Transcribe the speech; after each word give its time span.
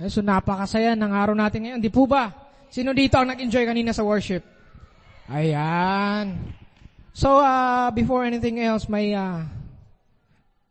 Eh, 0.00 0.10
So 0.10 0.20
napakasaya 0.22 0.98
ng 0.98 1.12
araw 1.12 1.34
natin 1.36 1.66
ngayon. 1.66 1.80
Di 1.82 1.90
po 1.92 2.08
ba? 2.08 2.32
Sino 2.70 2.90
dito 2.90 3.14
ang 3.14 3.30
nag-enjoy 3.30 3.64
kanina 3.66 3.94
sa 3.94 4.02
worship? 4.02 4.42
Ayan. 5.30 6.34
So, 7.14 7.38
uh, 7.38 7.94
before 7.94 8.26
anything 8.26 8.58
else, 8.58 8.90
may 8.90 9.14
uh, 9.14 9.46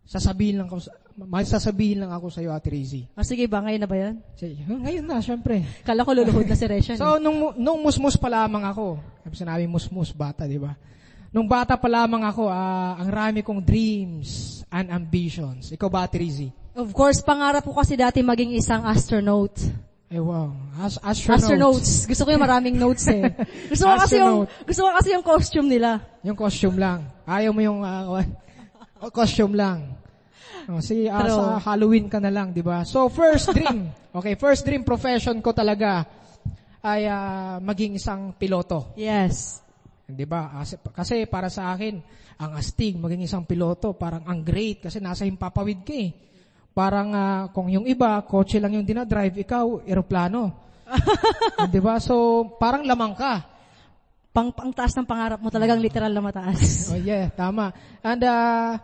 sasabihin 0.03 0.59
lang 0.59 0.67
ko, 0.67 0.83
may 1.15 1.47
sasabihin 1.47 2.03
lang 2.03 2.11
ako 2.11 2.27
sa 2.27 2.43
iyo, 2.43 2.51
Ate 2.51 2.67
Rizzy. 2.67 3.07
Ah, 3.15 3.23
sige 3.23 3.47
ba, 3.47 3.63
ngayon 3.63 3.81
na 3.81 3.89
ba 3.89 3.95
yan? 3.95 4.15
Sige, 4.35 4.59
Ngayon 4.67 5.05
na, 5.07 5.23
syempre. 5.23 5.63
Kala 5.87 6.03
ko 6.03 6.11
luluhod 6.11 6.43
na 6.43 6.59
si 6.59 6.67
Reshan. 6.67 6.99
So, 6.99 7.15
nung, 7.23 7.55
nung 7.55 7.79
musmus 7.79 8.19
pa 8.19 8.27
lamang 8.27 8.67
ako, 8.67 8.99
sabi 9.23 9.35
sinabi 9.39 9.63
musmus, 9.63 10.11
bata, 10.11 10.43
di 10.43 10.59
ba? 10.59 10.75
Nung 11.31 11.47
bata 11.47 11.79
pa 11.79 11.87
lamang 11.87 12.27
ako, 12.27 12.51
ah, 12.51 12.99
ang 12.99 13.09
rami 13.09 13.39
kong 13.39 13.63
dreams 13.63 14.61
and 14.67 14.91
ambitions. 14.91 15.71
Ikaw 15.71 15.87
ba, 15.87 16.03
Ate 16.03 16.19
Rizzy? 16.19 16.51
Of 16.73 16.89
course, 16.93 17.21
pangarap 17.21 17.63
ko 17.65 17.73
kasi 17.73 17.93
dati 17.93 18.21
maging 18.25 18.57
isang 18.57 18.85
astronaut. 18.85 19.53
Eh, 20.13 20.21
wow. 20.21 20.53
As, 20.77 21.01
astronauts. 21.01 21.41
Astronauts. 21.41 21.91
Gusto 22.05 22.21
ko 22.21 22.29
yung 22.37 22.45
maraming 22.45 22.77
notes 22.77 23.09
eh. 23.09 23.33
Gusto 23.73 23.89
ko 23.89 23.93
kasi 23.97 24.21
yung, 24.21 24.45
Astronaut. 24.45 24.67
gusto 24.69 24.81
ko 24.85 24.89
kasi 24.93 25.07
yung 25.09 25.25
costume 25.25 25.67
nila. 25.73 25.89
Yung 26.21 26.37
costume 26.37 26.77
lang. 26.77 26.99
Ayaw 27.25 27.49
mo 27.49 27.61
yung 27.65 27.81
ah, 27.81 28.05
oh, 29.01 29.09
costume 29.09 29.57
lang. 29.57 29.89
Oh, 30.69 30.79
si 30.79 31.09
ah, 31.09 31.25
True. 31.25 31.33
sa 31.33 31.43
Halloween 31.59 32.07
ka 32.07 32.21
na 32.21 32.31
lang, 32.31 32.55
'di 32.55 32.63
ba? 32.63 32.85
So 32.87 33.09
first 33.09 33.51
dream. 33.51 33.89
Okay, 34.13 34.37
first 34.37 34.61
dream 34.61 34.85
profession 34.85 35.41
ko 35.41 35.57
talaga 35.57 36.05
ay 36.85 37.09
ah, 37.09 37.57
maging 37.57 37.97
isang 37.97 38.37
piloto. 38.37 38.93
Yes. 38.93 39.65
'Di 40.05 40.29
ba? 40.29 40.61
Kasi, 40.61 40.77
kasi 40.93 41.15
para 41.25 41.49
sa 41.49 41.73
akin, 41.73 41.97
ang 42.37 42.53
astig 42.53 42.93
maging 43.01 43.25
isang 43.25 43.49
piloto, 43.49 43.97
parang 43.97 44.21
ang 44.29 44.45
great 44.45 44.85
kasi 44.85 45.01
nasa 45.01 45.25
himpapawid 45.25 45.81
ka 45.81 45.97
eh. 45.97 46.13
Parang 46.73 47.09
ah, 47.13 47.41
kung 47.53 47.69
yung 47.69 47.85
iba, 47.85 48.17
kotse 48.25 48.57
lang 48.57 48.73
yung 48.73 48.85
dinadrive, 48.85 49.45
ikaw, 49.45 49.85
eroplano. 49.85 50.63
'Di 51.71 51.79
ba? 51.79 52.01
So, 52.01 52.45
parang 52.57 52.83
lamang 52.83 53.13
ka. 53.13 53.45
Pang, 54.33 54.49
pang 54.49 54.73
taas 54.73 54.97
ng 54.97 55.05
pangarap 55.05 55.37
mo 55.37 55.53
talagang 55.53 55.77
literal 55.77 56.09
na 56.09 56.25
mataas. 56.25 56.61
Oh 56.93 56.97
yeah, 56.97 57.29
tama. 57.29 57.69
And 58.01 58.21
uh, 58.25 58.81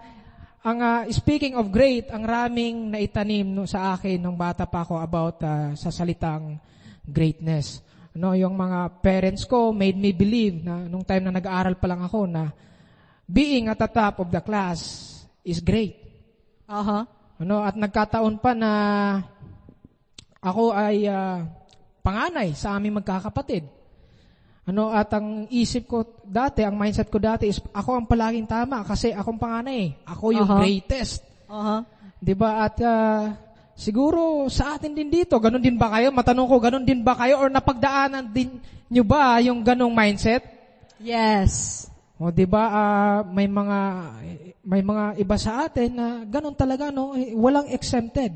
ang 0.62 0.78
uh, 0.78 1.02
speaking 1.10 1.58
of 1.58 1.74
great, 1.74 2.14
ang 2.14 2.22
raming 2.22 2.94
naitanim 2.94 3.50
no, 3.50 3.66
sa 3.66 3.98
akin 3.98 4.22
nung 4.22 4.38
bata 4.38 4.70
pa 4.70 4.86
ako 4.86 5.02
about 5.02 5.42
uh, 5.42 5.74
sa 5.74 5.90
salitang 5.90 6.62
greatness. 7.02 7.82
No, 8.14 8.38
yung 8.38 8.54
mga 8.54 9.02
parents 9.02 9.50
ko 9.50 9.74
made 9.74 9.98
me 9.98 10.14
believe 10.14 10.62
na 10.62 10.86
nung 10.86 11.02
time 11.02 11.26
na 11.26 11.34
nag-aaral 11.34 11.82
pa 11.82 11.88
lang 11.90 12.02
ako 12.06 12.30
na 12.30 12.54
being 13.26 13.70
at 13.70 13.78
the 13.82 13.90
top 13.90 14.22
of 14.22 14.30
the 14.30 14.42
class 14.42 15.10
is 15.42 15.62
great. 15.62 15.98
Aha. 16.70 17.19
Ano, 17.40 17.64
at 17.64 17.80
nagkataon 17.80 18.36
pa 18.44 18.52
na 18.52 18.72
ako 20.44 20.76
ay 20.76 21.08
ah, 21.08 21.48
panganay 22.04 22.52
sa 22.52 22.76
aming 22.76 23.00
magkakapatid. 23.00 23.64
Ano, 24.70 24.92
at 24.92 25.10
ang 25.16 25.48
isip 25.50 25.90
ko 25.90 26.06
dati, 26.22 26.62
ang 26.62 26.78
mindset 26.78 27.10
ko 27.10 27.18
dati 27.18 27.50
is 27.50 27.58
ako 27.74 27.96
ang 27.96 28.06
palaging 28.06 28.46
tama 28.46 28.86
kasi 28.86 29.10
akong 29.16 29.40
panganay. 29.40 29.98
Ako 30.06 30.36
yung 30.36 30.46
Aha. 30.52 30.60
greatest. 30.62 31.26
Aha. 31.50 31.82
'Di 32.20 32.36
ba? 32.36 32.68
At 32.68 32.76
ah, 32.84 33.34
siguro 33.74 34.46
sa 34.52 34.78
atin 34.78 34.94
din 34.94 35.10
dito, 35.10 35.40
ganun 35.40 35.64
din 35.64 35.80
ba 35.80 35.90
kayo? 35.96 36.12
Matanong 36.12 36.46
ko, 36.46 36.56
ganun 36.60 36.86
din 36.86 37.02
ba 37.02 37.16
kayo 37.18 37.40
or 37.40 37.50
napagdaanan 37.50 38.30
din 38.30 38.60
nyo 38.92 39.04
ba 39.08 39.40
yung 39.40 39.64
ganong 39.64 39.96
mindset? 39.96 40.44
Yes. 41.00 41.88
O 42.20 42.30
'di 42.36 42.46
ba 42.46 42.64
ah, 42.68 43.18
may 43.24 43.48
mga 43.48 43.80
may 44.68 44.84
mga 44.84 45.16
iba 45.24 45.38
sa 45.40 45.64
atin 45.66 45.90
na 45.96 46.08
ganun 46.28 46.54
talaga 46.54 46.92
no, 46.92 47.16
eh, 47.16 47.32
walang 47.32 47.72
exempted. 47.72 48.36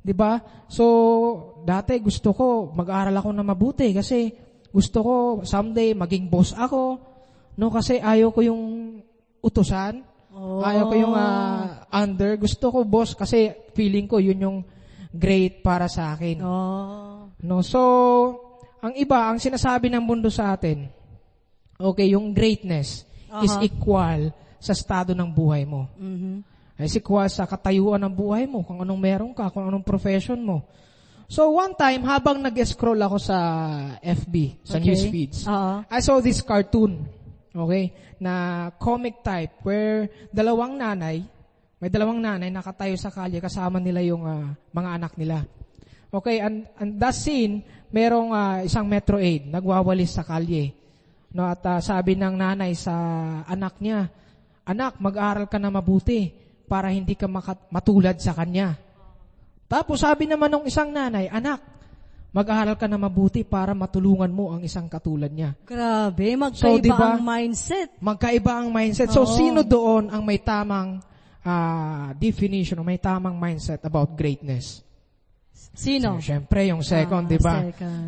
'Di 0.00 0.16
ba? 0.16 0.40
So 0.66 0.84
dati 1.62 2.00
gusto 2.00 2.32
ko 2.32 2.72
mag-aral 2.72 3.14
ako 3.14 3.28
na 3.36 3.44
mabuti 3.44 3.92
kasi 3.92 4.32
gusto 4.72 4.98
ko 5.04 5.14
someday 5.44 5.92
maging 5.92 6.32
boss 6.32 6.56
ako. 6.56 6.98
No 7.60 7.68
kasi 7.68 8.00
ayaw 8.00 8.32
ko 8.32 8.40
yung 8.40 8.62
utusan. 9.44 10.00
Oh. 10.32 10.64
Ayaw 10.64 10.88
ko 10.88 10.94
yung 10.96 11.12
ah, 11.12 11.84
under. 11.92 12.40
Gusto 12.40 12.72
ko 12.72 12.88
boss 12.88 13.12
kasi 13.12 13.52
feeling 13.76 14.08
ko 14.08 14.16
yun 14.16 14.40
yung 14.40 14.58
great 15.12 15.60
para 15.60 15.84
sa 15.92 16.16
akin. 16.16 16.40
Oh. 16.40 17.28
No, 17.44 17.60
so 17.60 17.80
ang 18.80 18.96
iba 18.96 19.28
ang 19.28 19.36
sinasabi 19.36 19.92
ng 19.92 20.00
mundo 20.00 20.32
sa 20.32 20.56
atin, 20.56 20.88
okay, 21.90 22.14
yung 22.14 22.30
greatness 22.30 23.02
is 23.42 23.52
Aha. 23.52 23.66
equal 23.66 24.30
sa 24.62 24.70
estado 24.70 25.10
ng 25.10 25.26
buhay 25.26 25.66
mo. 25.66 25.90
Mhm. 25.98 26.46
Is 26.82 26.98
equal 26.98 27.30
sa 27.30 27.46
katayuan 27.46 28.02
ng 28.02 28.14
buhay 28.14 28.46
mo, 28.46 28.66
kung 28.66 28.82
anong 28.82 28.98
meron 28.98 29.32
ka, 29.34 29.50
kung 29.54 29.70
anong 29.70 29.86
profession 29.86 30.38
mo. 30.42 30.66
So 31.30 31.48
one 31.54 31.72
time 31.78 32.02
habang 32.04 32.42
nag-scroll 32.42 32.98
ako 32.98 33.16
sa 33.22 33.38
FB, 34.02 34.60
sa 34.66 34.76
Okay. 34.76 34.84
news 34.84 35.04
feeds, 35.06 35.38
Oo. 35.46 35.86
I 35.86 35.98
saw 36.02 36.18
this 36.18 36.42
cartoon, 36.42 37.06
okay, 37.54 37.94
na 38.18 38.68
comic 38.76 39.22
type 39.22 39.62
where 39.62 40.10
dalawang 40.34 40.74
nanay, 40.76 41.22
may 41.78 41.90
dalawang 41.90 42.18
nanay 42.18 42.50
nakatayo 42.50 42.98
sa 42.98 43.14
kalye 43.14 43.38
kasama 43.38 43.78
nila 43.78 44.02
yung 44.02 44.22
ah, 44.26 44.52
mga 44.74 44.90
anak 44.98 45.12
nila. 45.16 45.46
Okay, 46.12 46.44
and, 46.44 46.68
and 46.76 47.00
that 47.00 47.16
scene, 47.16 47.64
merong 47.94 48.30
ah, 48.34 48.60
isang 48.60 48.84
Metro 48.84 49.16
Aid 49.22 49.48
nagwawalis 49.48 50.18
sa 50.18 50.26
kalye. 50.26 50.74
No, 51.32 51.48
at 51.48 51.64
ah, 51.64 51.80
sabi 51.80 52.12
ng 52.12 52.36
nanay 52.36 52.76
sa 52.76 52.92
anak 53.48 53.80
niya, 53.80 54.04
anak, 54.68 55.00
mag-aral 55.00 55.48
ka 55.48 55.56
na 55.56 55.72
mabuti 55.72 56.28
para 56.68 56.92
hindi 56.92 57.16
ka 57.16 57.24
makat- 57.24 57.68
matulad 57.72 58.16
sa 58.20 58.36
kanya. 58.36 58.76
Tapos 59.64 60.04
sabi 60.04 60.28
naman 60.28 60.52
ng 60.52 60.64
isang 60.68 60.92
nanay, 60.92 61.32
anak, 61.32 61.64
mag-aral 62.32 62.76
ka 62.76 62.84
na 62.84 63.00
mabuti 63.00 63.44
para 63.44 63.72
matulungan 63.72 64.28
mo 64.28 64.52
ang 64.52 64.60
isang 64.64 64.88
katulad 64.88 65.32
niya. 65.32 65.56
Grabe, 65.64 66.36
magkaiba 66.36 66.76
So, 66.76 66.80
di 66.80 66.92
ba? 66.92 67.16
ang 67.16 67.24
mindset. 67.24 67.88
Magkaiba 68.00 68.52
ang 68.52 68.68
mindset. 68.72 69.08
So, 69.12 69.24
Oo. 69.24 69.32
sino 69.32 69.60
doon 69.64 70.12
ang 70.12 70.24
may 70.24 70.40
tamang 70.40 71.00
ah, 71.44 72.12
definition 72.16 72.80
o 72.80 72.84
may 72.84 73.00
tamang 73.00 73.36
mindset 73.36 73.80
about 73.84 74.12
greatness? 74.16 74.80
Sino? 75.70 76.18
So, 76.18 76.26
Siyempre, 76.34 76.66
yung 76.66 76.82
second, 76.82 77.24
Ah, 77.26 77.30
di 77.30 77.38
ba? 77.38 77.56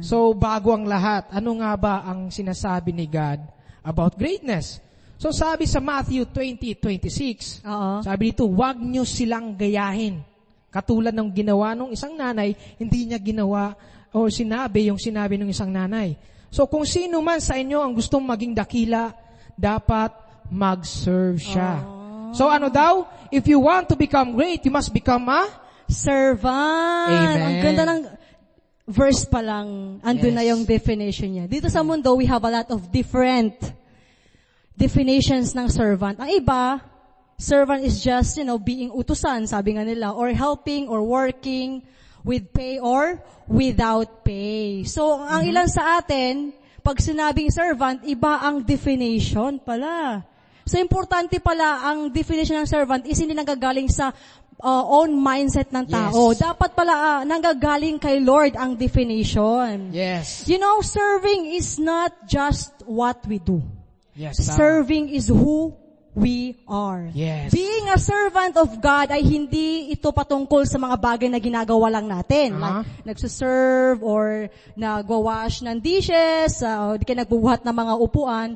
So, 0.03 0.35
bago 0.35 0.75
ang 0.75 0.85
lahat, 0.91 1.31
ano 1.31 1.63
nga 1.63 1.73
ba 1.79 1.95
ang 2.03 2.29
sinasabi 2.35 2.91
ni 2.91 3.07
God 3.07 3.39
about 3.87 4.19
greatness? 4.19 4.83
So, 5.15 5.31
sabi 5.31 5.65
sa 5.71 5.79
Matthew 5.79 6.27
20:26, 6.29 7.63
Oo. 7.63 8.03
sabi 8.03 8.35
dito, 8.35 8.45
huwag 8.51 8.77
nyo 8.77 9.07
silang 9.07 9.55
gayahin. 9.55 10.21
Katulad 10.75 11.15
ng 11.15 11.31
ginawa 11.31 11.73
ng 11.79 11.95
isang 11.95 12.19
nanay, 12.19 12.51
hindi 12.77 13.07
niya 13.07 13.23
ginawa 13.23 13.79
o 14.11 14.27
sinabi 14.27 14.91
yung 14.91 14.99
sinabi 14.99 15.39
ng 15.39 15.47
isang 15.55 15.71
nanay. 15.71 16.19
So 16.51 16.67
kung 16.67 16.83
sino 16.83 17.23
man 17.23 17.39
sa 17.39 17.55
inyo 17.55 17.79
ang 17.79 17.95
gustong 17.95 18.23
maging 18.27 18.55
dakila, 18.59 19.15
dapat 19.55 20.11
mag-serve 20.51 21.39
siya. 21.39 21.79
So 22.35 22.51
ano 22.51 22.71
daw? 22.71 23.07
If 23.31 23.47
you 23.47 23.63
want 23.63 23.87
to 23.91 23.97
become 23.99 24.35
great, 24.35 24.67
you 24.67 24.75
must 24.75 24.91
become 24.91 25.31
a 25.31 25.47
Servant. 25.89 27.11
Amen. 27.13 27.41
Ang 27.41 27.57
ganda 27.63 27.85
ng 27.85 28.01
verse 28.89 29.25
pa 29.25 29.41
lang. 29.41 30.01
Andun 30.05 30.33
Yes. 30.33 30.37
na 30.37 30.45
yung 30.45 30.63
definition 30.65 31.31
niya. 31.33 31.45
Dito 31.49 31.69
sa 31.73 31.81
mundo, 31.81 32.13
we 32.17 32.29
have 32.29 32.45
a 32.45 32.53
lot 32.53 32.69
of 32.69 32.93
different 32.93 33.57
definitions 34.77 35.55
ng 35.55 35.69
servant. 35.71 36.21
Ang 36.21 36.31
iba, 36.41 36.81
servant 37.39 37.83
is 37.85 38.03
just, 38.03 38.37
you 38.37 38.45
know, 38.45 38.59
being 38.59 38.91
utusan, 38.93 39.49
sabi 39.49 39.77
nga 39.77 39.85
nila, 39.87 40.13
or 40.13 40.31
helping 40.35 40.89
or 40.89 41.01
working 41.03 41.83
with 42.25 42.53
pay 42.53 42.81
or 42.81 43.21
without 43.47 44.25
pay. 44.25 44.85
So, 44.89 45.21
ang 45.21 45.45
ilan 45.45 45.69
sa 45.69 46.01
atin, 46.01 46.53
pag 46.81 47.01
sinabing 47.01 47.53
servant, 47.53 48.05
iba 48.05 48.41
ang 48.41 48.65
definition 48.65 49.61
pala. 49.61 50.25
So, 50.65 50.81
importante 50.81 51.37
pala 51.45 51.85
ang 51.85 52.09
definition 52.09 52.57
ng 52.65 52.69
servant 52.69 53.05
is 53.05 53.21
hindi 53.21 53.37
nanggagaling 53.37 53.93
sa 53.93 54.17
uh, 54.61 54.85
own 54.87 55.17
mindset 55.19 55.73
ng 55.73 55.87
tao. 55.89 56.31
Yes. 56.31 56.43
Dapat 56.43 56.71
pala 56.77 56.95
ah, 56.95 57.21
nanggagaling 57.27 57.99
kay 57.99 58.21
Lord 58.21 58.55
ang 58.55 58.77
definition. 58.79 59.91
Yes. 59.91 60.47
You 60.47 60.61
know, 60.61 60.83
serving 60.85 61.55
is 61.55 61.81
not 61.81 62.13
just 62.29 62.71
what 62.87 63.23
we 63.27 63.41
do. 63.41 63.63
Yes. 64.15 64.39
tama. 64.39 64.55
Serving 64.55 65.11
is 65.11 65.27
who 65.27 65.75
we 66.15 66.55
are. 66.71 67.11
Yes. 67.11 67.51
Being 67.51 67.91
a 67.91 67.99
servant 67.99 68.55
of 68.55 68.71
God 68.79 69.11
ay 69.11 69.21
hindi 69.27 69.91
ito 69.91 70.15
patungkol 70.15 70.63
sa 70.63 70.79
mga 70.79 70.97
bagay 70.97 71.29
na 71.29 71.43
ginagawa 71.43 71.91
lang 71.91 72.07
natin. 72.07 72.55
Aha. 72.55 72.87
Like, 72.87 73.19
nagsuserve 73.19 73.99
or 74.01 74.49
nagwawash 74.79 75.67
ng 75.67 75.83
dishes, 75.83 76.63
uh, 76.63 76.95
o 76.95 76.97
di 76.97 77.03
ka 77.03 77.19
nagbubuhat 77.19 77.67
ng 77.67 77.75
mga 77.75 77.95
upuan. 77.99 78.55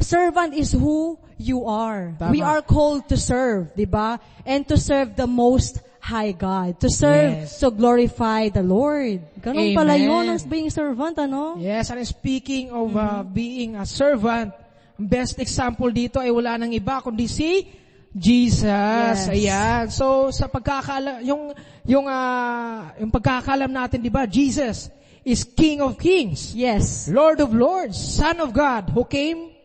Servant 0.00 0.52
is 0.54 0.72
who 0.72 1.18
you 1.40 1.64
are. 1.64 2.12
Tama. 2.18 2.30
We 2.32 2.42
are 2.42 2.60
called 2.60 3.08
to 3.08 3.16
serve, 3.16 3.72
di 3.74 3.84
ba? 3.88 4.20
And 4.44 4.68
to 4.68 4.76
serve 4.76 5.16
the 5.16 5.26
most 5.26 5.80
high 6.00 6.32
God. 6.36 6.78
To 6.84 6.88
serve, 6.92 7.48
Yes. 7.48 7.58
to 7.64 7.72
glorify 7.72 8.52
the 8.52 8.62
Lord. 8.62 9.24
Ganun 9.40 9.74
pala 9.74 9.96
Amen. 9.96 10.06
yun 10.06 10.24
ang 10.30 10.40
being 10.46 10.70
servant, 10.70 11.16
ano? 11.18 11.56
Yes, 11.58 11.90
and 11.90 12.04
speaking 12.06 12.70
of 12.70 12.92
uh, 12.94 13.24
being 13.24 13.74
a 13.74 13.88
servant, 13.88 14.52
best 15.00 15.40
example 15.40 15.88
dito 15.90 16.20
ay 16.20 16.30
wala 16.30 16.56
nang 16.60 16.72
iba 16.72 17.00
kundi 17.00 17.26
si 17.26 17.64
Jesus. 18.12 18.68
Yes. 18.68 19.28
Ayan. 19.28 19.82
So 19.92 20.28
sa 20.32 20.48
pagkakaalam 20.48 21.20
yung 21.24 21.52
yung 21.84 22.06
ah, 22.08 22.92
yung 23.00 23.12
pagkakaalam 23.12 23.68
natin, 23.72 24.00
'di 24.00 24.12
ba? 24.12 24.24
Jesus 24.24 24.88
is 25.26 25.42
King 25.42 25.82
of 25.82 25.98
Kings, 25.98 26.54
Yes. 26.54 27.08
Lord 27.10 27.40
of 27.42 27.50
Lords, 27.52 27.96
Son 27.98 28.38
of 28.40 28.54
God 28.54 28.88
who 28.94 29.02
came 29.04 29.55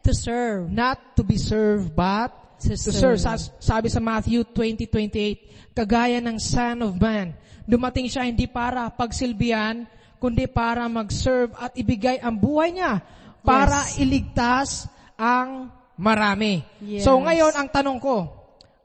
To 0.00 0.12
serve. 0.16 0.72
not 0.72 0.96
to 1.14 1.22
be 1.22 1.36
served 1.36 1.92
but 1.92 2.32
To 2.64 2.72
to 2.72 2.76
serve. 2.76 3.16
serve. 3.16 3.18
Sa- 3.20 3.52
Sabi 3.60 3.88
sa 3.88 4.00
Matthew 4.00 4.44
20:28, 4.52 5.72
kagaya 5.72 6.20
ng 6.20 6.36
Son 6.36 6.80
of 6.84 6.96
Man, 6.96 7.32
dumating 7.64 8.08
siya 8.08 8.24
hindi 8.24 8.44
para 8.48 8.88
pagsilbihan, 8.88 9.84
kundi 10.16 10.44
para 10.44 10.84
mag-serve 10.88 11.52
at 11.56 11.72
ibigay 11.76 12.20
ang 12.20 12.36
buhay 12.36 12.76
niya 12.76 13.00
para 13.40 13.88
Yes. 13.88 13.96
iligtas 13.96 14.68
ang 15.16 15.72
marami. 15.96 16.60
Yes. 16.80 17.04
So 17.04 17.16
ngayon 17.16 17.56
ang 17.56 17.68
tanong 17.72 18.00
ko, 18.00 18.28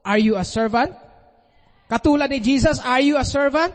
are 0.04 0.20
you 0.20 0.36
a 0.40 0.44
servant? 0.44 0.96
Katulad 1.88 2.32
ni 2.32 2.40
Jesus, 2.40 2.80
are 2.80 3.04
you 3.04 3.16
a 3.16 3.28
servant? 3.28 3.72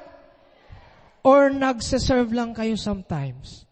Or 1.21 1.53
nagsiserve 1.53 2.33
lang 2.33 2.57
kayo 2.57 2.81
sometimes? 2.81 3.69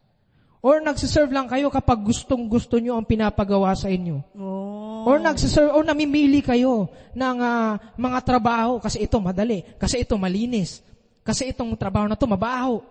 Or 0.58 0.82
nagsiserve 0.82 1.30
lang 1.30 1.46
kayo 1.46 1.70
kapag 1.70 2.02
gustong 2.02 2.50
gusto 2.50 2.82
nyo 2.82 2.98
ang 2.98 3.06
pinapagawa 3.06 3.78
sa 3.78 3.86
inyo? 3.86 4.18
Oh. 4.34 5.06
Or 5.06 5.22
nagsiserve, 5.22 5.70
or 5.70 5.86
namimili 5.86 6.42
kayo 6.42 6.90
ng 7.14 7.36
ah, 7.38 7.78
mga 7.94 8.18
trabaho 8.26 8.82
kasi 8.82 9.06
ito 9.06 9.22
madali, 9.22 9.62
kasi 9.78 10.02
ito 10.02 10.18
malinis, 10.18 10.82
kasi 11.22 11.54
itong 11.54 11.78
trabaho 11.78 12.10
na 12.10 12.18
to 12.18 12.26
mabaho. 12.26 12.82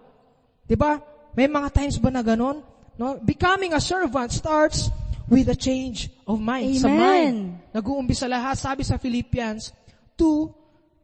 'Di 0.63 0.79
ba? 0.79 1.03
May 1.35 1.51
mga 1.51 1.69
times 1.75 1.99
ba 1.99 2.07
na 2.07 2.23
ganon? 2.23 2.63
No? 2.95 3.19
Becoming 3.19 3.75
a 3.75 3.81
servant 3.83 4.31
starts 4.31 4.87
with 5.27 5.51
a 5.51 5.57
change 5.57 6.09
of 6.23 6.39
mind. 6.39 6.79
Sa 6.79 6.87
Amen. 6.87 6.97
mind. 6.97 7.37
Nag-uumpisa 7.75 8.25
lahat, 8.25 8.55
sabi 8.57 8.81
sa 8.87 8.95
Philippians 8.95 9.75
2, 10.15 10.49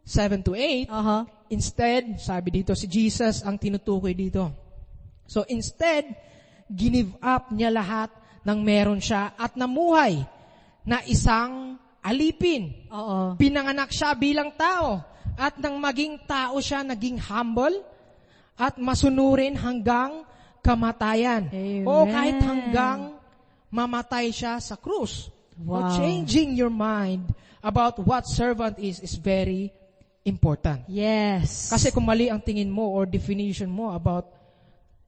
7 0.04 0.42
to 0.42 0.56
8, 0.56 0.90
Aha. 0.90 1.20
Instead, 1.54 2.18
sabi 2.18 2.50
dito, 2.50 2.74
si 2.74 2.90
Jesus 2.90 3.46
ang 3.46 3.62
tinutukoy 3.62 4.18
dito. 4.18 4.50
So 5.30 5.46
instead, 5.46 6.10
ginive 6.74 7.14
up 7.22 7.54
niya 7.54 7.70
lahat 7.70 8.10
ng 8.44 8.60
meron 8.60 9.00
siya 9.00 9.38
at 9.38 9.54
namuhay 9.54 10.26
na 10.84 11.00
isang 11.08 11.78
alipin. 12.04 12.90
Oo. 12.92 13.40
Pinanganak 13.40 13.94
siya 13.94 14.12
bilang 14.18 14.52
tao. 14.58 15.00
At 15.34 15.58
nang 15.58 15.80
maging 15.82 16.28
tao 16.30 16.60
siya, 16.60 16.86
naging 16.86 17.18
humble 17.18 17.82
at 18.60 18.78
masunurin 18.78 19.58
hanggang 19.58 20.28
kamatayan. 20.62 21.50
Amen. 21.50 21.88
O 21.88 22.06
kahit 22.06 22.38
hanggang 22.44 23.18
mamatay 23.74 24.30
siya 24.30 24.62
sa 24.62 24.78
krus. 24.78 25.34
Wow. 25.58 25.90
So 25.90 26.04
changing 26.04 26.54
your 26.54 26.70
mind 26.70 27.34
about 27.64 27.98
what 28.02 28.30
servant 28.30 28.78
is 28.78 29.02
is 29.02 29.18
very 29.18 29.74
important. 30.22 30.86
Yes. 30.86 31.74
Kasi 31.74 31.90
kung 31.90 32.06
mali 32.06 32.30
ang 32.30 32.44
tingin 32.44 32.70
mo 32.70 32.94
or 32.94 33.10
definition 33.10 33.72
mo 33.72 33.90
about 33.94 34.30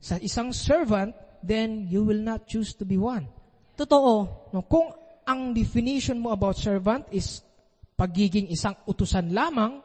sa 0.01 0.17
isang 0.21 0.53
servant, 0.53 1.13
then 1.45 1.85
you 1.89 2.01
will 2.03 2.19
not 2.19 2.49
choose 2.49 2.73
to 2.73 2.83
be 2.83 2.97
one. 2.97 3.29
Totoo. 3.77 4.51
No, 4.51 4.61
kung 4.65 4.89
ang 5.25 5.53
definition 5.53 6.17
mo 6.17 6.33
about 6.33 6.57
servant 6.57 7.05
is 7.13 7.45
pagiging 7.95 8.49
isang 8.49 8.75
utusan 8.89 9.31
lamang, 9.31 9.81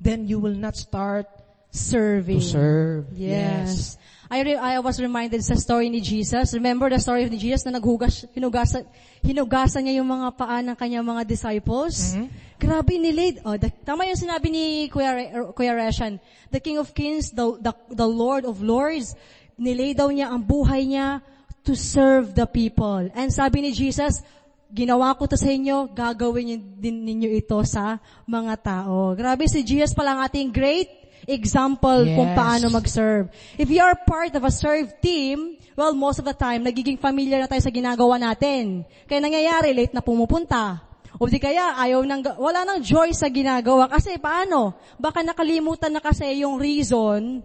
then 0.00 0.26
you 0.26 0.40
will 0.40 0.56
not 0.56 0.74
start 0.74 1.26
Serving. 1.72 2.40
to 2.40 2.44
serve. 2.44 3.04
Yes. 3.16 3.96
I, 4.28 4.40
re- 4.44 4.60
I 4.60 4.80
was 4.80 5.00
reminded 5.00 5.44
sa 5.44 5.56
story 5.56 5.88
ni 5.88 6.00
Jesus. 6.00 6.52
Remember 6.52 6.88
the 6.88 7.00
story 7.00 7.28
ni 7.28 7.36
Jesus 7.36 7.64
na 7.64 7.76
naghugas, 7.76 8.24
hinugasan, 8.32 8.84
hinugasan 9.24 9.84
niya 9.84 10.00
yung 10.00 10.08
mga 10.08 10.36
paa 10.36 10.60
ng 10.60 10.76
kanyang 10.76 11.04
mga 11.04 11.24
disciples? 11.28 12.16
Mhm. 12.16 12.28
Grabe 12.60 12.96
nilaid. 12.96 13.40
Oh, 13.44 13.56
the, 13.56 13.68
tama 13.84 14.04
yung 14.08 14.16
sinabi 14.16 14.48
ni 14.52 14.64
Kuya, 14.88 15.12
Re, 15.16 15.24
Kuya 15.52 15.72
Reshan. 15.76 16.20
The 16.52 16.60
King 16.60 16.76
of 16.80 16.92
Kings, 16.92 17.32
the, 17.32 17.56
the, 17.60 17.72
the 17.92 18.08
Lord 18.08 18.44
of 18.44 18.60
Lords, 18.60 19.16
nilay 19.62 19.94
daw 19.94 20.10
niya 20.10 20.34
ang 20.34 20.42
buhay 20.42 20.82
niya 20.82 21.22
to 21.62 21.78
serve 21.78 22.34
the 22.34 22.42
people. 22.50 23.06
And 23.14 23.30
sabi 23.30 23.62
ni 23.62 23.70
Jesus, 23.70 24.18
ginawa 24.66 25.14
ko 25.14 25.30
to 25.30 25.38
sa 25.38 25.46
inyo, 25.46 25.94
gagawin 25.94 26.44
niyo 26.50 26.58
din 26.58 27.06
ninyo 27.06 27.30
ito 27.38 27.62
sa 27.62 28.02
mga 28.26 28.54
tao. 28.58 29.14
Grabe 29.14 29.46
si 29.46 29.62
Jesus 29.62 29.94
pala 29.94 30.18
ang 30.18 30.20
ating 30.26 30.50
great 30.50 30.90
example 31.30 32.02
kung 32.18 32.34
Yes. 32.34 32.38
paano 32.38 32.66
mag-serve. 32.74 33.30
If 33.54 33.70
you 33.70 33.78
are 33.78 33.94
part 33.94 34.34
of 34.34 34.42
a 34.42 34.50
serve 34.50 34.90
team, 34.98 35.54
well, 35.78 35.94
most 35.94 36.18
of 36.18 36.26
the 36.26 36.34
time, 36.34 36.66
nagiging 36.66 36.98
familiar 36.98 37.38
na 37.38 37.46
tayo 37.46 37.62
sa 37.62 37.70
ginagawa 37.70 38.18
natin. 38.18 38.82
Kaya 39.06 39.22
nangyayari, 39.22 39.70
late 39.70 39.94
na 39.94 40.02
pumupunta. 40.02 40.82
O 41.22 41.30
di 41.30 41.38
kaya, 41.38 41.78
ayaw 41.78 42.02
nang, 42.02 42.26
wala 42.42 42.66
nang 42.66 42.82
joy 42.82 43.14
sa 43.14 43.30
ginagawa. 43.30 43.86
Kasi 43.86 44.18
paano? 44.18 44.74
Baka 44.98 45.22
nakalimutan 45.22 45.94
na 45.94 46.02
kasi 46.02 46.42
yung 46.42 46.58
reason, 46.58 47.44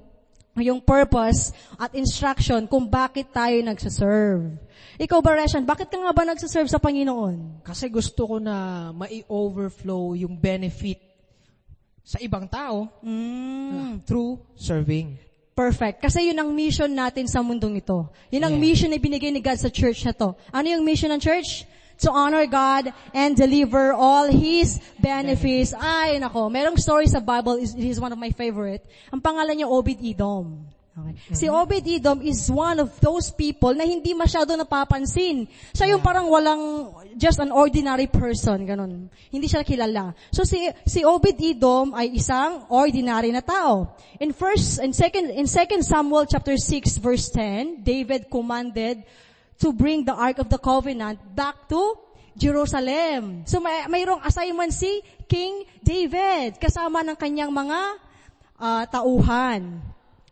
yung 0.61 0.81
purpose 0.81 1.51
at 1.75 1.93
instruction 1.93 2.65
kung 2.65 2.85
bakit 2.85 3.29
tayo 3.29 3.57
nagsaserve. 3.61 4.57
Ikaw 4.97 5.19
ba, 5.21 5.37
Reshan, 5.37 5.61
bakit 5.61 5.93
ka 5.93 5.97
nga 5.97 6.09
ba 6.09 6.25
nagsaserve 6.25 6.65
sa 6.65 6.81
Panginoon? 6.81 7.61
Kasi 7.61 7.85
gusto 7.87 8.25
ko 8.25 8.35
na 8.41 8.89
mai-overflow 8.93 10.17
yung 10.17 10.33
benefit 10.33 10.97
sa 12.01 12.17
ibang 12.17 12.47
tao 12.47 12.87
Mm. 13.03 14.01
through 14.07 14.39
serving. 14.55 15.19
Perfect. 15.53 16.05
Kasi 16.05 16.29
yun 16.29 16.37
ang 16.37 16.53
mission 16.53 16.89
natin 16.89 17.25
sa 17.25 17.41
mundong 17.41 17.81
ito. 17.81 18.09
Yun 18.29 18.45
ang 18.45 18.55
Yeah. 18.57 18.61
mission 18.61 18.89
na 18.93 19.01
binigay 19.01 19.33
ni 19.33 19.41
God 19.41 19.57
sa 19.57 19.73
church 19.73 20.05
na 20.05 20.13
to. 20.13 20.37
Ano 20.53 20.69
yung 20.69 20.85
mission 20.85 21.09
ng 21.09 21.17
church? 21.17 21.65
To 22.05 22.09
honor 22.13 22.45
God 22.45 22.93
and 23.13 23.33
deliver 23.33 23.93
all 23.93 24.29
His 24.29 24.77
benefits. 25.01 25.73
Ay, 25.73 26.21
nako. 26.21 26.45
Merong 26.53 26.77
story 26.77 27.09
sa 27.09 27.17
Bible, 27.17 27.57
is, 27.57 27.73
it 27.73 27.85
is 27.85 27.97
one 27.97 28.13
of 28.13 28.19
my 28.21 28.29
favorite. 28.29 28.85
Ang 29.09 29.21
pangalan 29.21 29.57
niya 29.57 29.65
Obed-Edom. 29.65 30.77
Okay. 30.97 31.37
Si 31.37 31.45
Obed-Edom 31.45 32.25
is 32.25 32.49
one 32.49 32.81
of 32.81 32.89
those 32.97 33.29
people 33.29 33.69
na 33.77 33.85
hindi 33.85 34.17
masyado 34.17 34.57
napapansin. 34.57 35.45
Siya 35.69 35.93
yung 35.93 36.01
parang 36.01 36.25
walang, 36.25 36.89
just 37.13 37.37
an 37.37 37.53
ordinary 37.53 38.09
person, 38.09 38.65
ganun. 38.65 39.05
Hindi 39.29 39.45
siya 39.45 39.61
kilala. 39.61 40.17
So 40.33 40.41
si, 40.41 40.65
si 40.89 41.05
Obed-Edom 41.05 41.93
ay 41.93 42.17
isang 42.17 42.65
ordinary 42.73 43.29
na 43.29 43.45
tao. 43.45 43.93
In 44.17 44.33
first, 44.33 44.81
in 44.81 44.89
second, 44.89 45.29
in 45.29 45.45
second 45.45 45.85
Samuel 45.85 46.25
chapter 46.25 46.57
6 46.57 46.97
verse 46.97 47.29
10, 47.29 47.85
David 47.85 48.25
commanded 48.33 49.05
to 49.57 49.73
bring 49.73 50.05
the 50.05 50.13
Ark 50.13 50.39
of 50.41 50.49
the 50.49 50.61
Covenant 50.61 51.17
back 51.33 51.65
to 51.69 51.97
Jerusalem. 52.37 53.43
So 53.49 53.57
may, 53.57 53.89
mayroong 53.89 54.21
assignment 54.21 54.71
si 54.71 55.01
King 55.25 55.65
David 55.81 56.61
kasama 56.61 57.01
ng 57.01 57.17
kanyang 57.17 57.49
mga 57.49 57.79
ah, 58.61 58.85
tauhan. 58.85 59.81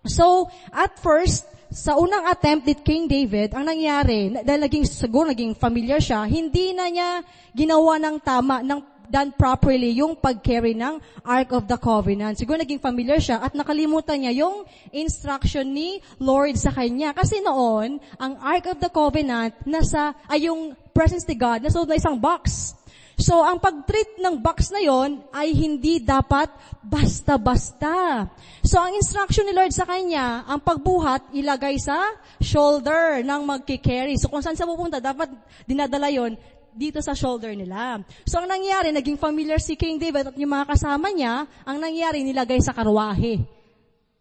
So, 0.06 0.54
at 0.69 1.01
first, 1.01 1.50
sa 1.74 1.98
unang 1.98 2.29
attempt 2.29 2.70
ni 2.70 2.77
King 2.77 3.10
David, 3.10 3.58
ang 3.58 3.65
nangyari, 3.65 4.29
na- 4.29 4.46
dahil 4.46 4.70
naging, 4.70 4.86
siguro 4.86 5.34
naging 5.34 5.58
familiar 5.58 5.98
siya, 5.98 6.29
hindi 6.29 6.72
na 6.77 6.86
niya 6.88 7.25
ginawa 7.58 7.98
ng 7.98 8.15
tama, 8.22 8.62
ng 8.62 8.79
done 9.09 9.33
properly 9.33 9.95
yung 9.97 10.17
pag-carry 10.17 10.74
ng 10.77 11.00
Ark 11.25 11.50
of 11.55 11.65
the 11.65 11.77
Covenant. 11.79 12.38
Siguro 12.38 12.59
naging 12.59 12.81
familiar 12.81 13.21
siya 13.21 13.41
at 13.41 13.53
nakalimutan 13.53 14.21
niya 14.21 14.45
yung 14.45 14.65
instruction 14.91 15.65
ni 15.71 16.01
Lord 16.21 16.57
sa 16.57 16.74
kanya. 16.74 17.12
Kasi 17.13 17.41
noon, 17.41 17.97
ang 18.19 18.33
Ark 18.41 18.75
of 18.75 18.79
the 18.81 18.91
Covenant 18.91 19.55
nasa, 19.65 20.13
ay 20.29 20.47
yung 20.50 20.74
presence 20.95 21.27
ni 21.27 21.35
God, 21.35 21.65
nasa 21.65 21.83
na 21.83 22.00
isang 22.00 22.15
box. 22.15 22.75
So, 23.15 23.39
ang 23.39 23.63
pag-treat 23.63 24.19
ng 24.19 24.43
box 24.43 24.75
na 24.75 24.83
yon 24.83 25.24
ay 25.31 25.55
hindi 25.55 26.03
dapat 26.03 26.51
basta-basta. 26.83 28.27
So, 28.59 28.75
ang 28.75 28.91
instruction 28.91 29.47
ni 29.47 29.55
Lord 29.55 29.71
sa 29.71 29.88
kanya, 29.88 30.43
ang 30.43 30.59
pagbuhat, 30.59 31.31
ilagay 31.31 31.79
sa 31.79 31.95
shoulder 32.43 33.24
ng 33.24 33.41
magkikarry. 33.47 34.19
So, 34.19 34.27
kung 34.27 34.43
saan 34.43 34.59
siya 34.59 34.67
pupunta, 34.67 35.00
dapat 35.00 35.31
dinadala 35.63 36.12
yon 36.12 36.35
dito 36.75 37.00
sa 37.00 37.15
shoulder 37.15 37.55
nila. 37.55 38.03
So, 38.27 38.44
ang 38.44 38.51
nangyari, 38.51 38.91
naging 38.91 39.15
familiar 39.15 39.58
si 39.63 39.79
King 39.79 39.96
David 39.96 40.29
at 40.29 40.36
yung 40.36 40.51
mga 40.51 40.75
kasama 40.75 41.08
niya, 41.10 41.48
ang 41.63 41.77
nangyari, 41.79 42.22
nilagay 42.22 42.60
sa 42.60 42.75
karwahe. 42.75 43.39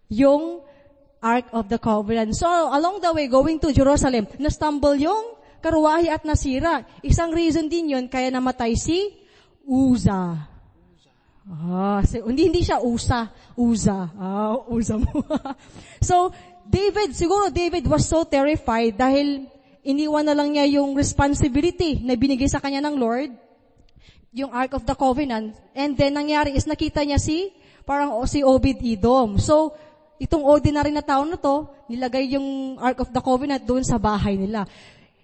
Yung 0.08 0.62
Ark 1.18 1.50
of 1.50 1.66
the 1.66 1.80
Covenant. 1.82 2.36
So, 2.38 2.46
along 2.46 3.02
the 3.02 3.10
way, 3.10 3.26
going 3.26 3.58
to 3.58 3.74
Jerusalem, 3.74 4.30
na-stumble 4.38 4.94
yung 5.02 5.34
karuwahe 5.58 6.12
at 6.12 6.22
nasira. 6.22 6.84
Isang 7.00 7.32
reason 7.32 7.66
din 7.66 7.96
yun, 7.96 8.06
kaya 8.06 8.28
namatay 8.28 8.76
si 8.76 9.10
Uza. 9.64 10.52
Ah, 11.44 12.00
si, 12.04 12.20
hindi, 12.20 12.52
hindi 12.52 12.60
siya 12.60 12.80
Usa. 12.80 13.32
Uza. 13.56 14.12
Ah, 14.16 14.56
Uza 14.68 15.00
mo. 15.00 15.24
so, 16.08 16.28
David, 16.64 17.16
siguro 17.16 17.48
David 17.48 17.84
was 17.88 18.04
so 18.04 18.24
terrified 18.24 18.96
dahil 18.96 19.48
iniwan 19.84 20.24
na 20.24 20.34
lang 20.34 20.56
niya 20.56 20.80
yung 20.80 20.96
responsibility 20.96 22.00
na 22.00 22.16
binigay 22.16 22.48
sa 22.48 22.58
kanya 22.58 22.80
ng 22.88 22.96
Lord, 22.96 23.30
yung 24.34 24.50
Ark 24.50 24.74
of 24.74 24.88
the 24.88 24.96
Covenant, 24.96 25.54
and 25.76 25.94
then 25.94 26.16
nangyari 26.16 26.56
is 26.56 26.66
nakita 26.66 27.04
niya 27.04 27.20
si, 27.20 27.52
parang 27.86 28.10
si 28.26 28.42
Obed-Edom. 28.42 29.38
So, 29.38 29.76
itong 30.18 30.42
ordinary 30.42 30.90
na 30.90 31.04
tao 31.04 31.22
na 31.22 31.38
to, 31.38 31.68
nilagay 31.86 32.34
yung 32.34 32.80
Ark 32.80 33.04
of 33.04 33.12
the 33.12 33.22
Covenant 33.22 33.62
doon 33.62 33.84
sa 33.84 34.00
bahay 34.00 34.40
nila. 34.40 34.66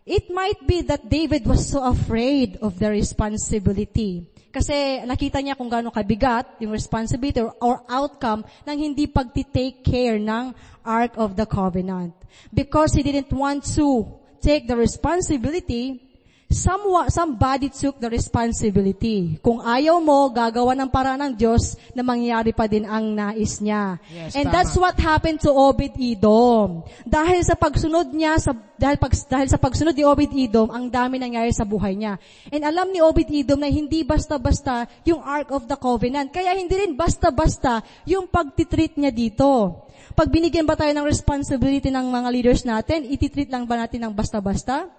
It 0.04 0.28
might 0.28 0.60
be 0.62 0.84
that 0.86 1.08
David 1.08 1.48
was 1.48 1.66
so 1.66 1.80
afraid 1.82 2.60
of 2.60 2.76
the 2.76 2.92
responsibility. 2.92 4.28
Kasi 4.50 5.06
nakita 5.06 5.38
niya 5.38 5.54
kung 5.54 5.70
gaano 5.70 5.94
kabigat 5.94 6.58
yung 6.58 6.74
responsibility 6.74 7.38
or, 7.38 7.54
or 7.62 7.86
outcome 7.86 8.42
ng 8.66 8.76
hindi 8.76 9.06
pagti-take 9.06 9.86
care 9.86 10.18
ng 10.18 10.50
Ark 10.82 11.14
of 11.14 11.38
the 11.38 11.46
Covenant. 11.46 12.10
Because 12.50 12.90
he 12.94 13.06
didn't 13.06 13.30
want 13.30 13.62
to 13.78 14.19
take 14.40 14.66
the 14.66 14.76
responsibility, 14.76 16.10
Someone, 16.50 17.14
somebody 17.14 17.70
took 17.70 18.02
the 18.02 18.10
responsibility. 18.10 19.38
Kung 19.38 19.62
ayaw 19.62 20.02
mo, 20.02 20.26
gagawa 20.34 20.74
ng 20.74 20.90
paraan 20.90 21.22
ng 21.22 21.34
Diyos 21.38 21.78
na 21.94 22.02
mangyari 22.02 22.50
pa 22.50 22.66
din 22.66 22.82
ang 22.90 23.14
nais 23.14 23.62
niya. 23.62 24.02
Yes, 24.10 24.34
And 24.34 24.50
tama. 24.50 24.54
that's 24.58 24.74
what 24.74 24.98
happened 24.98 25.38
to 25.46 25.54
Obed-Edom. 25.54 26.82
Dahil 27.06 27.46
sa 27.46 27.54
pagsunod 27.54 28.10
niya, 28.10 28.34
sa, 28.42 28.50
dahil, 28.74 28.98
pag, 28.98 29.14
dahil 29.30 29.46
sa 29.46 29.62
pagsunod 29.62 29.94
ni 29.94 30.02
Obed-Edom, 30.02 30.74
ang 30.74 30.90
dami 30.90 31.22
nangyari 31.22 31.54
sa 31.54 31.62
buhay 31.62 31.94
niya. 31.94 32.18
And 32.50 32.66
alam 32.66 32.90
ni 32.90 32.98
Obed-Edom 32.98 33.62
na 33.62 33.70
hindi 33.70 34.02
basta-basta 34.02 34.90
yung 35.06 35.22
Ark 35.22 35.54
of 35.54 35.70
the 35.70 35.78
Covenant. 35.78 36.34
Kaya 36.34 36.58
hindi 36.58 36.74
rin 36.74 36.98
basta-basta 36.98 37.78
yung 38.10 38.26
pagtitreat 38.26 38.98
niya 38.98 39.14
dito. 39.14 39.86
Pag 40.14 40.28
binigyan 40.28 40.66
ba 40.66 40.74
tayo 40.74 40.90
ng 40.90 41.06
responsibility 41.06 41.88
ng 41.88 42.06
mga 42.10 42.28
leaders 42.30 42.62
natin, 42.66 43.06
ititreat 43.06 43.50
lang 43.50 43.64
ba 43.64 43.78
natin 43.78 44.06
ng 44.06 44.12
basta-basta? 44.14 44.90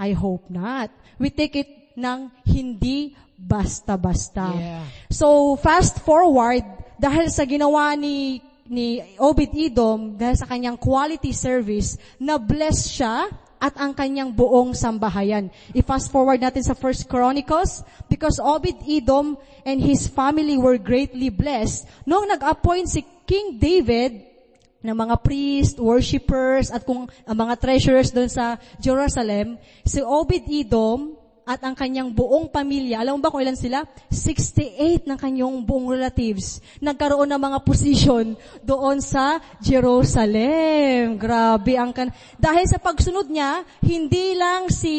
I 0.00 0.16
hope 0.16 0.48
not. 0.48 0.88
We 1.20 1.28
take 1.30 1.54
it 1.56 1.70
ng 1.94 2.32
hindi 2.48 3.12
basta-basta. 3.36 4.46
Yeah. 4.54 4.84
So, 5.12 5.58
fast 5.60 6.00
forward, 6.02 6.64
dahil 6.96 7.28
sa 7.28 7.44
ginawa 7.44 7.92
ni, 7.98 8.40
ni 8.70 9.02
Obed-Edom, 9.18 10.16
dahil 10.16 10.36
sa 10.38 10.48
kanyang 10.48 10.78
quality 10.78 11.34
service, 11.34 11.98
na-bless 12.16 12.88
siya 12.88 13.28
at 13.62 13.78
ang 13.78 13.94
kanyang 13.94 14.34
buong 14.34 14.74
sambahayan. 14.74 15.46
I-fast 15.70 16.10
forward 16.10 16.42
natin 16.42 16.66
sa 16.66 16.74
First 16.74 17.06
Chronicles, 17.06 17.86
because 18.10 18.42
Obed-Edom 18.42 19.38
and 19.62 19.78
his 19.78 20.10
family 20.10 20.58
were 20.58 20.82
greatly 20.82 21.30
blessed. 21.30 21.86
Noong 22.02 22.26
nag-appoint 22.26 22.90
si 22.90 23.06
King 23.22 23.62
David, 23.62 24.34
ng 24.82 24.98
mga 24.98 25.22
priest, 25.22 25.78
worshippers, 25.78 26.74
at 26.74 26.82
kung 26.82 27.06
ang 27.06 27.38
mga 27.38 27.54
treasurers 27.54 28.10
doon 28.10 28.26
sa 28.26 28.58
Jerusalem, 28.82 29.54
si 29.86 30.02
Obed-Edom 30.02 31.21
at 31.42 31.58
ang 31.66 31.74
kanyang 31.74 32.14
buong 32.14 32.46
pamilya, 32.46 33.02
alam 33.02 33.18
mo 33.18 33.26
ba 33.26 33.30
kung 33.34 33.42
ilan 33.42 33.58
sila? 33.58 33.82
68 34.10 35.10
ng 35.10 35.18
kanyang 35.18 35.66
buong 35.66 35.90
relatives 35.90 36.62
nagkaroon 36.78 37.26
ng 37.26 37.42
mga 37.42 37.58
position 37.66 38.38
doon 38.62 39.02
sa 39.02 39.42
Jerusalem. 39.58 41.18
Grabe 41.18 41.74
ang 41.74 41.90
kan... 41.90 42.14
Dahil 42.38 42.64
sa 42.70 42.78
pagsunod 42.78 43.26
niya, 43.26 43.66
hindi 43.82 44.38
lang 44.38 44.70
si 44.70 44.94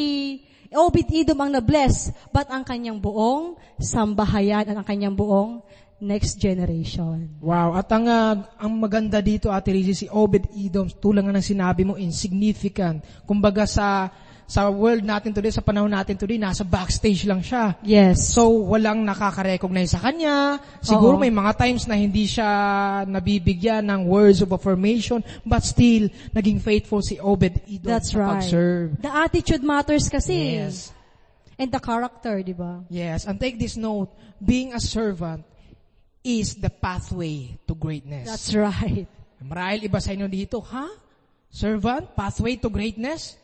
Obed-Edom 0.74 1.38
ang 1.38 1.52
na-bless, 1.54 2.12
but 2.34 2.50
ang 2.50 2.66
kanyang 2.66 2.98
buong 2.98 3.56
sambahayan 3.78 4.66
at 4.68 4.76
ang 4.76 4.84
kanyang 4.84 5.14
buong 5.14 5.62
next 6.04 6.42
generation. 6.42 7.40
Wow. 7.40 7.80
At 7.80 7.88
ang, 7.96 8.06
ah, 8.12 8.36
ang 8.60 8.76
maganda 8.76 9.24
dito, 9.24 9.48
Ate 9.48 9.72
Rizzy, 9.72 10.06
si 10.06 10.08
Obed-Edom, 10.12 10.92
tulad 11.00 11.24
nga 11.24 11.32
ng 11.32 11.46
sinabi 11.46 11.88
mo, 11.88 11.96
insignificant. 11.96 13.00
Kumbaga 13.24 13.64
sa, 13.64 14.12
sa 14.54 14.70
world 14.70 15.02
natin 15.02 15.34
today, 15.34 15.50
sa 15.50 15.66
panahon 15.66 15.90
natin 15.90 16.14
today, 16.14 16.38
nasa 16.38 16.62
backstage 16.62 17.26
lang 17.26 17.42
siya. 17.42 17.74
Yes. 17.82 18.22
So, 18.22 18.54
walang 18.70 19.02
nakaka-recognize 19.02 19.98
sa 19.98 20.02
kanya. 20.06 20.62
Siguro 20.78 21.18
Oo. 21.18 21.22
may 21.26 21.34
mga 21.34 21.58
times 21.58 21.90
na 21.90 21.98
hindi 21.98 22.30
siya 22.30 22.46
nabibigyan 23.10 23.82
ng 23.90 24.06
words 24.06 24.46
of 24.46 24.54
affirmation, 24.54 25.26
but 25.42 25.66
still, 25.66 26.06
naging 26.38 26.62
faithful 26.62 27.02
si 27.02 27.18
Obed-Edom 27.18 27.90
That's 27.98 28.14
sa 28.14 28.22
right. 28.22 28.46
pag-serve. 28.46 29.02
The 29.02 29.10
attitude 29.10 29.66
matters 29.66 30.06
kasi. 30.06 30.62
Yes. 30.62 30.94
And 31.58 31.74
the 31.74 31.82
character, 31.82 32.46
di 32.46 32.54
ba? 32.54 32.86
Yes. 32.94 33.26
And 33.26 33.42
take 33.42 33.58
this 33.58 33.74
note, 33.74 34.14
being 34.38 34.78
a 34.78 34.82
servant 34.82 35.50
is 36.22 36.62
the 36.62 36.70
pathway 36.70 37.58
to 37.66 37.74
greatness. 37.74 38.30
That's 38.30 38.54
right. 38.54 39.10
Marahil 39.42 39.90
iba 39.90 39.98
sa 39.98 40.14
inyo 40.14 40.30
dito, 40.30 40.62
ha? 40.62 40.94
Servant? 41.50 42.06
Pathway 42.14 42.62
to 42.62 42.70
greatness? 42.70 43.42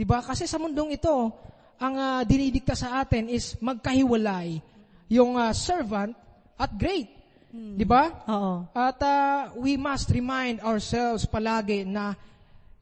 Di 0.00 0.08
ba? 0.08 0.24
Kasi 0.24 0.48
sa 0.48 0.56
mundong 0.56 0.96
ito, 0.96 1.28
ang 1.76 1.94
ah, 2.00 2.24
dinidikta 2.24 2.72
sa 2.72 3.04
atin 3.04 3.28
is 3.28 3.52
magkahiwalay 3.60 4.64
yung 5.12 5.36
ah, 5.36 5.52
servant 5.52 6.16
at 6.56 6.72
great. 6.72 7.12
Di 7.52 7.84
ba? 7.84 8.08
Oo. 8.24 8.64
At 8.72 8.96
ah, 9.04 9.52
we 9.60 9.76
must 9.76 10.08
remind 10.08 10.64
ourselves 10.64 11.28
palagi 11.28 11.84
na 11.84 12.16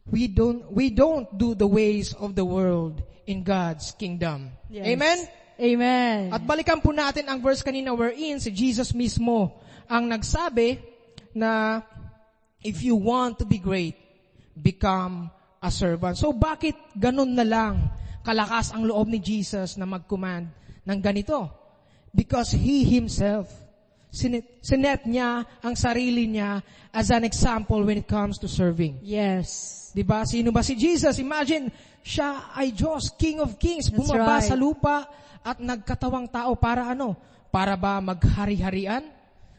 we 0.06 0.30
don't 0.30 0.62
we 0.70 0.94
don't 0.94 1.26
do 1.34 1.58
the 1.58 1.66
ways 1.66 2.14
of 2.22 2.38
the 2.38 2.46
world 2.46 3.02
in 3.26 3.42
God's 3.42 3.90
kingdom. 3.98 4.54
Yes. 4.70 4.86
Amen. 4.86 5.18
Amen. 5.58 6.30
At 6.30 6.46
balikan 6.46 6.78
po 6.78 6.94
natin 6.94 7.26
ang 7.26 7.42
verse 7.42 7.66
kanina 7.66 7.90
wherein 7.98 8.38
si 8.38 8.54
Jesus 8.54 8.94
mismo 8.94 9.58
ang 9.90 10.06
nagsabi 10.06 10.78
na 11.34 11.82
if 12.62 12.78
you 12.86 12.94
want 12.94 13.42
to 13.42 13.44
be 13.48 13.58
great, 13.58 13.98
become 14.54 15.34
a 15.58 15.70
servant. 15.70 16.14
So 16.16 16.30
bakit 16.32 16.74
ganun 16.94 17.34
na 17.34 17.46
lang 17.46 17.90
kalakas 18.22 18.70
ang 18.74 18.86
loob 18.86 19.08
ni 19.10 19.18
Jesus 19.18 19.74
na 19.76 19.86
mag-command 19.86 20.48
ng 20.86 20.98
ganito? 21.02 21.50
Because 22.14 22.54
He 22.54 22.84
Himself, 22.86 23.50
sinet, 24.08 24.62
sinet 24.64 25.04
niya 25.04 25.44
ang 25.60 25.74
sarili 25.76 26.24
niya 26.24 26.62
as 26.90 27.12
an 27.12 27.22
example 27.22 27.84
when 27.84 28.00
it 28.00 28.08
comes 28.08 28.40
to 28.40 28.48
serving. 28.48 28.98
yes. 29.04 29.76
Di 29.88 30.04
ba? 30.04 30.22
Sino 30.22 30.52
ba 30.52 30.60
si 30.62 30.76
Jesus? 30.76 31.16
Imagine, 31.18 31.72
siya 32.04 32.52
ay 32.54 32.70
Diyos, 32.76 33.10
King 33.16 33.40
of 33.40 33.56
Kings, 33.58 33.88
That's 33.88 33.98
bumaba 33.98 34.38
right. 34.38 34.46
sa 34.46 34.54
lupa 34.54 35.08
at 35.42 35.58
nagkatawang 35.58 36.28
tao 36.28 36.54
para 36.54 36.92
ano? 36.92 37.16
Para 37.48 37.74
ba 37.74 37.98
maghari-harian? 37.98 39.02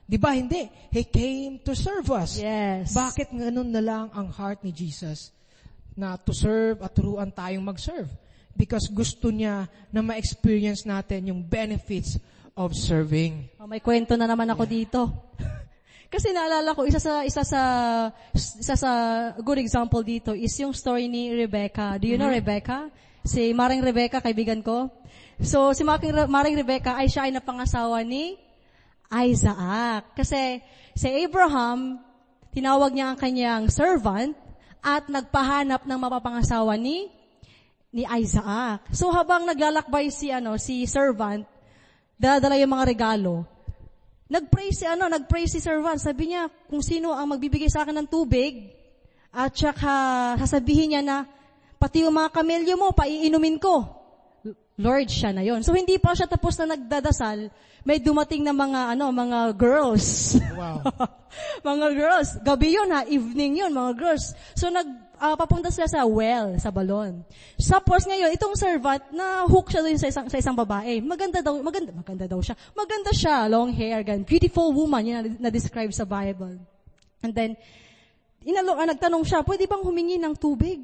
Di 0.06 0.18
ba? 0.22 0.38
Hindi. 0.38 0.70
He 0.94 1.03
came 1.03 1.60
to 1.65 1.74
serve 1.74 2.08
us. 2.13 2.38
Yes. 2.38 2.94
Bakit 2.94 3.34
ganun 3.34 3.74
na 3.74 3.82
lang 3.82 4.06
ang 4.13 4.29
heart 4.29 4.62
ni 4.62 4.70
Jesus? 4.70 5.34
Na 6.00 6.15
to 6.15 6.32
serve 6.32 6.79
at 6.79 6.96
turuan 6.96 7.27
tayong 7.27 7.68
mag-serve. 7.68 8.08
Because 8.56 8.88
gusto 8.88 9.27
niya 9.27 9.68
na 9.91 10.00
ma-experience 10.00 10.88
natin 10.88 11.36
yung 11.36 11.44
benefits 11.44 12.15
of 12.56 12.72
serving. 12.72 13.51
Oh, 13.60 13.68
may 13.68 13.84
kwento 13.84 14.15
na 14.15 14.24
naman 14.24 14.48
ako 14.48 14.63
dito. 14.63 15.00
Kasi 16.13 16.32
naalala 16.32 16.72
ko, 16.72 16.88
isa 16.88 16.98
sa, 16.98 17.22
isa 17.27 17.44
sa, 17.44 17.62
isa 18.34 18.75
sa 18.79 18.91
good 19.44 19.60
example 19.60 20.01
dito 20.01 20.32
is 20.32 20.56
yung 20.58 20.72
story 20.72 21.12
ni 21.12 21.36
Rebecca. 21.36 22.00
Do 22.00 22.08
you 22.08 22.18
know 22.18 22.32
Rebecca? 22.32 22.88
Si 23.22 23.51
Maring 23.51 23.84
Rebecca, 23.84 24.24
kaibigan 24.24 24.63
ko. 24.63 24.89
So, 25.39 25.75
si 25.75 25.86
Maring, 25.86 26.25
Maring 26.25 26.58
Rebecca 26.58 26.98
ay 26.98 27.12
siya 27.12 27.29
ay 27.29 27.36
napangasawa 27.36 28.01
ni 28.01 28.36
Isaac. 29.12 30.18
Kasi 30.18 30.60
si 30.98 31.08
Abraham, 31.08 32.01
tinawag 32.51 32.91
niya 32.91 33.13
ang 33.13 33.18
kanyang 33.22 33.63
servant 33.70 34.34
at 34.79 35.07
nagpahanap 35.12 35.83
ng 35.83 36.00
mapapangasawa 36.00 36.79
ni 36.79 37.12
ni 37.89 38.05
Isaac. 38.05 38.86
So 38.93 39.09
habang 39.09 39.50
naglalakbay 39.50 40.13
si 40.13 40.29
ano 40.29 40.55
si 40.62 40.86
servant, 40.86 41.43
dadala 42.15 42.55
yung 42.55 42.74
mga 42.74 42.88
regalo. 42.88 43.48
Nagpray 44.29 44.69
si 44.69 44.86
ano, 44.86 45.09
nagpray 45.09 45.50
si 45.50 45.57
servant. 45.57 45.98
Sabi 45.98 46.31
niya, 46.31 46.53
kung 46.69 46.86
sino 46.86 47.17
ang 47.17 47.33
magbibigay 47.33 47.65
sa 47.65 47.81
akin 47.81 47.98
ng 47.98 48.09
tubig, 48.13 48.69
at 49.33 49.53
saka 49.57 49.93
sasabihin 50.38 50.93
niya 50.93 51.01
na, 51.01 51.17
pati 51.81 52.05
yung 52.05 52.13
mga 52.13 52.29
kamelyo 52.38 52.77
mo, 52.77 52.93
paiinumin 52.93 53.57
ko. 53.57 53.99
Lord, 54.79 55.12
siya 55.12 55.36
na 55.36 55.43
yon. 55.43 55.59
So 55.59 55.75
hindi 55.75 56.00
pa 56.00 56.15
siya 56.15 56.24
tapos 56.24 56.55
na 56.55 56.79
nagdadasal, 56.79 57.51
may 57.83 58.00
dumating 58.00 58.48
na 58.48 58.55
mga 58.55 58.95
ano, 58.95 59.12
mga 59.12 59.39
girls. 59.59 60.39
Wow. 60.55 60.88
mga 61.67 61.88
girls. 62.00 62.29
Gabi 62.39 62.79
yun 62.79 62.88
ha, 62.95 63.03
evening 63.03 63.59
yun, 63.59 63.75
mga 63.75 63.93
girls. 64.00 64.31
So 64.55 64.71
nag, 64.71 64.88
ah, 65.19 65.36
papunta 65.36 65.67
sila 65.67 65.88
sa 65.91 66.07
well, 66.07 66.55
sa 66.55 66.71
balon. 66.71 67.27
Tapos 67.59 68.07
ngayon, 68.07 68.31
itong 68.39 68.55
servant, 68.55 69.03
na 69.12 69.43
hook 69.43 69.67
siya 69.67 69.83
doon 69.83 70.00
sa 70.00 70.07
isang, 70.07 70.27
sa 70.31 70.39
isang 70.39 70.55
babae. 70.55 71.03
Maganda 71.03 71.43
daw, 71.43 71.59
maganda, 71.59 71.91
maganda 71.91 72.25
daw 72.27 72.39
siya. 72.39 72.55
Maganda 72.71 73.12
siya, 73.12 73.51
long 73.51 73.75
hair, 73.75 74.00
gan. 74.07 74.24
Beautiful 74.24 74.71
woman, 74.71 75.03
yun 75.03 75.15
na, 75.19 75.51
na-describe 75.51 75.91
sa 75.91 76.07
Bible. 76.07 76.55
And 77.19 77.36
then, 77.36 77.59
inalo, 78.48 78.79
ah, 78.79 78.88
nagtanong 78.88 79.27
siya, 79.27 79.43
pwede 79.43 79.67
bang 79.67 79.83
humingi 79.83 80.15
ng 80.24 80.39
tubig? 80.39 80.79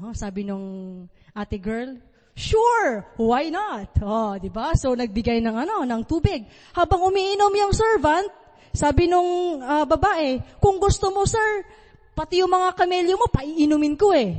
Oh, 0.00 0.12
sabi 0.12 0.44
nung 0.44 1.08
ate 1.36 1.56
girl, 1.56 1.96
Sure, 2.34 3.04
why 3.20 3.52
not? 3.52 3.90
Oh, 4.00 4.38
'di 4.38 4.48
ba? 4.48 4.72
So 4.78 4.94
nagbigay 4.94 5.42
ng 5.44 5.56
ano, 5.56 5.84
ng 5.84 6.02
tubig. 6.08 6.46
Habang 6.72 7.10
umiinom 7.10 7.52
yung 7.52 7.74
servant, 7.74 8.30
sabi 8.70 9.10
nung 9.10 9.60
ah, 9.60 9.84
babae, 9.84 10.40
kung 10.62 10.78
gusto 10.78 11.10
mo, 11.10 11.26
sir, 11.26 11.66
pati 12.14 12.40
yung 12.40 12.52
mga 12.52 12.72
kamelyo 12.78 13.18
mo 13.18 13.26
paiinumin 13.28 13.94
ko 13.98 14.14
eh. 14.14 14.38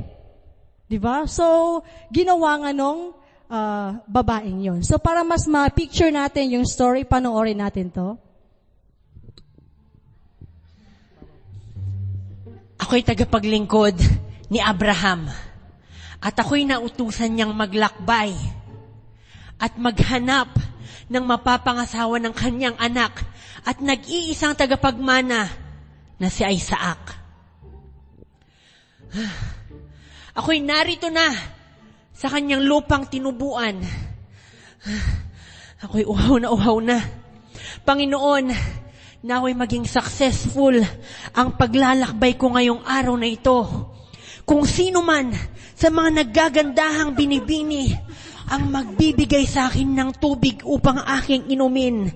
'Di 0.88 0.98
ba? 0.98 1.24
So 1.28 1.80
ginawa 2.08 2.64
nga 2.64 2.70
nung 2.72 3.12
ah, 3.52 4.00
babaeng 4.08 4.60
'yon. 4.64 4.80
So 4.82 4.96
para 4.96 5.20
mas 5.22 5.44
ma-picture 5.44 6.10
natin 6.10 6.58
yung 6.58 6.66
story, 6.66 7.04
panoorin 7.04 7.60
natin 7.60 7.92
'to. 7.92 8.16
Ako'y 12.82 13.06
tagapaglingkod 13.06 13.94
ni 14.50 14.58
Abraham. 14.58 15.51
At 16.22 16.38
ako'y 16.38 16.62
nautusan 16.70 17.34
niyang 17.34 17.50
maglakbay 17.50 18.30
at 19.58 19.74
maghanap 19.74 20.54
ng 21.10 21.24
mapapangasawa 21.26 22.22
ng 22.22 22.34
kanyang 22.34 22.78
anak 22.78 23.26
at 23.66 23.82
nag-iisang 23.82 24.54
tagapagmana 24.54 25.50
na 26.22 26.28
si 26.30 26.46
Isaac. 26.46 27.18
Ako'y 30.38 30.62
narito 30.62 31.10
na 31.10 31.28
sa 32.14 32.30
kanyang 32.30 32.62
lupang 32.64 33.10
tinubuan. 33.10 33.82
Ako'y 35.84 36.06
uhaw 36.06 36.38
na 36.38 36.48
uhaw 36.54 36.78
na. 36.78 37.02
Panginoon, 37.82 38.46
naway 39.26 39.54
maging 39.58 39.90
successful 39.90 40.78
ang 41.34 41.58
paglalakbay 41.58 42.38
ko 42.38 42.54
ngayong 42.54 42.86
araw 42.86 43.18
na 43.18 43.26
ito. 43.26 43.90
Kung 44.46 44.66
sino 44.66 45.02
man 45.02 45.34
sa 45.82 45.90
mga 45.90 46.22
naggagandahang 46.22 47.10
binibini 47.18 47.90
ang 48.46 48.70
magbibigay 48.70 49.42
sa 49.50 49.66
akin 49.66 49.90
ng 49.90 50.14
tubig 50.14 50.62
upang 50.62 51.02
aking 51.18 51.50
inumin 51.50 52.06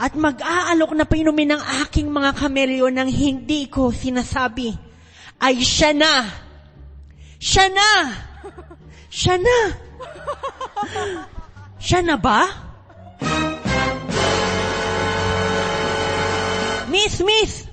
at 0.00 0.16
mag-aalok 0.16 0.96
na 0.96 1.04
painumin 1.04 1.52
ng 1.52 1.62
aking 1.84 2.08
mga 2.08 2.32
kamelyo 2.32 2.88
nang 2.88 3.12
hindi 3.12 3.68
ko 3.68 3.92
sinasabi, 3.92 4.72
ay 5.36 5.60
siya 5.60 5.92
na. 5.92 6.14
Siya 7.36 7.68
na. 7.68 7.90
Siya 9.12 9.36
na. 9.36 9.58
Siya 11.76 12.00
na 12.00 12.16
ba? 12.16 12.40
Miss, 16.88 17.20
miss! 17.20 17.68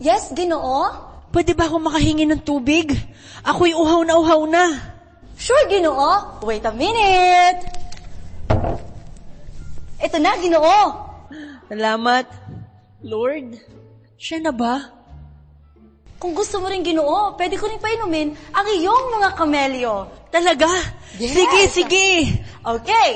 Yes, 0.00 0.32
ginoo? 0.32 1.13
Pwede 1.34 1.50
ba 1.50 1.66
ako 1.66 1.82
makahingi 1.82 2.30
ng 2.30 2.46
tubig? 2.46 2.94
Ako'y 3.42 3.74
uhaw 3.74 4.06
na 4.06 4.14
uhaw 4.22 4.46
na. 4.46 4.70
Sure, 5.34 5.66
ginoo. 5.66 6.38
Wait 6.46 6.62
a 6.62 6.70
minute. 6.70 7.58
Ito 9.98 10.16
na, 10.22 10.38
ginoo. 10.38 10.78
Salamat. 11.66 12.30
Lord, 13.02 13.58
siya 14.14 14.46
na 14.46 14.54
ba? 14.54 14.94
Kung 16.22 16.38
gusto 16.38 16.62
mo 16.62 16.70
rin 16.70 16.86
ginoo, 16.86 17.34
pwede 17.34 17.58
ko 17.58 17.66
rin 17.66 17.82
painumin 17.82 18.30
ang 18.54 18.66
iyong 18.70 19.18
mga 19.18 19.28
kamelyo. 19.34 19.94
Talaga? 20.30 20.70
Yes. 21.18 21.34
Sige, 21.34 21.60
sige. 21.66 22.06
Okay, 22.62 23.10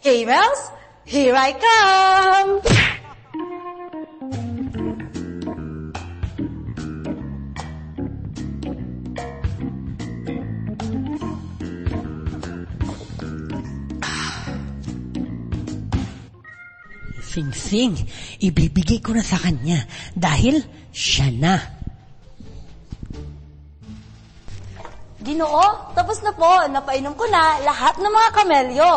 camels, 0.00 0.72
here 1.04 1.36
I 1.36 1.52
come. 1.52 2.87
Sing-sing, 17.38 17.94
ibibigay 18.42 18.98
ko 18.98 19.14
na 19.14 19.22
sa 19.22 19.38
kanya 19.38 19.86
dahil 20.10 20.58
siya 20.90 21.30
na. 21.30 21.54
Ginoo, 25.22 25.94
tapos 25.94 26.18
na 26.26 26.34
po. 26.34 26.50
Napainom 26.66 27.14
ko 27.14 27.30
na 27.30 27.62
lahat 27.62 28.02
ng 28.02 28.10
mga 28.10 28.30
kamelyo. 28.34 28.92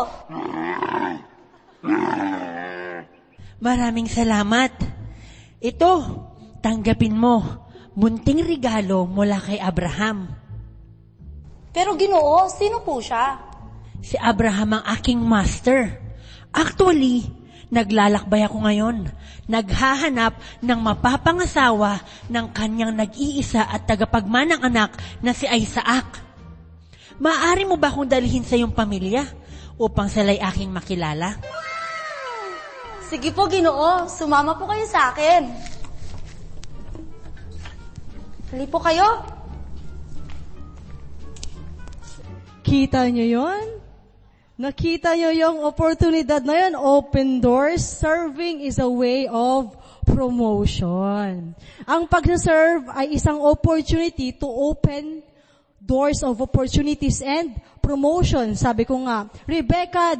Maraming 3.61 4.09
salamat. 4.09 4.73
Ito, 5.61 5.93
tanggapin 6.65 7.13
mo. 7.13 7.69
Munting 7.93 8.41
regalo 8.41 9.05
mula 9.05 9.37
kay 9.37 9.61
Abraham. 9.61 10.33
Pero 11.69 11.93
ginoo, 11.93 12.49
sino 12.49 12.81
po 12.81 12.97
siya? 12.97 13.37
Si 14.01 14.17
Abraham 14.17 14.81
ang 14.81 14.85
aking 14.97 15.21
master. 15.21 15.93
Actually, 16.49 17.40
naglalakbay 17.71 18.43
ako 18.45 18.67
ngayon. 18.67 19.07
Naghahanap 19.47 20.37
ng 20.59 20.79
mapapangasawa 20.79 22.03
ng 22.27 22.45
kanyang 22.51 22.93
nag-iisa 22.93 23.63
at 23.65 23.87
tagapagmanang 23.87 24.61
anak 24.61 24.93
na 25.23 25.31
si 25.31 25.47
Isaac. 25.47 26.19
Maaari 27.17 27.63
mo 27.63 27.79
ba 27.79 27.89
akong 27.89 28.11
dalhin 28.11 28.43
sa 28.43 28.59
iyong 28.59 28.75
pamilya 28.75 29.23
upang 29.79 30.11
sila'y 30.11 30.37
aking 30.37 30.69
makilala? 30.69 31.39
Sige 33.07 33.31
po, 33.35 33.47
ginoo. 33.47 34.07
Sumama 34.07 34.55
po 34.55 34.67
kayo 34.67 34.87
sa 34.87 35.11
akin. 35.11 35.51
Hali 38.51 38.65
po 38.67 38.79
kayo. 38.79 39.07
Kita 42.63 43.03
nyo 43.11 43.25
yon? 43.25 43.80
Nakita 44.61 45.17
nyo 45.17 45.33
yung 45.33 45.57
oportunidad 45.65 46.45
na 46.45 46.53
yun? 46.53 46.77
Open 46.77 47.41
doors. 47.41 47.81
Serving 47.81 48.61
is 48.61 48.77
a 48.77 48.85
way 48.85 49.25
of 49.25 49.73
promotion. 50.05 51.57
Ang 51.89 52.05
pag-serve 52.05 52.85
ay 52.93 53.17
isang 53.17 53.41
opportunity 53.41 54.29
to 54.29 54.45
open 54.45 55.25
doors 55.81 56.21
of 56.21 56.37
opportunities 56.45 57.25
and 57.25 57.57
promotion. 57.81 58.53
Sabi 58.53 58.85
ko 58.85 59.01
nga, 59.01 59.25
Rebecca, 59.49 60.13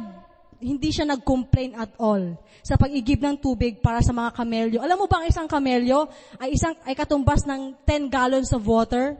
hindi 0.58 0.90
siya 0.90 1.06
nag-complain 1.06 1.78
at 1.78 1.94
all 2.02 2.34
sa 2.66 2.74
pag-igib 2.74 3.22
ng 3.22 3.38
tubig 3.38 3.78
para 3.78 4.02
sa 4.02 4.10
mga 4.10 4.34
kamelyo. 4.34 4.78
Alam 4.82 5.02
mo 5.02 5.06
ba 5.06 5.22
ang 5.22 5.30
isang 5.30 5.46
kamelyo 5.46 6.10
ay 6.42 6.58
isang 6.58 6.74
ay 6.82 6.98
katumbas 6.98 7.46
ng 7.46 7.78
10 7.86 8.10
gallons 8.10 8.50
of 8.50 8.66
water? 8.66 9.14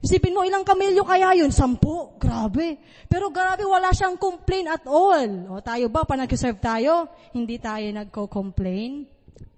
Isipin 0.00 0.32
mo, 0.32 0.40
ilang 0.40 0.64
kamelyo 0.64 1.04
kaya 1.04 1.36
yun? 1.36 1.52
Sampu? 1.52 2.16
Grabe. 2.16 2.80
Pero 3.04 3.28
grabe, 3.28 3.68
wala 3.68 3.92
siyang 3.92 4.16
complain 4.16 4.64
at 4.64 4.88
all. 4.88 5.52
O 5.52 5.60
tayo 5.60 5.92
ba, 5.92 6.08
pa 6.08 6.16
nag-serve 6.16 6.56
tayo, 6.56 7.04
hindi 7.36 7.60
tayo 7.60 7.84
nagko-complain. 7.84 9.04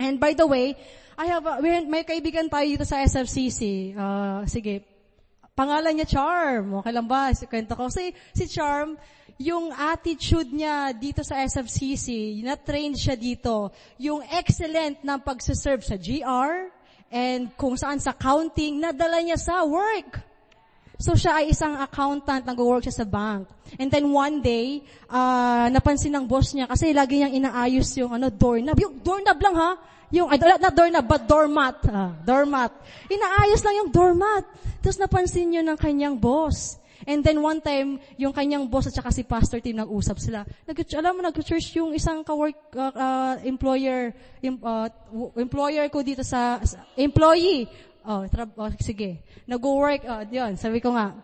And 0.02 0.18
by 0.18 0.34
the 0.34 0.42
way, 0.42 0.74
I 1.14 1.30
have 1.30 1.46
a, 1.46 1.62
may 1.62 2.02
kaibigan 2.02 2.50
tayo 2.50 2.66
dito 2.66 2.82
sa 2.82 2.98
SFCC. 3.06 3.94
Uh, 3.94 4.42
sige, 4.50 4.82
pangalan 5.54 5.94
niya 5.94 6.10
Charm. 6.10 6.82
Okay 6.82 6.90
lang 6.90 7.06
ba? 7.06 7.30
Kwento 7.46 7.78
ko. 7.78 7.86
Si, 7.86 8.10
si 8.34 8.50
Charm, 8.50 8.98
yung 9.38 9.70
attitude 9.70 10.50
niya 10.50 10.90
dito 10.90 11.22
sa 11.22 11.38
SFCC, 11.38 12.42
na-train 12.42 12.98
siya 12.98 13.14
dito, 13.14 13.70
yung 14.02 14.26
excellent 14.26 15.06
ng 15.06 15.20
pagsaserve 15.22 15.86
sa 15.86 15.94
GR, 15.94 16.66
and 17.14 17.54
kung 17.54 17.78
saan 17.78 18.02
sa 18.02 18.10
counting, 18.10 18.82
nadala 18.82 19.22
niya 19.22 19.38
sa 19.38 19.62
work. 19.62 20.31
So 21.02 21.18
siya 21.18 21.42
ay 21.42 21.50
isang 21.50 21.74
accountant, 21.82 22.46
nag-work 22.46 22.86
siya 22.86 23.02
sa 23.02 23.02
bank. 23.02 23.50
And 23.74 23.90
then 23.90 24.06
one 24.06 24.38
day, 24.38 24.86
uh, 25.10 25.66
napansin 25.66 26.14
ng 26.14 26.30
boss 26.30 26.54
niya, 26.54 26.70
kasi 26.70 26.94
lagi 26.94 27.18
niyang 27.18 27.34
inaayos 27.42 27.90
yung 27.98 28.14
ano, 28.14 28.30
doorknob. 28.30 28.78
Yung 28.78 29.02
doorknob 29.02 29.38
lang 29.42 29.54
ha, 29.58 29.70
yung, 30.14 30.30
ay, 30.30 30.38
not 30.38 30.76
doorknob, 30.76 31.06
but 31.10 31.22
doormat. 31.26 31.76
Uh, 31.90 32.14
doormat. 32.22 32.70
Inaayos 33.10 33.66
lang 33.66 33.74
yung 33.82 33.90
doormat. 33.90 34.46
Tapos 34.78 35.02
napansin 35.02 35.50
niyo 35.50 35.66
ng 35.66 35.74
kanyang 35.74 36.14
boss. 36.14 36.78
And 37.02 37.26
then 37.26 37.42
one 37.42 37.58
time, 37.58 37.98
yung 38.14 38.30
kanyang 38.30 38.70
boss 38.70 38.86
at 38.86 38.94
saka 38.94 39.10
si 39.10 39.26
pastor 39.26 39.58
team 39.58 39.82
nag-usap 39.82 40.22
sila. 40.22 40.46
Nag 40.70 40.76
alam 40.94 41.18
mo, 41.18 41.20
nag-church 41.26 41.74
yung 41.82 41.90
isang 41.98 42.22
ka-work, 42.22 42.54
uh, 42.78 42.94
uh, 42.94 43.34
employer, 43.42 44.14
uh, 44.38 44.88
employer 45.34 45.90
ko 45.90 46.06
dito 46.06 46.22
sa, 46.22 46.62
sa 46.62 46.78
employee. 46.94 47.66
Oh, 48.02 48.26
tra- 48.26 48.50
oh 48.58 48.70
sige. 48.82 49.22
Nag-work, 49.46 50.02
oh, 50.06 50.22
yun, 50.26 50.58
sabi 50.58 50.82
ko 50.82 50.94
nga, 50.94 51.14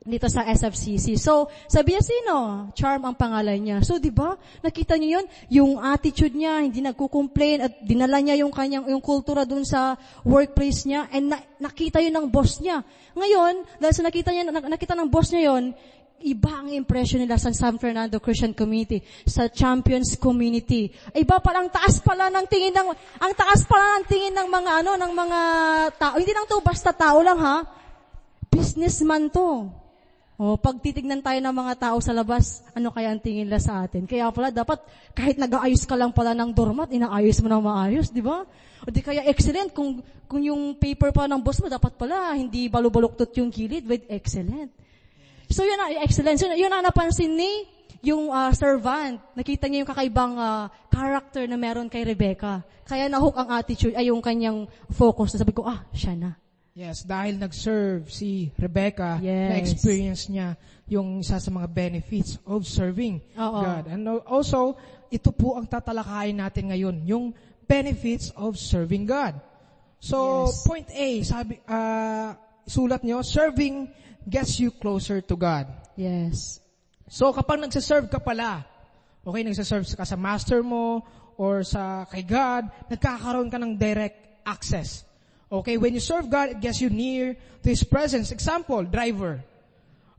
dito 0.00 0.32
sa 0.32 0.48
SFCC. 0.48 1.20
So, 1.20 1.52
sabi 1.68 1.92
niya 1.92 2.00
sino? 2.00 2.36
Charm 2.72 3.04
ang 3.04 3.12
pangalan 3.12 3.60
niya. 3.60 3.78
So, 3.84 4.00
di 4.00 4.08
ba? 4.08 4.32
Nakita 4.64 4.96
niyo 4.96 5.20
yun? 5.20 5.26
Yung 5.52 5.72
attitude 5.76 6.32
niya, 6.32 6.64
hindi 6.64 6.80
nagko-complain 6.80 7.58
at 7.60 7.72
dinala 7.84 8.16
niya 8.24 8.40
yung 8.40 8.48
kanyang, 8.48 8.88
yung 8.88 9.04
kultura 9.04 9.44
dun 9.44 9.68
sa 9.68 10.00
workplace 10.24 10.88
niya 10.88 11.04
and 11.12 11.28
na, 11.28 11.36
nakita 11.60 12.00
yun 12.00 12.16
ng 12.16 12.26
boss 12.32 12.64
niya. 12.64 12.80
Ngayon, 13.12 13.54
dahil 13.76 13.94
sa 13.94 14.04
nakita 14.08 14.32
niya, 14.32 14.48
nakita 14.48 14.96
ng 14.96 15.08
boss 15.12 15.28
niya 15.36 15.52
yun, 15.52 15.76
iba 16.20 16.52
ang 16.60 16.68
impression 16.68 17.20
nila 17.20 17.40
sa 17.40 17.52
San 17.52 17.80
Fernando 17.80 18.20
Christian 18.20 18.52
Community, 18.52 19.00
sa 19.24 19.48
Champions 19.48 20.16
Community. 20.20 20.92
Iba 21.16 21.40
pala, 21.40 21.64
ang 21.64 21.72
taas 21.72 22.00
pala 22.04 22.28
ng 22.28 22.46
tingin 22.46 22.76
ng, 22.76 22.88
ang 23.20 23.32
taas 23.32 23.64
pala 23.64 24.00
ng 24.00 24.04
tingin 24.06 24.34
ng 24.36 24.48
mga 24.48 24.70
ano, 24.84 24.90
ng 25.00 25.12
mga 25.16 25.40
tao. 25.96 26.14
Hindi 26.20 26.32
lang 26.36 26.46
to 26.46 26.60
basta 26.60 26.92
tao 26.92 27.24
lang 27.24 27.40
ha. 27.40 27.64
Businessman 28.52 29.32
to. 29.32 29.70
O, 30.40 30.56
pag 30.56 30.80
titignan 30.80 31.20
tayo 31.20 31.36
ng 31.36 31.52
mga 31.52 31.74
tao 31.76 31.96
sa 32.00 32.16
labas, 32.16 32.64
ano 32.72 32.88
kaya 32.88 33.12
ang 33.12 33.20
tingin 33.20 33.44
nila 33.44 33.60
sa 33.60 33.84
atin? 33.84 34.08
Kaya 34.08 34.32
pala, 34.32 34.48
dapat 34.48 34.80
kahit 35.12 35.36
nag-aayos 35.36 35.84
ka 35.84 36.00
lang 36.00 36.16
pala 36.16 36.32
ng 36.32 36.56
doormat, 36.56 36.88
inaayos 36.88 37.44
mo 37.44 37.52
na 37.52 37.60
maayos, 37.60 38.08
di 38.08 38.24
ba? 38.24 38.48
O 38.80 38.88
di 38.88 39.04
kaya 39.04 39.28
excellent, 39.28 39.76
kung, 39.76 40.00
kung 40.24 40.40
yung 40.40 40.80
paper 40.80 41.12
pa 41.12 41.28
ng 41.28 41.44
boss 41.44 41.60
mo, 41.60 41.68
dapat 41.68 41.92
pala, 41.92 42.32
hindi 42.32 42.72
balubaluktot 42.72 43.28
yung 43.36 43.52
gilid 43.52 43.84
with 43.84 44.08
excellent. 44.08 44.72
So 45.50 45.66
yun 45.66 45.76
ang 45.82 45.90
excellence. 46.06 46.40
Yun, 46.46 46.54
yun 46.54 46.72
ang 46.72 46.86
napansin 46.86 47.34
ni 47.34 47.66
yung 48.00 48.30
uh, 48.32 48.54
servant. 48.54 49.20
Nakita 49.36 49.66
niya 49.68 49.84
yung 49.84 49.90
kakaibang 49.90 50.34
uh, 50.38 50.70
character 50.88 51.44
na 51.44 51.58
meron 51.58 51.90
kay 51.90 52.06
Rebecca. 52.06 52.64
Kaya 52.86 53.10
nahook 53.10 53.36
ang 53.36 53.50
attitude, 53.52 53.94
ay 53.94 54.08
yung 54.08 54.24
kanyang 54.24 54.70
focus. 54.90 55.36
Sabi 55.36 55.52
ko, 55.52 55.66
ah, 55.66 55.84
siya 55.92 56.16
na. 56.16 56.30
Yes, 56.70 57.02
dahil 57.02 57.36
nag-serve 57.36 58.06
si 58.08 58.54
Rebecca, 58.54 59.18
Yes. 59.18 59.50
na-experience 59.52 60.22
niya 60.30 60.54
yung 60.86 61.20
isa 61.20 61.36
sa 61.42 61.50
mga 61.50 61.66
benefits 61.66 62.38
of 62.46 62.62
serving 62.64 63.20
Oo. 63.34 63.60
God. 63.60 63.84
And 63.90 64.06
also, 64.24 64.78
ito 65.10 65.34
po 65.34 65.58
ang 65.58 65.66
tatalakayin 65.66 66.38
natin 66.38 66.70
ngayon, 66.70 66.96
yung 67.04 67.24
benefits 67.66 68.30
of 68.38 68.54
serving 68.54 69.04
God. 69.04 69.36
So, 69.98 70.46
Yes. 70.46 70.62
point 70.64 70.88
A, 70.94 71.08
sabi, 71.26 71.58
ah, 71.66 72.38
sulat 72.64 73.02
nyo, 73.02 73.20
serving 73.26 73.90
gets 74.28 74.60
you 74.60 74.70
closer 74.70 75.20
to 75.20 75.34
God. 75.36 75.66
Yes. 75.96 76.60
So 77.10 77.32
kapag 77.32 77.60
nagsaserve 77.60 78.10
ka 78.10 78.18
pala, 78.22 78.64
okay, 79.26 79.42
nagsaserve 79.42 79.84
ka 79.84 80.04
sa 80.04 80.16
master 80.16 80.62
mo 80.62 81.02
or 81.40 81.64
sa 81.64 82.04
kay 82.06 82.22
God, 82.22 82.68
nagkakaroon 82.92 83.48
ka 83.48 83.58
ng 83.58 83.74
direct 83.76 84.44
access. 84.46 85.04
Okay, 85.50 85.74
when 85.76 85.90
you 85.90 85.98
serve 85.98 86.30
God, 86.30 86.54
it 86.54 86.60
gets 86.62 86.78
you 86.78 86.90
near 86.90 87.34
to 87.34 87.66
His 87.66 87.82
presence. 87.82 88.30
Example, 88.30 88.86
driver. 88.86 89.42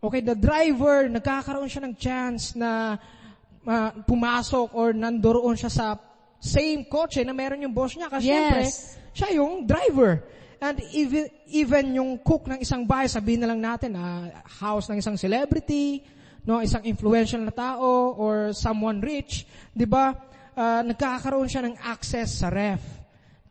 Okay, 0.04 0.20
the 0.20 0.36
driver, 0.36 1.08
nagkakaroon 1.08 1.72
siya 1.72 1.88
ng 1.88 1.96
chance 1.96 2.52
na 2.58 3.00
ah, 3.64 3.92
pumasok 3.96 4.76
or 4.76 4.92
nandoroon 4.92 5.56
siya 5.56 5.72
sa 5.72 5.96
same 6.42 6.84
kotse 6.90 7.22
na 7.24 7.32
meron 7.32 7.62
yung 7.62 7.72
boss 7.72 7.96
niya. 7.96 8.10
Kasi 8.10 8.28
Yes. 8.28 8.36
syempre, 8.36 8.62
siya 9.14 9.30
yung 9.40 9.64
driver. 9.64 10.26
And 10.62 10.78
even, 10.94 11.26
even 11.50 11.98
yung 11.98 12.22
cook 12.22 12.46
ng 12.46 12.62
isang 12.62 12.86
bahay, 12.86 13.10
sabihin 13.10 13.42
na 13.42 13.50
lang 13.50 13.66
natin, 13.66 13.98
ah, 13.98 14.30
house 14.46 14.94
ng 14.94 15.02
isang 15.02 15.18
celebrity, 15.18 16.06
no, 16.46 16.62
isang 16.62 16.86
influential 16.86 17.42
na 17.42 17.50
tao, 17.50 18.14
or 18.14 18.54
someone 18.54 19.02
rich, 19.02 19.50
di 19.74 19.90
ba, 19.90 20.14
ah, 20.54 20.86
nagkakaroon 20.86 21.50
siya 21.50 21.66
ng 21.66 21.82
access 21.82 22.46
sa 22.46 22.54
ref, 22.54 22.78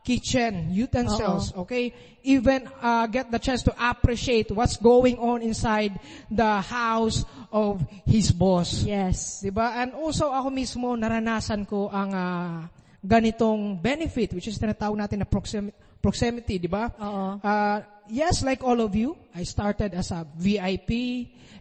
kitchen, 0.07 0.70
utensils, 0.70 1.51
okay? 1.59 1.92
Even 2.23 2.70
uh, 2.81 3.07
get 3.11 3.29
the 3.29 3.38
chance 3.42 3.66
to 3.66 3.73
appreciate 3.75 4.49
what's 4.55 4.79
going 4.79 5.18
on 5.18 5.42
inside 5.42 5.99
the 6.31 6.61
house 6.62 7.25
of 7.53 7.85
his 8.09 8.33
boss. 8.33 8.85
Yes. 8.85 9.44
'Di 9.44 9.53
ba? 9.53 9.77
And 9.81 9.92
also 9.92 10.33
ako 10.33 10.49
mismo 10.53 10.96
naranasan 10.96 11.68
ko 11.68 11.92
ang 11.92 12.11
ah, 12.12 12.64
ganitong 13.01 13.81
benefit 13.81 14.33
which 14.37 14.49
is 14.49 14.57
tinatawag 14.57 14.96
natin 14.96 15.25
na 15.25 15.29
proximity, 15.29 15.77
proximity 16.00 16.56
'di 16.56 16.68
ba? 16.68 16.88
Oo. 16.96 17.38
Uh, 17.40 17.78
yes, 18.10 18.42
like 18.42 18.60
all 18.66 18.80
of 18.82 18.92
you, 18.92 19.16
I 19.32 19.46
started 19.46 19.94
as 19.94 20.10
a 20.10 20.26
VIP, 20.36 20.90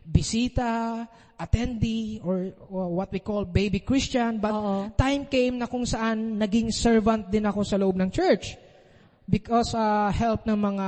bisita, 0.04 1.06
attendee, 1.40 2.20
or, 2.20 2.52
or 2.68 2.92
what 2.92 3.14
we 3.14 3.24
call 3.24 3.46
baby 3.46 3.80
Christian. 3.80 4.44
But 4.44 4.52
Oo. 4.52 4.92
time 5.00 5.24
came 5.32 5.56
na 5.56 5.72
kung 5.72 5.88
saan 5.88 6.36
naging 6.36 6.76
servant 6.76 7.32
din 7.32 7.48
ako 7.48 7.64
sa 7.64 7.80
loob 7.80 7.96
ng 7.96 8.12
church. 8.12 8.60
Because 9.30 9.78
uh, 9.78 10.10
help 10.10 10.50
ng 10.50 10.58
mga 10.58 10.88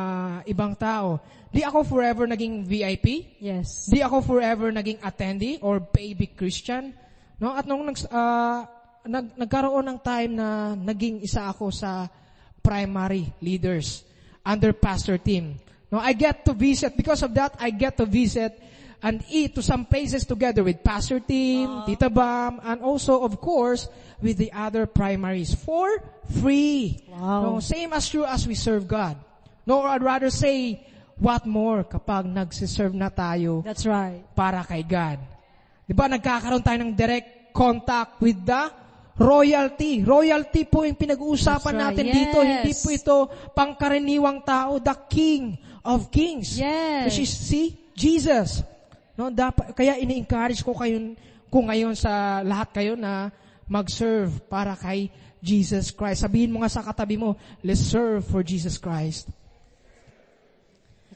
ibang 0.49 0.73
tao. 0.73 1.21
Di 1.53 1.61
ako 1.61 1.85
forever 1.85 2.25
naging 2.25 2.65
VIP. 2.65 3.37
Yes. 3.37 3.85
Di 3.85 4.01
ako 4.01 4.25
forever 4.25 4.73
naging 4.73 4.97
attendee 4.99 5.61
or 5.61 5.77
baby 5.77 6.33
Christian. 6.33 6.91
No? 7.37 7.53
At 7.53 7.69
nung 7.69 7.85
ah, 8.09 8.65
nag, 9.05 9.37
nagkaroon 9.37 9.85
ng 9.93 9.99
time 10.01 10.31
na 10.33 10.73
naging 10.73 11.21
isa 11.21 11.53
ako 11.53 11.69
sa 11.69 12.09
primary 12.63 13.33
leaders 13.41 14.03
under 14.45 14.73
pastor 14.73 15.17
team. 15.17 15.59
No, 15.91 15.99
I 15.99 16.13
get 16.13 16.45
to 16.45 16.53
visit, 16.53 16.95
because 16.95 17.21
of 17.21 17.33
that, 17.35 17.55
I 17.59 17.69
get 17.69 17.97
to 17.97 18.05
visit 18.05 18.55
and 19.03 19.23
eat 19.29 19.55
to 19.55 19.61
some 19.61 19.85
places 19.85 20.25
together 20.25 20.63
with 20.63 20.83
pastor 20.83 21.19
team, 21.19 21.83
Tita 21.85 22.09
Bam, 22.09 22.61
and 22.63 22.81
also, 22.81 23.25
of 23.25 23.41
course, 23.41 23.89
with 24.21 24.37
the 24.37 24.53
other 24.53 24.85
primaries 24.85 25.53
for 25.53 25.89
free. 26.39 27.03
Wow. 27.09 27.41
No, 27.43 27.59
same 27.59 27.91
as 27.93 28.07
true 28.07 28.23
as 28.23 28.47
we 28.47 28.55
serve 28.55 28.87
God. 28.87 29.17
No, 29.65 29.81
I'd 29.81 30.03
rather 30.03 30.29
say, 30.29 30.85
what 31.17 31.45
more 31.45 31.83
kapag 31.83 32.25
nagsiserve 32.25 32.97
na 32.97 33.09
tayo 33.13 33.61
That's 33.61 33.85
right. 33.85 34.25
para 34.33 34.65
kay 34.65 34.81
God. 34.81 35.21
Di 35.85 35.93
ba, 35.93 36.09
nagkakaroon 36.09 36.65
tayo 36.65 36.81
ng 36.81 36.93
direct 36.97 37.53
contact 37.53 38.17
with 38.21 38.41
the 38.41 38.73
royalty. 39.21 40.01
Royalty 40.01 40.65
po 40.65 40.81
yung 40.81 40.97
pinag-uusapan 40.97 41.61
That's 41.61 41.77
right. 41.77 41.93
natin 41.93 42.05
Yes. 42.09 42.15
dito. 42.17 42.37
Hindi 42.41 42.71
po 42.73 42.87
ito 42.89 43.15
pangkaraniwang 43.53 44.39
tao, 44.41 44.81
the 44.81 44.95
King 45.07 45.55
of 45.85 46.09
Kings. 46.09 46.57
Yes. 46.57 47.05
Which 47.05 47.19
is, 47.21 47.31
see, 47.31 47.77
Jesus. 47.93 48.65
No, 49.13 49.29
dapat, 49.29 49.77
kaya 49.77 50.01
ini-encourage 50.01 50.65
ko 50.65 50.73
kayo, 50.73 51.13
ko 51.51 51.57
ngayon 51.67 51.93
sa 51.93 52.41
lahat 52.41 52.73
kayo 52.73 52.93
na 52.97 53.29
mag-serve 53.69 54.41
para 54.49 54.73
kay 54.73 55.11
Jesus 55.41 55.89
Christ. 55.91 56.25
Sabihin 56.25 56.49
mo 56.49 56.61
nga 56.61 56.69
sa 56.71 56.81
katabi 56.81 57.17
mo, 57.17 57.37
let's 57.61 57.81
serve 57.81 58.25
for 58.25 58.41
Jesus 58.41 58.77
Christ. 58.77 59.29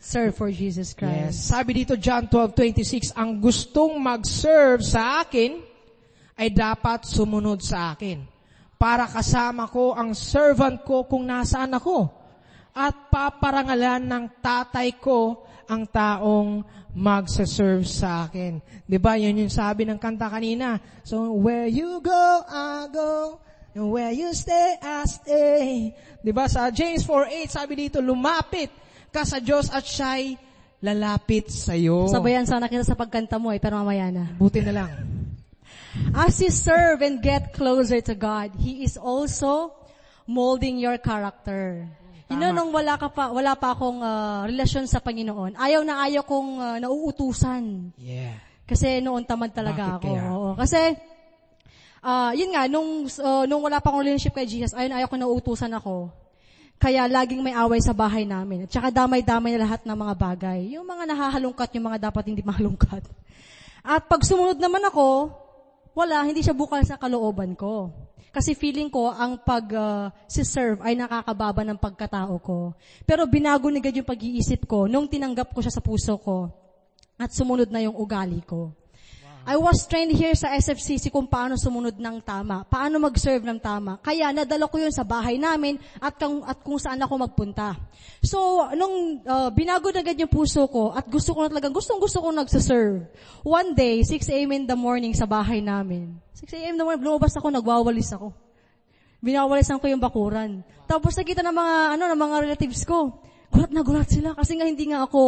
Serve 0.01 0.37
for 0.37 0.51
Jesus 0.53 0.93
Yes. 0.93 0.97
Christ. 0.97 1.37
Sabi 1.49 1.71
dito 1.81 1.97
John 1.97 2.29
12:26, 2.29 3.15
ang 3.15 3.41
gustong 3.41 3.97
mag-serve 3.97 4.85
sa 4.85 5.25
akin 5.25 5.61
ay 6.35 6.51
dapat 6.51 7.07
sumunod 7.07 7.63
sa 7.63 7.95
akin. 7.95 8.23
Para 8.75 9.07
kasama 9.07 9.71
ko 9.71 9.95
ang 9.95 10.11
servant 10.11 10.83
ko 10.83 11.07
kung 11.07 11.23
nasaan 11.23 11.79
ako. 11.79 12.11
At 12.75 13.07
paparangalan 13.07 14.03
ng 14.03 14.25
tatay 14.43 14.99
ko 14.99 15.47
ang 15.65 15.87
taong 15.87 16.61
magsaserve 16.95 17.87
sa 17.87 18.27
akin. 18.27 18.59
'Di 18.87 18.99
ba? 18.99 19.15
Yun 19.19 19.47
yung 19.47 19.51
sabi 19.51 19.87
ng 19.87 19.99
kanta 19.99 20.27
kanina. 20.27 20.79
So 21.07 21.35
where 21.39 21.67
you 21.67 22.03
go, 22.03 22.43
I 22.47 22.87
go. 22.91 23.39
And 23.75 23.91
where 23.91 24.11
you 24.11 24.31
stay, 24.31 24.79
I 24.79 25.03
stay. 25.07 25.91
'Di 26.19 26.31
ba? 26.35 26.51
Sa 26.51 26.67
James 26.71 27.03
4:8 27.07 27.51
sabi 27.51 27.87
dito, 27.87 28.03
lumapit 28.03 28.71
ka 29.11 29.23
sa 29.23 29.39
Diyos 29.39 29.71
at 29.71 29.87
siya'y 29.87 30.35
lalapit 30.83 31.47
sa 31.47 31.75
iyo. 31.75 32.11
Sabayan 32.11 32.43
sana 32.43 32.67
kita 32.67 32.83
sa 32.83 32.99
pagkanta 32.99 33.39
mo 33.39 33.55
eh, 33.55 33.59
pero 33.63 33.79
mamaya 33.79 34.11
na. 34.11 34.35
Buti 34.35 34.59
na 34.59 34.83
lang. 34.83 35.14
As 36.15 36.39
you 36.39 36.51
serve 36.51 37.03
and 37.03 37.19
get 37.19 37.51
closer 37.51 37.99
to 37.99 38.15
God, 38.15 38.55
He 38.55 38.87
is 38.87 38.95
also 38.95 39.75
molding 40.25 40.79
your 40.79 40.97
character. 40.97 41.87
You 42.25 42.41
know, 42.41 42.49
Tama. 42.49 42.57
nung 42.57 42.71
wala, 42.73 42.97
ka 42.97 43.13
pa, 43.13 43.29
wala 43.29 43.53
pa 43.53 43.77
akong 43.77 44.01
ah, 44.01 44.49
relasyon 44.49 44.89
sa 44.89 44.97
Panginoon, 44.97 45.53
ayaw 45.61 45.85
na 45.85 46.01
ayaw 46.09 46.25
kong 46.25 46.49
ah, 46.57 46.77
nauutusan. 46.81 47.93
Yeah. 48.01 48.33
Kasi 48.65 48.97
noon 48.97 49.29
tamad 49.29 49.53
talaga 49.53 50.01
Bakit 50.01 50.01
ako. 50.01 50.09
kaya? 50.09 50.23
Oo. 50.33 50.49
Kasi, 50.57 50.81
ah, 52.01 52.33
yun 52.33 52.49
nga, 52.49 52.65
nung, 52.65 53.05
ah, 53.21 53.45
nung 53.45 53.61
wala 53.61 53.77
pa 53.77 53.93
akong 53.93 54.01
relationship 54.01 54.33
kay 54.33 54.49
Jesus, 54.49 54.73
ayun, 54.73 54.97
ayaw 54.97 55.05
ko 55.05 55.17
nauutusan 55.21 55.69
ako. 55.77 56.09
Kaya 56.81 57.05
laging 57.07 57.45
may 57.45 57.53
away 57.55 57.79
sa 57.79 57.93
bahay 57.93 58.25
namin. 58.25 58.65
At 58.65 58.73
saka 58.73 58.89
damay-damay 58.89 59.55
na 59.55 59.63
lahat 59.63 59.85
ng 59.85 59.95
mga 59.95 60.13
bagay. 60.17 60.59
Yung 60.75 60.83
mga 60.83 61.07
nahahalungkat, 61.07 61.69
yung 61.77 61.87
mga 61.93 62.09
dapat 62.09 62.23
hindi 62.25 62.41
mahalungkat. 62.43 63.05
At 63.85 64.09
pag 64.09 64.25
sumunod 64.25 64.57
naman 64.57 64.81
ako, 64.81 65.29
wala, 65.95 66.27
hindi 66.27 66.43
siya 66.43 66.53
bukal 66.53 66.83
sa 66.83 66.99
kalooban 66.99 67.55
ko. 67.55 67.89
Kasi 68.35 68.51
feeling 68.51 68.91
ko, 68.91 69.15
ang 69.15 69.39
pag 69.39 69.63
ah, 69.71 70.11
si 70.27 70.43
serve 70.43 70.83
ay 70.83 70.91
nakakababa 70.99 71.63
ng 71.63 71.79
pagkatao 71.79 72.35
ko. 72.43 72.75
Pero 73.07 73.23
binago 73.23 73.71
ni 73.71 73.79
God 73.79 74.03
yung 74.03 74.11
pag-iisip 74.11 74.67
ko 74.67 74.91
nung 74.91 75.07
tinanggap 75.07 75.55
ko 75.55 75.63
siya 75.63 75.71
sa 75.71 75.79
puso 75.79 76.19
ko 76.19 76.51
at 77.15 77.31
sumunod 77.31 77.71
na 77.71 77.79
yung 77.79 77.95
ugali 77.95 78.43
ko. 78.43 78.75
I 79.45 79.61
was 79.61 79.85
trained 79.85 80.09
here 80.17 80.33
sa 80.33 80.57
SFCC 80.57 81.13
kung 81.13 81.29
paano 81.29 81.53
sumunod 81.53 82.01
ng 82.01 82.17
tama, 82.25 82.65
paano 82.65 82.97
mag-serve 82.97 83.45
ng 83.45 83.61
tama. 83.61 84.01
Kaya 84.01 84.33
nadala 84.33 84.65
ko 84.65 84.81
yun 84.81 84.89
sa 84.89 85.05
bahay 85.05 85.37
namin 85.37 85.77
at 86.01 86.17
kung, 86.17 86.41
at 86.41 86.57
kung 86.65 86.81
saan 86.81 86.97
ako 87.05 87.29
magpunta. 87.29 87.77
So, 88.25 88.65
nung 88.73 89.21
uh, 89.21 89.53
binago 89.53 89.93
na 89.93 90.01
agad 90.01 90.17
yung 90.17 90.33
puso 90.33 90.65
ko 90.65 90.97
at 90.97 91.05
gusto 91.05 91.37
ko 91.37 91.45
na 91.45 91.53
talagang, 91.53 91.77
gustong 91.77 92.01
gusto 92.01 92.25
ko 92.25 92.33
nagsaserve. 92.33 93.05
One 93.45 93.77
day, 93.77 94.01
6 94.01 94.17
a.m. 94.33 94.49
in 94.49 94.65
the 94.65 94.73
morning 94.73 95.13
sa 95.13 95.29
bahay 95.29 95.61
namin. 95.61 96.17
6 96.33 96.49
a.m. 96.57 96.73
in 96.73 96.81
the 96.81 96.85
morning, 96.89 97.05
lumabas 97.05 97.37
ako, 97.37 97.53
nagwawalis 97.53 98.17
ako. 98.17 98.33
Binawalisan 99.21 99.77
ko 99.77 99.85
yung 99.85 100.01
bakuran. 100.01 100.65
Tapos 100.89 101.13
nakita 101.13 101.45
ng 101.45 101.53
mga, 101.53 101.75
ano, 101.93 102.03
ng 102.09 102.21
mga 102.25 102.35
relatives 102.49 102.81
ko. 102.81 103.21
Gulat 103.55 103.71
na 103.71 103.87
gulat 103.87 104.11
sila 104.11 104.35
kasi 104.35 104.59
nga 104.59 104.67
hindi 104.67 104.91
nga 104.91 105.07
ako 105.07 105.19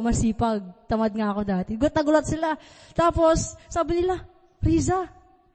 masipag. 0.00 0.64
Tamad 0.88 1.12
nga 1.12 1.36
ako 1.36 1.40
dati. 1.44 1.76
Gulat 1.76 1.92
na 1.92 2.00
gulat 2.00 2.24
sila. 2.24 2.48
Tapos, 2.96 3.60
sabi 3.68 4.00
nila, 4.00 4.24
Riza, 4.64 5.04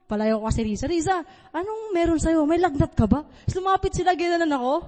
palayo 0.06 0.38
ko 0.38 0.46
kasi 0.46 0.62
Riza, 0.62 0.86
Riza, 0.86 1.26
anong 1.50 1.90
meron 1.90 2.22
sa'yo? 2.22 2.46
May 2.46 2.62
lagnat 2.62 2.94
ka 2.94 3.10
ba? 3.10 3.26
Lumapit 3.50 3.98
sila, 3.98 4.14
ginanan 4.14 4.54
ako. 4.54 4.86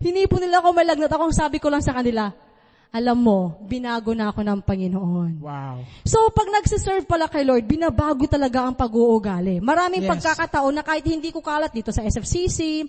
Hinipon 0.00 0.40
nila 0.40 0.64
ako, 0.64 0.68
may 0.72 0.88
lagnat 0.88 1.12
ako. 1.12 1.28
Sabi 1.36 1.60
ko 1.60 1.68
lang 1.68 1.84
sa 1.84 1.92
kanila, 1.92 2.32
alam 2.90 3.18
mo, 3.20 3.60
binago 3.68 4.16
na 4.16 4.32
ako 4.32 4.40
ng 4.40 4.60
Panginoon. 4.64 5.32
Wow. 5.44 5.84
So, 6.08 6.32
pag 6.32 6.48
nagsiserve 6.48 7.04
pala 7.04 7.28
kay 7.28 7.44
Lord, 7.44 7.68
binabago 7.68 8.24
talaga 8.24 8.64
ang 8.64 8.72
pag-uugali. 8.72 9.60
Maraming 9.60 10.08
Yes. 10.08 10.10
pagkakataon 10.16 10.80
na 10.80 10.82
kahit 10.82 11.04
hindi 11.04 11.28
ko 11.28 11.44
kalat 11.44 11.76
dito 11.76 11.92
sa 11.92 12.00
SFCC, 12.00 12.88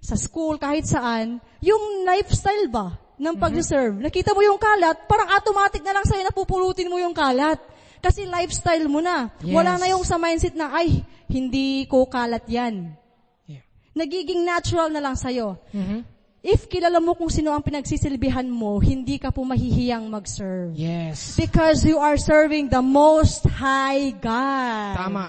sa 0.00 0.16
school, 0.16 0.56
kahit 0.56 0.88
saan, 0.88 1.36
yung 1.60 2.08
lifestyle 2.08 2.72
ba 2.72 3.05
ng 3.16 3.36
pag-serve, 3.40 3.96
nakita 3.96 4.36
mo 4.36 4.44
yung 4.44 4.60
kalat, 4.60 5.08
parang 5.08 5.32
automatic 5.32 5.80
na 5.80 5.96
lang 5.96 6.04
sa'yo 6.04 6.22
napupulutin 6.28 6.88
mo 6.88 7.00
yung 7.00 7.16
kalat. 7.16 7.56
Kasi 8.00 8.28
lifestyle 8.28 8.86
mo 8.86 9.00
na. 9.00 9.32
Yes. 9.40 9.56
Wala 9.56 9.80
na 9.80 9.88
yung 9.88 10.04
sa 10.04 10.20
mindset 10.20 10.52
na, 10.52 10.68
ay, 10.76 11.00
hindi 11.26 11.88
ko 11.88 12.04
kalat 12.06 12.44
yan. 12.46 12.92
Yeah. 13.48 13.64
Nagiging 13.96 14.44
natural 14.44 14.92
na 14.92 15.00
lang 15.00 15.16
sa'yo. 15.16 15.56
Mhm. 15.72 16.14
if 16.46 16.70
kilala 16.70 17.02
mo 17.02 17.18
kung 17.18 17.26
sino 17.26 17.50
ang 17.50 17.58
pinagsisilbihan 17.58 18.46
mo, 18.46 18.78
hindi 18.78 19.18
ka 19.18 19.34
po 19.34 19.42
mahihiyang 19.42 20.06
mag-serve. 20.06 20.78
Yes. 20.78 21.34
Because 21.34 21.82
you 21.82 21.98
are 21.98 22.14
serving 22.14 22.70
the 22.70 22.78
Most 22.78 23.42
High 23.50 24.14
God. 24.14 24.94
Tama. 24.94 25.24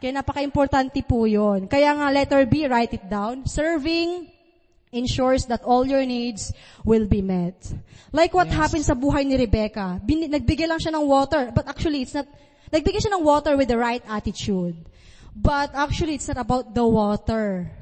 Kaya 0.00 0.16
napaka-importante 0.16 1.04
po 1.04 1.28
yun. 1.28 1.68
Kaya 1.68 1.92
nga, 1.92 2.08
letter 2.08 2.48
B, 2.48 2.64
write 2.64 2.96
it 2.96 3.04
down. 3.04 3.44
Serving 3.44 4.31
ensures 4.92 5.46
that 5.46 5.64
all 5.64 5.88
your 5.88 6.04
needs 6.04 6.52
will 6.84 7.08
be 7.08 7.22
met. 7.24 7.56
Like 8.12 8.36
what 8.36 8.52
Yes. 8.52 8.56
happened 8.56 8.84
sa 8.84 8.92
buhay 8.92 9.24
ni 9.24 9.40
Rebecca. 9.40 9.98
Bin- 10.04 10.28
nagbigay 10.30 10.68
lang 10.68 10.78
siya 10.78 10.92
ng 10.92 11.08
water, 11.08 11.50
but 11.50 11.66
actually 11.66 12.04
it's 12.04 12.12
not, 12.12 12.28
nagbigay 12.70 13.00
siya 13.00 13.16
ng 13.16 13.24
water 13.24 13.56
with 13.56 13.68
the 13.72 13.80
right 13.80 14.04
attitude. 14.06 14.76
But 15.34 15.72
actually 15.72 16.20
it's 16.20 16.28
not 16.28 16.36
about 16.36 16.76
the 16.76 16.84
water. 16.84 17.72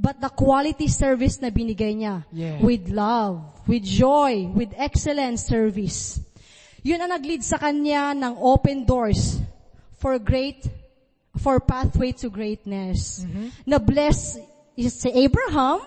But 0.00 0.20
the 0.20 0.32
quality 0.32 0.88
service 0.88 1.40
na 1.40 1.52
binigay 1.52 1.92
niya. 2.00 2.24
Yeah. 2.32 2.60
With 2.64 2.88
love, 2.88 3.44
with 3.68 3.84
joy, 3.84 4.48
with 4.48 4.72
excellent 4.76 5.40
service. 5.40 6.20
Yun 6.80 7.00
ang 7.04 7.12
nag-lead 7.12 7.44
sa 7.44 7.60
kanya 7.60 8.16
ng 8.16 8.36
open 8.40 8.84
doors 8.84 9.40
for 10.00 10.16
great, 10.20 10.64
for 11.36 11.60
pathway 11.60 12.12
to 12.16 12.28
greatness. 12.32 13.24
Na-bless 13.64 14.40
is 14.76 14.92
si 14.96 15.08
Abraham, 15.12 15.80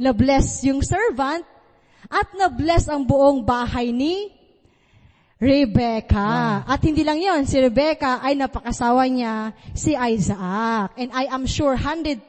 na-bless 0.00 0.64
yung 0.64 0.80
servant, 0.80 1.44
at 2.08 2.32
na-bless 2.32 2.88
ang 2.88 3.04
buong 3.04 3.44
bahay 3.44 3.92
ni 3.92 4.32
Rebecca. 5.40 6.64
At 6.68 6.80
hindi 6.84 7.04
lang 7.04 7.20
yon 7.20 7.48
si 7.48 7.56
Rebecca 7.60 8.20
ay 8.20 8.36
napakasawa 8.36 9.08
niya 9.08 9.52
si 9.72 9.96
Isaac. 9.96 10.96
And 11.00 11.12
I 11.12 11.28
am 11.32 11.44
sure 11.48 11.76
100% 11.76 12.28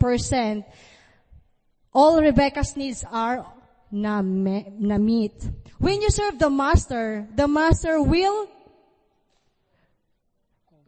all 1.92 2.24
Rebecca's 2.24 2.76
needs 2.80 3.04
are 3.04 3.44
na, 3.92 4.24
me- 4.24 4.72
na 4.80 4.96
meet. 4.96 5.36
When 5.80 6.00
you 6.00 6.10
serve 6.10 6.40
the 6.40 6.50
master, 6.50 7.28
the 7.36 7.48
master 7.48 8.00
will 8.00 8.48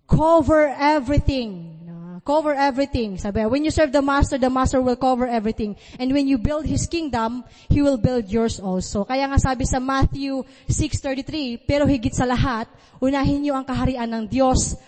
cover 0.07 0.71
everything. 0.71 1.82
Cover 2.23 2.55
everything. 2.55 3.19
Sabi, 3.19 3.43
when 3.51 3.67
you 3.67 3.71
serve 3.71 3.91
the 3.91 3.99
master, 3.99 4.39
the 4.39 4.47
master 4.47 4.79
will 4.79 4.95
cover 4.95 5.27
everything. 5.27 5.75
And 5.99 6.07
when 6.15 6.23
you 6.23 6.39
build 6.39 6.63
his 6.63 6.87
kingdom, 6.87 7.43
he 7.67 7.83
will 7.83 7.99
build 7.99 8.31
yours 8.31 8.63
also. 8.63 9.03
Kaya 9.03 9.27
nga 9.27 9.35
sabi 9.35 9.67
sa 9.67 9.83
Matthew 9.83 10.39
6.33, 10.71 11.67
pero 11.67 11.83
higit 11.83 12.15
sa 12.15 12.23
lahat, 12.23 12.71
unahin 13.03 13.43
niyo 13.43 13.59
ang 13.59 13.67
kaharian 13.67 14.07
ng 14.07 14.23
Diyos 14.31 14.79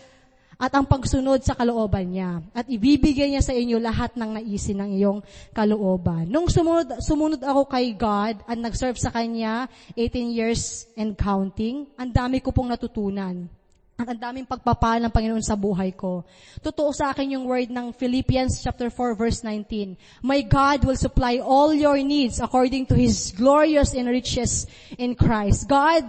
at 0.56 0.71
ang 0.71 0.88
pagsunod 0.88 1.43
sa 1.43 1.60
kalooban 1.60 2.15
niya. 2.15 2.39
At 2.56 2.71
ibibigay 2.71 3.28
niya 3.28 3.43
sa 3.43 3.52
inyo 3.52 3.84
lahat 3.84 4.15
ng 4.15 4.39
naisin 4.39 4.80
ng 4.80 4.89
iyong 4.95 5.19
kalooban. 5.52 6.32
Nung 6.32 6.48
sumunod, 6.48 7.04
sumunod 7.04 7.43
ako 7.43 7.67
kay 7.67 7.91
God 7.91 8.39
at 8.48 8.56
nag-serve 8.56 8.95
sa 8.95 9.12
Kanya 9.12 9.67
18 10.00 10.32
years 10.32 10.88
and 10.95 11.19
counting, 11.19 11.84
ang 12.00 12.15
dami 12.15 12.39
ko 12.39 12.56
pong 12.56 12.71
natutunan. 12.71 13.52
At 13.95 14.12
ang 14.12 14.19
daming 14.19 14.43
pagpapala 14.43 14.99
ng 15.08 15.13
Panginoon 15.13 15.39
sa 15.39 15.55
buhay 15.55 15.95
ko. 15.95 16.27
Totoo 16.60 16.91
sa 16.91 17.15
akin 17.15 17.39
yung 17.39 17.47
word 17.47 17.71
ng 17.71 17.95
Philippians 17.95 18.60
chapter 18.60 18.91
4 18.91 19.15
verse 19.15 19.39
19. 19.39 19.95
My 20.19 20.43
God 20.43 20.84
will 20.84 20.99
supply 20.99 21.39
all 21.39 21.71
your 21.71 21.95
needs 22.03 22.43
according 22.43 22.91
to 22.91 22.95
His 22.95 23.31
glorious 23.31 23.95
and 23.95 24.12
riches 24.12 24.67
in 24.99 25.15
Christ. 25.15 25.71
God, 25.71 26.03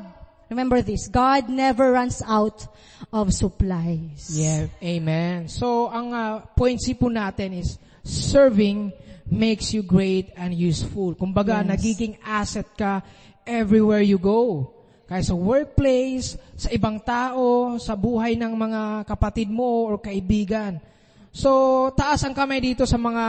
remember 0.51 0.83
this, 0.83 1.07
God 1.07 1.47
never 1.47 1.95
runs 1.95 2.27
out 2.27 2.67
of 3.15 3.31
supplies. 3.31 4.35
Yeah, 4.35 4.67
amen. 4.83 5.47
So, 5.47 5.87
ang 5.87 6.11
uh, 6.11 6.43
point 6.59 6.83
C 6.83 6.99
po 6.99 7.07
natin 7.07 7.55
is, 7.55 7.79
serving 8.03 8.91
makes 9.31 9.71
you 9.75 9.87
great 9.87 10.35
and 10.35 10.51
useful. 10.55 11.15
Kumbaga, 11.15 11.63
Yes. 11.63 11.71
nagiging 11.71 12.15
asset 12.27 12.67
ka 12.75 13.03
everywhere 13.47 14.03
you 14.03 14.19
go. 14.19 14.71
Kaya 15.07 15.23
sa 15.23 15.39
workplace, 15.39 16.35
sa 16.59 16.67
ibang 16.75 16.99
tao, 16.99 17.79
sa 17.79 17.95
buhay 17.95 18.35
ng 18.35 18.53
mga 18.59 18.83
kapatid 19.07 19.47
mo 19.47 19.87
or 19.87 20.03
kaibigan. 20.03 20.83
So, 21.31 21.93
taas 21.95 22.27
ang 22.27 22.35
kamay 22.35 22.59
dito 22.59 22.83
sa 22.83 22.99
mga 22.99 23.25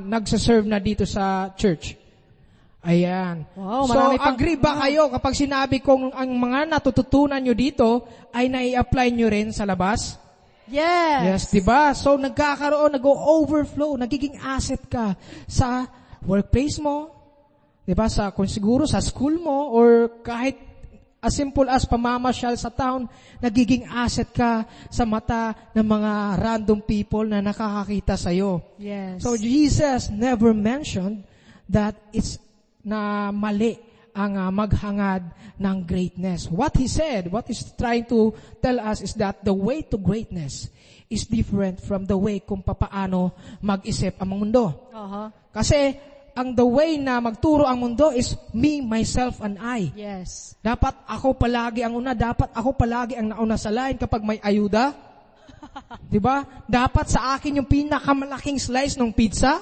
nagsaserve 0.00 0.64
na 0.64 0.80
dito 0.80 1.04
sa 1.04 1.52
church. 1.52 2.00
Ayan. 2.80 3.44
Wow, 3.52 3.84
so, 3.84 3.92
pang- 3.92 4.32
agree 4.32 4.56
ba 4.56 4.80
kayo 4.80 5.12
kapag 5.12 5.36
sinabi 5.36 5.84
kong 5.84 6.16
ang 6.16 6.30
mga 6.32 6.72
natututunan 6.72 7.36
nyo 7.36 7.52
dito 7.52 8.08
ay 8.32 8.48
nai-apply 8.48 9.12
nyo 9.12 9.28
rin 9.28 9.52
sa 9.52 9.68
labas? 9.68 10.16
Yes. 10.70 11.20
Yes, 11.26 11.42
'di 11.50 11.66
ba? 11.66 11.90
So 11.98 12.14
nagkakaroon, 12.14 12.94
nag-overflow, 12.94 13.98
nagiging 13.98 14.38
asset 14.38 14.78
ka 14.86 15.18
sa 15.50 15.90
workplace 16.22 16.78
mo, 16.78 17.10
'di 17.82 17.92
ba? 17.98 18.06
Sa 18.06 18.30
kung 18.30 18.46
siguro 18.46 18.86
sa 18.86 19.02
school 19.02 19.42
mo 19.42 19.74
or 19.74 20.22
kahit 20.22 20.69
as 21.20 21.36
simple 21.36 21.68
as 21.68 21.84
pamamasyal 21.84 22.56
sa 22.56 22.72
town, 22.72 23.04
nagiging 23.44 23.84
asset 23.92 24.32
ka 24.32 24.64
sa 24.88 25.04
mata 25.04 25.52
ng 25.76 25.84
mga 25.84 26.12
random 26.40 26.80
people 26.80 27.28
na 27.28 27.44
nakakakita 27.44 28.16
sa 28.16 28.32
iyo. 28.32 28.64
Yes. 28.80 29.20
So 29.20 29.36
Jesus 29.36 30.08
never 30.08 30.56
mentioned 30.56 31.28
that 31.68 31.92
it's 32.10 32.40
na 32.80 33.28
mali 33.28 33.76
ang 34.16 34.32
ah, 34.34 34.50
maghangad 34.50 35.22
ng 35.60 35.76
greatness. 35.84 36.48
What 36.48 36.74
he 36.80 36.88
said, 36.88 37.28
what 37.28 37.46
he's 37.46 37.62
trying 37.76 38.08
to 38.08 38.32
tell 38.58 38.80
us 38.80 39.04
is 39.04 39.12
that 39.20 39.44
the 39.44 39.52
way 39.54 39.84
to 39.92 40.00
greatness 40.00 40.72
is 41.12 41.28
different 41.28 41.82
from 41.84 42.08
the 42.08 42.16
way 42.16 42.40
kung 42.40 42.64
papaano 42.64 43.34
mag-isip 43.60 44.16
ang 44.18 44.40
mundo. 44.40 44.88
uh 44.94 45.28
Kasi 45.50 45.98
ang 46.34 46.54
the 46.54 46.64
way 46.64 46.96
na 46.96 47.18
magturo 47.18 47.66
ang 47.66 47.78
mundo 47.80 48.10
is 48.14 48.34
me, 48.54 48.80
myself, 48.80 49.38
and 49.42 49.58
I. 49.58 49.90
Yes. 49.94 50.54
Dapat 50.60 51.06
ako 51.06 51.34
palagi 51.36 51.82
ang 51.82 51.96
una, 51.96 52.14
dapat 52.14 52.50
ako 52.54 52.76
palagi 52.76 53.18
ang 53.18 53.32
nauna 53.32 53.56
sa 53.58 53.70
line 53.70 53.96
kapag 53.98 54.22
may 54.22 54.38
ayuda. 54.40 54.94
'Di 56.10 56.20
ba? 56.20 56.42
Dapat 56.66 57.06
sa 57.10 57.36
akin 57.36 57.60
yung 57.62 57.68
pinakamalaking 57.68 58.58
slice 58.60 58.96
ng 58.96 59.12
pizza. 59.12 59.60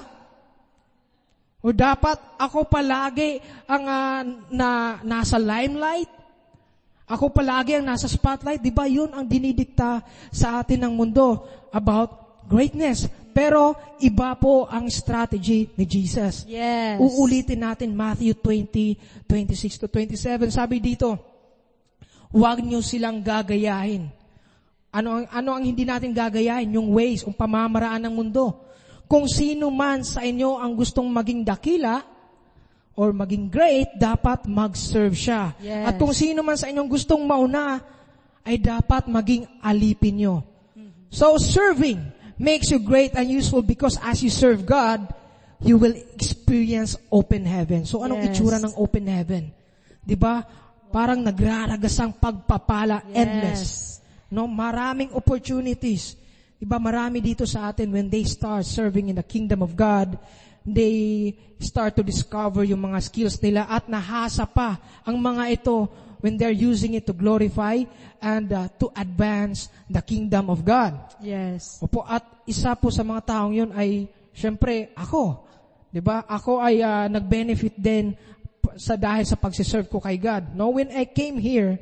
O 1.59 1.75
dapat 1.75 2.15
ako 2.39 2.71
palagi 2.71 3.43
ang 3.67 3.83
ah, 3.83 4.23
na 4.47 4.69
nasa 5.03 5.35
limelight. 5.35 6.07
Ako 7.09 7.33
palagi 7.33 7.75
ang 7.75 7.89
nasa 7.89 8.07
spotlight. 8.07 8.63
'Di 8.63 8.71
ba? 8.71 8.87
'Yun 8.87 9.11
ang 9.11 9.25
dinidikta 9.27 10.03
sa 10.31 10.63
atin 10.63 10.87
ng 10.87 10.93
mundo 10.93 11.43
about 11.73 12.43
greatness. 12.49 13.05
Pero 13.39 13.71
iba 14.03 14.35
po 14.35 14.67
ang 14.67 14.91
strategy 14.91 15.71
ni 15.79 15.87
Jesus. 15.87 16.43
Yes. 16.43 16.99
Uulitin 16.99 17.63
natin 17.63 17.95
Matthew 17.95 18.35
20, 18.35 19.23
26 19.23 19.79
to 19.79 19.87
27. 19.87 20.51
Sabi 20.51 20.83
dito, 20.83 21.15
huwag 22.35 22.59
niyo 22.59 22.83
silang 22.83 23.23
gagayahin. 23.23 24.11
Ano 24.91 25.23
ang, 25.23 25.25
ano 25.31 25.49
ang 25.55 25.63
hindi 25.63 25.87
natin 25.87 26.11
gagayahin? 26.11 26.75
Yung 26.75 26.91
ways, 26.91 27.23
yung 27.23 27.31
pamamaraan 27.31 28.03
ng 28.03 28.11
mundo. 28.11 28.59
Kung 29.07 29.23
sino 29.31 29.71
man 29.71 30.03
sa 30.03 30.19
inyo 30.19 30.59
ang 30.59 30.75
gustong 30.75 31.07
maging 31.07 31.47
dakila, 31.47 32.03
or 32.99 33.15
maging 33.15 33.47
great, 33.47 33.87
dapat 33.95 34.43
mag-serve 34.51 35.15
siya. 35.15 35.55
Yes. 35.63 35.87
At 35.87 35.95
kung 35.95 36.11
sino 36.11 36.43
man 36.43 36.59
sa 36.59 36.67
inyong 36.67 36.91
gustong 36.91 37.23
mauna, 37.23 37.79
ay 38.43 38.59
dapat 38.59 39.07
maging 39.07 39.47
alipin 39.63 40.19
nyo. 40.19 40.35
So 41.07 41.39
serving 41.39 42.18
makes 42.39 42.71
you 42.71 42.79
great 42.79 43.13
and 43.13 43.27
useful 43.27 43.61
because 43.61 43.99
as 44.01 44.23
you 44.23 44.31
serve 44.31 44.63
God, 44.63 45.03
you 45.59 45.75
will 45.75 45.93
experience 46.15 46.95
open 47.11 47.43
heaven. 47.43 47.83
So 47.83 47.99
anong 48.01 48.23
Yes. 48.23 48.39
itsura 48.39 48.57
ng 48.63 48.73
open 48.79 49.05
heaven? 49.11 49.51
'Di 50.01 50.15
ba? 50.15 50.41
Parang 50.89 51.21
nagraragasang 51.21 52.17
pagpapala, 52.17 53.03
Yes. 53.05 53.13
endless. 53.13 53.61
No, 54.31 54.47
maraming 54.47 55.11
opportunities. 55.11 56.15
'Di 56.57 56.65
ba 56.65 56.79
marami 56.79 57.19
dito 57.19 57.43
sa 57.43 57.69
atin 57.69 57.91
when 57.91 58.07
they 58.07 58.23
start 58.23 58.63
serving 58.63 59.11
in 59.11 59.19
the 59.19 59.27
kingdom 59.27 59.59
of 59.59 59.75
God, 59.75 60.15
they 60.63 61.35
start 61.59 61.99
to 61.99 62.03
discover 62.07 62.63
yung 62.63 62.79
mga 62.79 62.99
skills 63.03 63.35
nila 63.43 63.67
at 63.67 63.85
nahasa 63.91 64.47
pa 64.47 64.79
ang 65.03 65.19
mga 65.19 65.59
ito 65.59 65.91
when 66.19 66.35
they're 66.35 66.55
using 66.55 66.95
it 66.95 67.07
to 67.07 67.15
glorify 67.15 67.83
and 68.19 68.51
uh, 68.51 68.67
to 68.79 68.91
advance 68.95 69.71
the 69.87 70.03
kingdom 70.03 70.51
of 70.51 70.63
God. 70.63 70.95
Yes. 71.23 71.79
Opo, 71.79 72.03
at 72.03 72.23
isa 72.43 72.75
po 72.75 72.91
sa 72.91 73.03
mga 73.03 73.21
taong 73.25 73.53
yun 73.55 73.71
ay, 73.71 74.07
syempre, 74.35 74.91
ako. 74.95 75.47
ba? 76.03 76.27
Ako 76.27 76.59
ay 76.59 76.83
ah, 76.83 77.07
nag-benefit 77.07 77.75
din 77.79 78.13
sa 78.75 78.99
dahil 78.99 79.25
sa 79.25 79.39
pagsiserve 79.39 79.87
ko 79.87 80.03
kay 80.03 80.19
God. 80.19 80.53
No, 80.53 80.75
when 80.75 80.91
I 80.91 81.07
came 81.09 81.39
here 81.39 81.79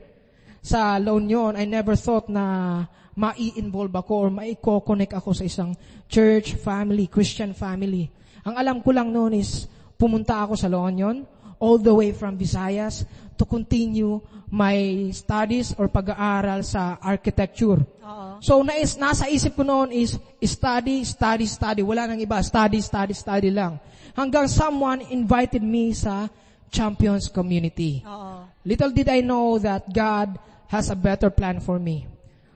sa 0.62 1.02
La 1.02 1.13
Union, 1.17 1.58
I 1.58 1.65
never 1.65 1.97
thought 1.97 2.30
na 2.30 2.86
mai-involve 3.17 3.93
ako 3.97 4.13
or 4.13 4.30
mai-connect 4.30 5.17
ako 5.17 5.34
sa 5.34 5.43
isang 5.43 5.73
church 6.06 6.54
family, 6.54 7.10
Christian 7.10 7.58
family. 7.58 8.13
Ang 8.45 8.56
alam 8.56 8.78
ko 8.86 8.93
lang 8.93 9.10
noon 9.10 9.41
is 9.41 9.65
pumunta 9.97 10.38
ako 10.45 10.54
sa 10.54 10.69
La 10.69 10.78
Union, 10.86 11.26
all 11.60 11.78
the 11.78 11.93
way 11.93 12.13
from 12.13 12.38
Visayas 12.38 13.06
to 13.38 13.46
continue 13.46 14.22
my 14.48 15.10
studies 15.12 15.76
or 15.76 15.91
pag-aaral 15.91 16.63
sa 16.63 16.96
architecture. 17.04 17.84
Oo. 17.84 18.39
So, 18.39 18.63
nais, 18.63 18.96
nasa 18.96 19.28
isip 19.28 19.60
ko 19.60 19.63
noon 19.67 19.91
is 19.91 20.15
study, 20.39 21.04
study, 21.04 21.46
study. 21.46 21.84
Wala 21.84 22.08
nang 22.08 22.22
iba. 22.22 22.39
Study, 22.39 22.80
study, 22.80 23.12
study 23.12 23.52
lang. 23.52 23.76
Hanggang 24.15 24.48
someone 24.48 25.04
invited 25.12 25.62
me 25.62 25.91
sa 25.91 26.32
Champions 26.72 27.28
Community. 27.28 28.02
Oo. 28.08 28.48
Little 28.63 28.91
did 28.96 29.12
I 29.12 29.20
know 29.20 29.60
that 29.60 29.88
God 29.91 30.39
has 30.72 30.91
a 30.91 30.98
better 30.98 31.32
plan 31.32 31.60
for 31.60 31.80
me. 31.80 32.08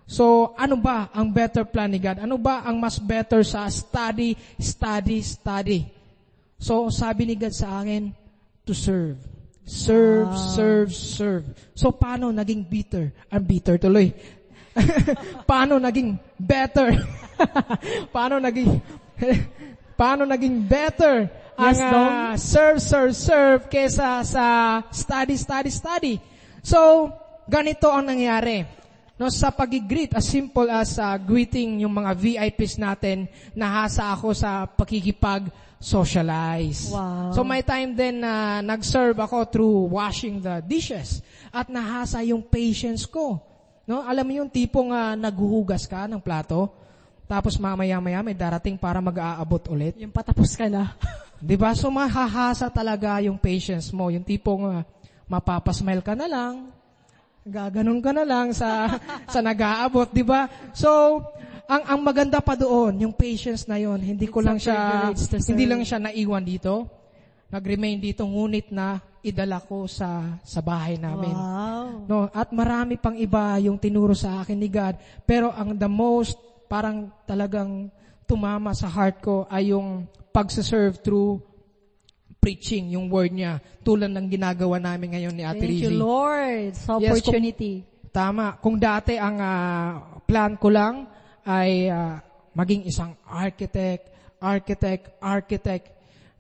So, 0.08 0.52
ano 0.60 0.76
ba 0.76 1.08
ang 1.16 1.32
better 1.32 1.64
plan 1.64 1.88
ni 1.88 2.00
God? 2.00 2.20
Ano 2.20 2.36
ba 2.36 2.68
ang 2.68 2.76
mas 2.80 3.00
better 3.00 3.48
sa 3.48 3.68
study, 3.72 4.36
study, 4.60 5.24
study? 5.24 5.88
So, 6.60 6.92
sabi 6.92 7.32
ni 7.32 7.36
God 7.40 7.56
sa 7.56 7.80
akin, 7.80 8.12
to 8.72 8.76
serve. 8.76 9.20
Serve, 9.68 10.32
serve, 10.56 10.90
serve. 10.96 11.46
So, 11.76 11.92
paano 11.92 12.32
naging 12.32 12.64
bitter? 12.64 13.12
Ang 13.28 13.44
bitter 13.44 13.76
tuloy. 13.76 14.16
paano 15.52 15.76
naging 15.76 16.16
better? 16.40 16.96
paano 18.16 18.40
naging, 18.40 18.80
paano 20.00 20.24
naging 20.24 20.64
better 20.64 21.28
ang 21.60 21.76
Yes, 21.76 21.84
Dong. 21.84 22.10
ah, 22.10 22.34
serve, 22.40 22.80
serve, 22.80 23.14
serve 23.14 23.62
kesa 23.68 24.24
sa 24.24 24.46
study, 24.90 25.36
study, 25.36 25.70
study. 25.70 26.16
So, 26.64 27.12
ganito 27.46 27.92
ang 27.92 28.08
nangyari. 28.08 28.64
No, 29.20 29.30
sa 29.30 29.54
pag-greet, 29.54 30.18
as 30.18 30.26
simple 30.26 30.66
as 30.72 30.98
uh, 30.98 31.14
greeting 31.22 31.86
yung 31.86 31.94
mga 31.94 32.18
VIPs 32.18 32.82
natin, 32.82 33.30
nahasa 33.54 34.10
ako 34.10 34.34
sa 34.34 34.66
pakikipag-socialize. 35.82 36.94
Wow. 36.94 37.34
So 37.34 37.41
may 37.41 37.65
time 37.65 37.98
din 37.98 38.22
na 38.22 38.62
nag-serve 38.62 39.17
ako 39.17 39.38
through 39.50 39.78
washing 39.91 40.39
the 40.39 40.62
dishes 40.62 41.26
at 41.50 41.67
nahasa 41.67 42.22
yung 42.22 42.46
patience 42.46 43.10
ko. 43.10 43.41
No, 43.89 44.06
alam 44.06 44.24
mo 44.24 44.34
yung 44.38 44.50
tipong 44.50 44.94
uh, 44.94 45.17
naghuhugas 45.17 45.89
ka 45.89 46.06
ng 46.06 46.22
plato, 46.22 46.70
tapos 47.26 47.58
mamaya-maya 47.58 48.22
may 48.22 48.38
darating 48.38 48.78
para 48.78 49.02
mag-aabot 49.02 49.60
ulit. 49.74 49.98
Yung 49.98 50.13
patapos 50.13 50.54
ka 50.54 50.70
na. 50.70 50.94
'Di 51.41 51.58
ba? 51.58 51.74
So 51.74 51.89
mahahasa 51.89 52.70
talaga 52.70 53.17
yung 53.26 53.41
patience 53.41 53.89
mo, 53.89 54.13
yung 54.13 54.22
tipong 54.22 54.63
uh, 54.70 54.86
mapapasmile 55.26 56.06
ka 56.06 56.13
na 56.13 56.30
lang, 56.30 56.70
gaganon 57.41 57.98
ka 57.98 58.13
na 58.13 58.22
lang 58.22 58.54
sa 58.54 59.02
sa 59.34 59.41
nag-aabot, 59.41 60.13
'di 60.13 60.24
ba? 60.24 60.46
So 60.78 61.20
ang 61.67 61.84
ang 61.86 62.00
maganda 62.02 62.39
pa 62.39 62.58
doon, 62.58 63.06
yung 63.06 63.13
patience 63.15 63.65
na 63.65 63.78
yon, 63.78 64.00
hindi 64.02 64.28
ko 64.30 64.39
It's 64.41 64.47
lang 64.47 64.58
siya 64.58 64.78
hindi 65.50 65.65
lang 65.65 65.82
siya 65.86 66.00
naiwan 66.02 66.45
dito. 66.45 66.88
Nag-remain 67.52 68.00
dito 68.00 68.24
ngunit 68.24 68.71
na 68.71 69.04
idala 69.21 69.60
ko 69.60 69.86
sa 69.86 70.39
sa 70.41 70.63
bahay 70.63 70.95
namin. 70.95 71.36
Wow. 71.36 71.86
No, 72.08 72.17
at 72.32 72.50
marami 72.56 72.95
pang 72.95 73.13
iba 73.13 73.60
yung 73.60 73.76
tinuro 73.78 74.15
sa 74.15 74.41
akin 74.41 74.58
ni 74.58 74.71
God. 74.71 74.95
Pero 75.28 75.52
ang 75.52 75.76
the 75.76 75.91
most 75.91 76.39
parang 76.71 77.12
talagang 77.28 77.91
tumama 78.24 78.71
sa 78.71 78.88
heart 78.88 79.19
ko 79.19 79.43
ay 79.52 79.76
yung 79.76 80.08
pagsaserve 80.32 81.04
through 81.04 81.43
preaching, 82.39 82.95
yung 82.95 83.12
word 83.12 83.36
niya. 83.36 83.60
Tulad 83.84 84.10
ng 84.10 84.32
ginagawa 84.32 84.80
namin 84.80 85.13
ngayon 85.13 85.36
ni 85.36 85.43
Ate 85.43 85.62
Thank 85.62 85.84
you. 85.86 86.00
Lord, 86.00 86.74
sa 86.74 86.97
Yes, 86.97 87.19
opportunity. 87.19 87.84
Tama. 88.10 88.58
Kung 88.63 88.80
dati 88.80 89.19
ang 89.19 89.38
ah, 89.38 90.17
plan 90.24 90.56
ko 90.56 90.71
lang 90.71 91.11
ay 91.46 91.90
ah, 91.90 92.22
maging 92.54 92.88
isang 92.88 93.16
architect, 93.26 94.12
architect, 94.42 95.04
architect. 95.22 95.86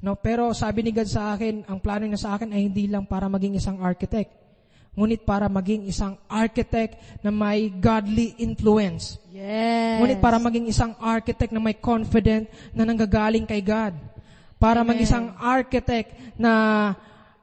No, 0.01 0.17
pero 0.17 0.49
sabi 0.57 0.81
ni 0.81 0.91
God 0.91 1.05
sa 1.05 1.37
akin, 1.37 1.61
ang 1.69 1.77
plano 1.77 2.09
niya 2.09 2.25
sa 2.25 2.31
akin 2.35 2.49
ay 2.49 2.65
hindi 2.65 2.89
lang 2.89 3.05
para 3.05 3.29
maging 3.29 3.61
isang 3.61 3.77
architect. 3.79 4.33
Ngunit 4.91 5.23
para 5.23 5.47
maging 5.47 5.87
isang 5.87 6.19
architect 6.27 6.99
na 7.23 7.31
may 7.31 7.71
godly 7.71 8.35
influence. 8.41 9.15
Yes. 9.31 10.03
Ngunit 10.03 10.19
para 10.19 10.35
maging 10.35 10.67
isang 10.67 10.97
architect 10.99 11.53
na 11.55 11.63
may 11.63 11.77
confident 11.77 12.49
na 12.75 12.83
nanggagaling 12.83 13.47
kay 13.47 13.63
God. 13.63 13.95
Para 14.59 14.83
maging 14.83 15.05
isang 15.07 15.27
architect 15.39 16.11
na 16.35 16.51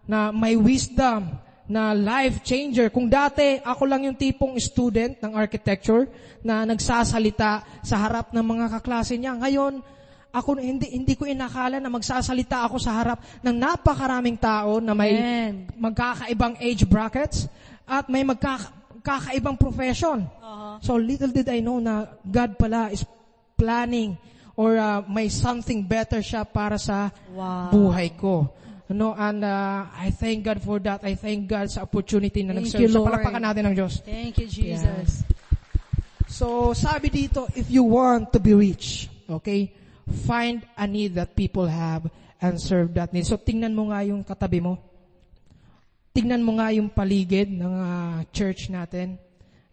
na 0.04 0.28
may 0.28 0.60
wisdom, 0.60 1.40
na 1.68 1.92
life 1.92 2.40
changer. 2.40 2.88
Kung 2.88 3.06
dati 3.12 3.60
ako 3.60 3.84
lang 3.84 4.08
yung 4.08 4.16
tipong 4.16 4.56
student 4.56 5.20
ng 5.20 5.36
architecture 5.36 6.08
na 6.40 6.64
nagsasalita 6.64 7.84
sa 7.84 7.96
harap 8.00 8.32
ng 8.32 8.40
mga 8.40 8.66
kaklase 8.80 9.20
niya, 9.20 9.36
ngayon 9.36 9.84
ako 10.28 10.60
hindi 10.60 10.92
hindi 10.92 11.16
ko 11.16 11.24
inakala 11.24 11.80
na 11.80 11.88
magsasalita 11.88 12.68
ako 12.68 12.76
sa 12.76 12.96
harap 12.96 13.20
ng 13.40 13.56
napakaraming 13.56 14.36
tao 14.36 14.80
na 14.80 14.92
may 14.92 15.16
Amen. 15.16 15.68
magkakaibang 15.76 16.56
age 16.60 16.84
brackets 16.84 17.48
at 17.88 18.08
may 18.08 18.24
magkakaibang 18.24 19.56
profession. 19.56 20.24
So 20.80 20.96
little 20.96 21.32
did 21.32 21.48
I 21.48 21.60
know 21.60 21.80
na 21.80 22.06
God 22.22 22.56
pala 22.56 22.92
is 22.92 23.04
planning 23.56 24.16
or 24.54 24.76
uh, 24.76 25.02
may 25.06 25.26
something 25.30 25.82
better 25.82 26.20
siya 26.22 26.46
para 26.46 26.78
sa 26.78 27.10
Wow. 27.34 27.70
buhay 27.72 28.08
ko. 28.14 28.46
No, 28.88 29.12
and 29.12 29.44
uh, 29.44 29.84
I 29.92 30.08
thank 30.16 30.48
God 30.48 30.64
for 30.64 30.80
that. 30.80 31.04
I 31.04 31.12
thank 31.12 31.44
God 31.44 31.68
sa 31.68 31.84
opportunity 31.84 32.40
na 32.40 32.56
Thank 32.56 32.72
nag-serve. 32.72 32.88
you, 32.88 32.90
Lord. 32.96 33.12
palakpakan 33.12 33.42
natin 33.44 33.62
ng 33.68 33.74
Diyos. 33.76 34.00
Thank 34.00 34.40
you, 34.40 34.48
Jesus. 34.48 35.28
So, 36.24 36.72
sabi 36.72 37.12
dito, 37.12 37.44
if 37.52 37.68
you 37.68 37.84
want 37.84 38.32
to 38.32 38.40
be 38.40 38.56
rich, 38.56 39.12
okay, 39.28 39.68
find 40.24 40.64
a 40.72 40.88
need 40.88 41.20
that 41.20 41.36
people 41.36 41.68
have 41.68 42.08
and 42.40 42.56
serve 42.56 42.96
that 42.96 43.12
need. 43.12 43.28
So, 43.28 43.36
tingnan 43.36 43.76
mo 43.76 43.92
nga 43.92 44.00
yung 44.08 44.24
katabi 44.24 44.64
mo. 44.64 44.80
Tingnan 46.16 46.40
mo 46.40 46.56
nga 46.56 46.72
yung 46.72 46.88
paligid 46.88 47.52
ng 47.52 47.74
ah, 47.76 48.24
church 48.32 48.72
natin. 48.72 49.20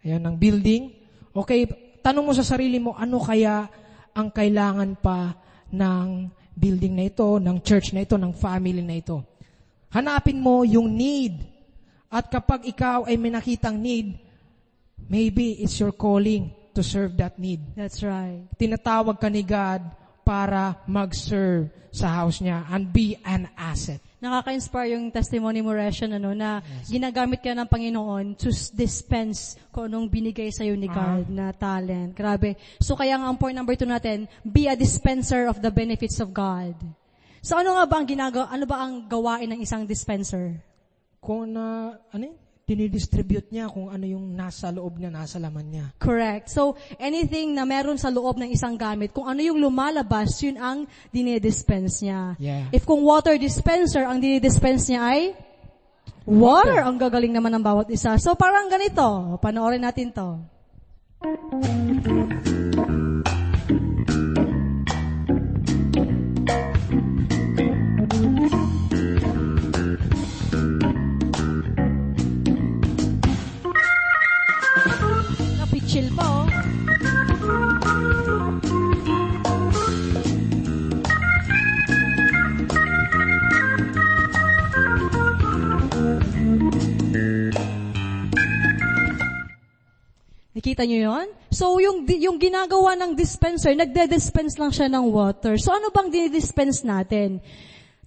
Ayan, 0.04 0.20
ng 0.28 0.36
building. 0.36 0.92
Okay, 1.32 1.64
tanong 2.04 2.24
mo 2.28 2.32
sa 2.36 2.44
sarili 2.44 2.76
mo, 2.76 2.92
ano 2.92 3.16
kaya 3.16 3.64
ang 4.12 4.28
kailangan 4.28 4.92
pa 5.00 5.36
ng 5.72 6.28
building 6.56 6.96
na 6.96 7.12
ito, 7.12 7.36
ng 7.36 7.60
church 7.60 7.92
na 7.92 8.08
ito, 8.08 8.16
ng 8.16 8.32
family 8.32 8.80
na 8.80 8.96
ito. 8.96 9.20
Hanapin 9.92 10.40
mo 10.40 10.64
yung 10.64 10.88
need. 10.88 11.36
At 12.08 12.32
kapag 12.32 12.64
ikaw 12.64 13.04
ay 13.04 13.20
may 13.20 13.30
nakitang 13.30 13.76
need, 13.76 14.26
Maybe 15.08 15.62
it's 15.62 15.78
your 15.78 15.92
calling 15.92 16.50
to 16.74 16.82
serve 16.82 17.16
that 17.20 17.38
need. 17.38 17.60
That's 17.76 18.02
right. 18.02 18.42
Tinatawag 18.58 19.20
ka 19.20 19.28
ni 19.30 19.46
God 19.46 19.86
para 20.26 20.82
mag-serve 20.90 21.70
sa 21.94 22.10
house 22.10 22.42
niya 22.42 22.66
and 22.72 22.90
be 22.90 23.14
an 23.22 23.46
asset. 23.54 24.02
Nakaka-inspire 24.26 24.98
yung 24.98 25.14
testimony 25.14 25.62
mo, 25.62 25.70
Reshan, 25.70 26.10
ano, 26.18 26.34
na 26.34 26.58
ginagamit 26.90 27.38
ka 27.38 27.54
ng 27.54 27.70
Panginoon 27.70 28.34
to 28.34 28.50
dispense 28.74 29.54
kung 29.70 29.86
anong 29.86 30.10
binigay 30.10 30.50
sa'yo 30.50 30.74
ni 30.74 30.90
God 30.90 31.30
na 31.30 31.54
talent. 31.54 32.10
Grabe. 32.10 32.58
So 32.82 32.98
kaya 32.98 33.14
nga 33.14 33.30
ang 33.30 33.38
point 33.38 33.54
number 33.54 33.78
two 33.78 33.86
natin, 33.86 34.26
be 34.42 34.66
a 34.66 34.74
dispenser 34.74 35.46
of 35.46 35.62
the 35.62 35.70
benefits 35.70 36.18
of 36.18 36.34
God. 36.34 36.74
So 37.38 37.54
ano 37.54 37.78
nga 37.78 37.86
ba 37.86 38.02
ang 38.02 38.06
ginagawa, 38.10 38.50
ano 38.50 38.64
ba 38.66 38.82
ang 38.82 39.06
gawain 39.06 39.46
ng 39.54 39.62
isang 39.62 39.86
dispenser? 39.86 40.58
Kung 41.22 41.54
na, 41.54 41.94
ano 42.10 42.22
yun? 42.26 42.38
Dinidistribute 42.66 43.54
niya 43.54 43.70
kung 43.70 43.94
ano 43.94 44.02
yung 44.10 44.34
nasa 44.34 44.74
loob 44.74 44.98
niya, 44.98 45.06
nasa 45.06 45.38
laman 45.38 45.70
niya. 45.70 45.86
Correct. 46.02 46.50
So, 46.50 46.74
anything 46.98 47.54
na 47.54 47.62
meron 47.62 47.94
sa 47.94 48.10
loob 48.10 48.42
ng 48.42 48.50
isang 48.50 48.74
gamit, 48.74 49.14
kung 49.14 49.30
ano 49.30 49.38
yung 49.38 49.62
lumalabas, 49.62 50.34
yun 50.42 50.58
ang 50.58 50.82
dinidispense 51.14 52.02
niya. 52.02 52.34
Yeah. 52.42 52.66
If 52.74 52.82
kung 52.82 53.06
water 53.06 53.38
dispenser, 53.38 54.02
ang 54.02 54.18
dinidispense 54.18 54.90
niya 54.90 54.98
ay 54.98 55.20
water. 56.26 56.82
Ang 56.82 56.98
gagaling 56.98 57.30
naman 57.30 57.54
ng 57.54 57.62
bawat 57.62 57.86
isa. 57.86 58.18
So, 58.18 58.34
parang 58.34 58.66
ganito. 58.66 59.38
Panoorin 59.38 59.86
natin 59.86 60.10
to. 60.10 60.42
Nakita 90.66 90.82
nyo 90.82 90.98
yon? 90.98 91.26
So, 91.54 91.78
yung, 91.78 92.02
yung 92.10 92.42
ginagawa 92.42 92.98
ng 92.98 93.14
dispenser, 93.14 93.70
nagde-dispense 93.78 94.58
lang 94.58 94.74
siya 94.74 94.90
ng 94.90 95.14
water. 95.14 95.54
So, 95.62 95.70
ano 95.70 95.94
bang 95.94 96.10
dinidispense 96.10 96.82
natin? 96.82 97.38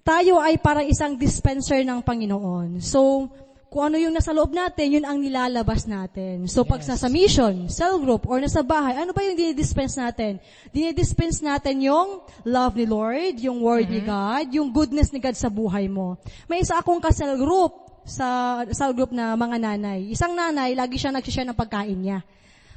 Tayo 0.04 0.36
ay 0.36 0.60
parang 0.60 0.84
isang 0.84 1.16
dispenser 1.16 1.80
ng 1.80 2.04
Panginoon. 2.04 2.84
So, 2.84 3.32
kung 3.72 3.88
ano 3.88 3.96
yung 3.96 4.12
nasa 4.12 4.36
loob 4.36 4.52
natin, 4.52 4.92
yun 4.92 5.08
ang 5.08 5.16
nilalabas 5.16 5.88
natin. 5.88 6.44
So 6.52 6.60
pag 6.68 6.84
Yes. 6.84 6.92
nasa 6.92 7.08
mission, 7.08 7.72
cell 7.72 7.96
group, 7.96 8.28
or 8.28 8.44
nasa 8.44 8.60
bahay, 8.60 8.92
ano 8.92 9.16
ba 9.16 9.24
yung 9.24 9.40
dinidispense 9.40 9.96
natin? 9.96 10.36
Dinidispense 10.68 11.40
natin 11.40 11.80
yung 11.80 12.20
love 12.44 12.76
ni 12.76 12.84
Lord, 12.84 13.40
yung 13.40 13.64
word 13.64 13.88
ni 13.88 14.04
God, 14.04 14.52
yung 14.52 14.68
goodness 14.68 15.16
ni 15.16 15.22
God 15.22 15.32
sa 15.32 15.48
buhay 15.48 15.88
mo. 15.88 16.20
May 16.44 16.60
isa 16.60 16.76
akong 16.76 17.00
ka-cell 17.00 17.40
group 17.40 17.72
sa 18.04 18.60
cell 18.68 18.92
group 18.92 19.16
na 19.16 19.32
mga 19.32 19.56
nanay. 19.56 20.12
Isang 20.12 20.36
nanay, 20.36 20.76
lagi 20.76 21.00
siya 21.00 21.14
nagsishare 21.14 21.48
ng 21.48 21.56
pagkain 21.56 21.96
niya. 21.96 22.20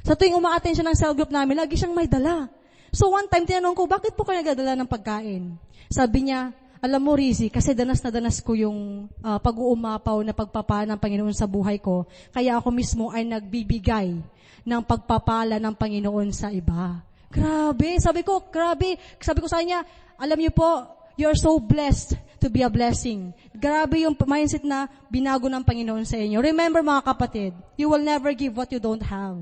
Sa 0.04 0.12
tuwing 0.12 0.36
umaaten 0.36 0.76
siya 0.76 0.84
ng 0.84 0.96
cell 1.00 1.16
group 1.16 1.32
namin, 1.32 1.56
lagi 1.56 1.80
siyang 1.80 1.96
may 1.96 2.04
dala. 2.04 2.52
So 2.92 3.08
one 3.08 3.24
time, 3.26 3.48
tinanong 3.48 3.72
ko, 3.72 3.88
bakit 3.88 4.12
po 4.12 4.22
kayo 4.22 4.44
nagdadala 4.44 4.76
ng 4.76 4.86
pagkain? 4.86 5.56
Sabi 5.88 6.28
niya, 6.28 6.52
alam 6.84 7.00
mo, 7.00 7.16
Rizzy, 7.16 7.48
kasi 7.48 7.72
danas 7.72 8.04
na 8.04 8.12
danas 8.12 8.44
ko 8.44 8.52
yung 8.52 9.08
ah, 9.24 9.40
pag-uumapaw 9.40 10.20
na 10.20 10.36
pagpapala 10.36 10.84
ng 10.92 11.00
Panginoon 11.00 11.32
sa 11.32 11.48
buhay 11.48 11.80
ko. 11.80 12.04
Kaya 12.36 12.60
ako 12.60 12.68
mismo 12.68 13.08
ay 13.08 13.24
nagbibigay 13.24 14.20
ng 14.68 14.82
pagpapala 14.84 15.56
ng 15.56 15.72
Panginoon 15.72 16.28
sa 16.36 16.52
iba. 16.52 17.00
Grabe. 17.32 17.96
Sabi 17.96 18.20
ko, 18.20 18.44
grabe. 18.52 19.00
Sabi 19.16 19.40
ko 19.40 19.48
sa 19.48 19.64
kanya, 19.64 19.88
alam 20.20 20.36
niyo 20.36 20.52
po, 20.52 20.84
you're 21.16 21.40
so 21.40 21.56
blessed 21.56 22.20
to 22.44 22.52
be 22.52 22.60
a 22.60 22.68
blessing. 22.68 23.32
Grabe 23.56 24.04
yung 24.04 24.12
mindset 24.28 24.68
na 24.68 24.84
binago 25.08 25.48
ng 25.48 25.64
Panginoon 25.64 26.04
sa 26.04 26.20
inyo. 26.20 26.44
Remember 26.44 26.84
mga 26.84 27.02
kapatid, 27.08 27.56
you 27.80 27.88
will 27.88 28.04
never 28.04 28.36
give 28.36 28.52
what 28.52 28.68
you 28.68 28.78
don't 28.78 29.02
have. 29.02 29.40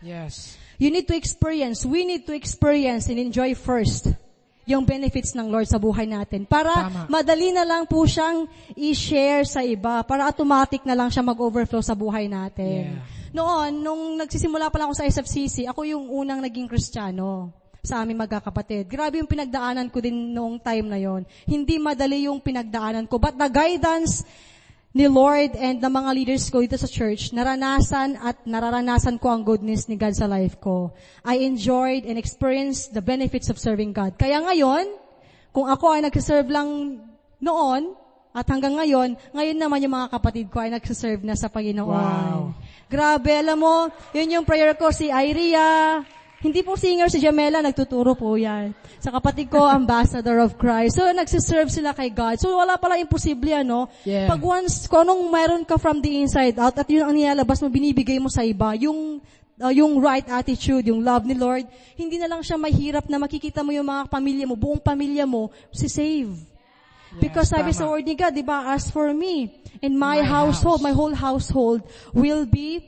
Yes. 0.00 0.56
You 0.78 0.94
need 0.94 1.10
to 1.10 1.16
experience, 1.18 1.82
we 1.82 2.06
need 2.06 2.22
to 2.26 2.34
experience 2.34 3.10
and 3.10 3.18
enjoy 3.18 3.54
first 3.58 4.14
yung 4.68 4.84
benefits 4.84 5.32
ng 5.32 5.48
Lord 5.48 5.64
sa 5.64 5.80
buhay 5.80 6.04
natin. 6.04 6.44
Para 6.44 6.68
Tama. 6.68 7.08
madali 7.08 7.56
na 7.56 7.64
lang 7.64 7.88
po 7.88 8.04
siyang 8.04 8.44
i-share 8.76 9.48
sa 9.48 9.64
iba. 9.64 10.04
Para 10.04 10.28
automatic 10.28 10.84
na 10.84 10.92
lang 10.92 11.08
siya 11.08 11.24
mag-overflow 11.24 11.80
sa 11.80 11.96
buhay 11.96 12.28
natin. 12.28 13.00
Yeah. 13.00 13.32
Noon, 13.32 13.80
nung 13.80 14.02
nagsisimula 14.20 14.68
pa 14.68 14.76
lang 14.76 14.92
ako 14.92 14.96
sa 15.00 15.08
SFCC, 15.08 15.64
ako 15.64 15.88
yung 15.88 16.12
unang 16.12 16.44
naging 16.44 16.68
kristyano 16.68 17.48
sa 17.80 18.04
aming 18.04 18.20
magkakapatid. 18.20 18.84
Grabe 18.92 19.24
yung 19.24 19.30
pinagdaanan 19.30 19.88
ko 19.88 20.04
din 20.04 20.36
noong 20.36 20.60
time 20.60 20.84
na 20.84 21.00
yon. 21.00 21.24
Hindi 21.48 21.80
madali 21.80 22.28
yung 22.28 22.36
pinagdaanan 22.44 23.08
ko. 23.08 23.16
But 23.16 23.40
the 23.40 23.48
guidance 23.48 24.20
ni 24.96 25.04
Lord 25.04 25.52
and 25.54 25.84
ng 25.84 25.92
mga 25.92 26.10
leaders 26.16 26.48
ko 26.48 26.64
dito 26.64 26.80
sa 26.80 26.88
church, 26.88 27.36
naranasan 27.36 28.16
at 28.18 28.40
nararanasan 28.48 29.20
ko 29.20 29.28
ang 29.28 29.44
goodness 29.44 29.84
ni 29.84 30.00
God 30.00 30.16
sa 30.16 30.24
life 30.24 30.56
ko. 30.58 30.96
I 31.24 31.44
enjoyed 31.44 32.08
and 32.08 32.16
experienced 32.16 32.96
the 32.96 33.04
benefits 33.04 33.52
of 33.52 33.60
serving 33.60 33.92
God. 33.92 34.16
Kaya 34.16 34.40
ngayon, 34.40 34.88
kung 35.52 35.68
ako 35.68 35.92
ay 35.92 36.00
nagsiserve 36.08 36.48
lang 36.48 37.00
noon, 37.38 37.94
at 38.38 38.46
hanggang 38.46 38.76
ngayon, 38.76 39.16
ngayon 39.34 39.58
naman 39.58 39.82
yung 39.82 39.94
mga 39.98 40.08
kapatid 40.14 40.46
ko 40.52 40.62
ay 40.62 40.70
nagsiserve 40.70 41.24
na 41.24 41.34
sa 41.34 41.50
Panginoon. 41.50 41.90
Wow. 41.90 42.54
Grabe, 42.86 43.34
alam 43.34 43.58
mo, 43.58 43.90
yun 44.14 44.40
yung 44.40 44.46
prayer 44.46 44.76
ko, 44.78 44.92
si 44.94 45.10
Iria, 45.10 46.00
hindi 46.38 46.62
po 46.62 46.78
singer 46.78 47.10
si 47.10 47.18
Jamela, 47.18 47.58
nagtuturo 47.58 48.14
po 48.14 48.38
yan. 48.38 48.70
Sa 49.02 49.10
kapatid 49.10 49.50
ko, 49.50 49.66
ambassador 49.66 50.38
of 50.38 50.54
Christ. 50.54 50.94
So, 50.94 51.10
nagsiserve 51.10 51.66
sila 51.66 51.90
kay 51.90 52.14
God. 52.14 52.38
So, 52.38 52.54
wala 52.54 52.78
pala 52.78 52.94
imposible, 52.94 53.50
ano? 53.58 53.90
Yeah. 54.06 54.30
Pag 54.30 54.38
once, 54.38 54.86
kung 54.86 55.02
anong 55.02 55.26
meron 55.34 55.62
ka 55.66 55.82
from 55.82 55.98
the 55.98 56.22
inside 56.22 56.54
out, 56.62 56.78
at 56.78 56.86
yun 56.86 57.10
ang 57.10 57.18
nilalabas 57.18 57.58
mo, 57.58 57.66
binibigay 57.66 58.22
mo 58.22 58.30
sa 58.30 58.46
iba, 58.46 58.78
yung 58.78 59.18
uh, 59.58 59.74
yung 59.74 59.98
right 59.98 60.26
attitude, 60.30 60.86
yung 60.86 61.02
love 61.02 61.26
ni 61.26 61.34
Lord, 61.34 61.66
hindi 61.98 62.22
na 62.22 62.30
lang 62.30 62.46
siya 62.46 62.54
mahirap 62.54 63.10
na 63.10 63.18
makikita 63.18 63.66
mo 63.66 63.74
yung 63.74 63.90
mga 63.90 64.06
pamilya 64.06 64.46
mo, 64.46 64.54
buong 64.54 64.82
pamilya 64.82 65.26
mo, 65.26 65.50
si 65.74 65.90
save. 65.90 66.38
Because 67.18 67.50
sabi 67.50 67.72
tama. 67.72 67.78
sa 67.82 67.88
word 67.88 68.04
ni 68.06 68.14
God, 68.14 68.36
di 68.36 68.44
ba, 68.44 68.70
as 68.70 68.92
for 68.92 69.10
me, 69.10 69.58
and 69.82 69.96
my, 69.96 70.20
My 70.20 70.28
household, 70.28 70.78
house. 70.78 70.86
my 70.86 70.94
whole 70.94 71.16
household 71.16 71.80
will 72.14 72.44
be 72.46 72.84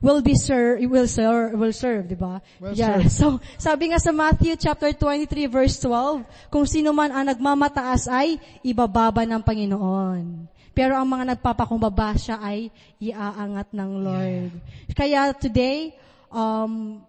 will 0.00 0.20
be 0.20 0.36
serve, 0.36 0.80
will 0.86 1.08
serve, 1.08 1.56
will 1.56 1.72
serve, 1.72 2.08
di 2.08 2.18
ba? 2.18 2.40
Will 2.60 2.76
yeah. 2.76 3.08
So, 3.12 3.40
sabi 3.56 3.92
nga 3.92 3.98
sa 4.00 4.12
Matthew 4.12 4.56
chapter 4.60 4.92
23 4.92 5.48
verse 5.48 5.76
12, 5.80 6.24
kung 6.52 6.66
sino 6.68 6.92
man 6.92 7.12
ang 7.12 7.26
nagmamataas 7.28 8.08
ay 8.10 8.36
ibababa 8.60 9.24
ng 9.24 9.40
Panginoon. 9.40 10.52
Pero 10.76 10.92
ang 10.92 11.08
mga 11.08 11.36
nagpapakumbaba 11.36 12.12
siya 12.20 12.36
ay 12.36 12.68
iaangat 13.00 13.72
ng 13.72 13.90
Lord. 14.04 14.52
Kaya 14.92 15.32
today, 15.32 15.96
um, 16.28 17.00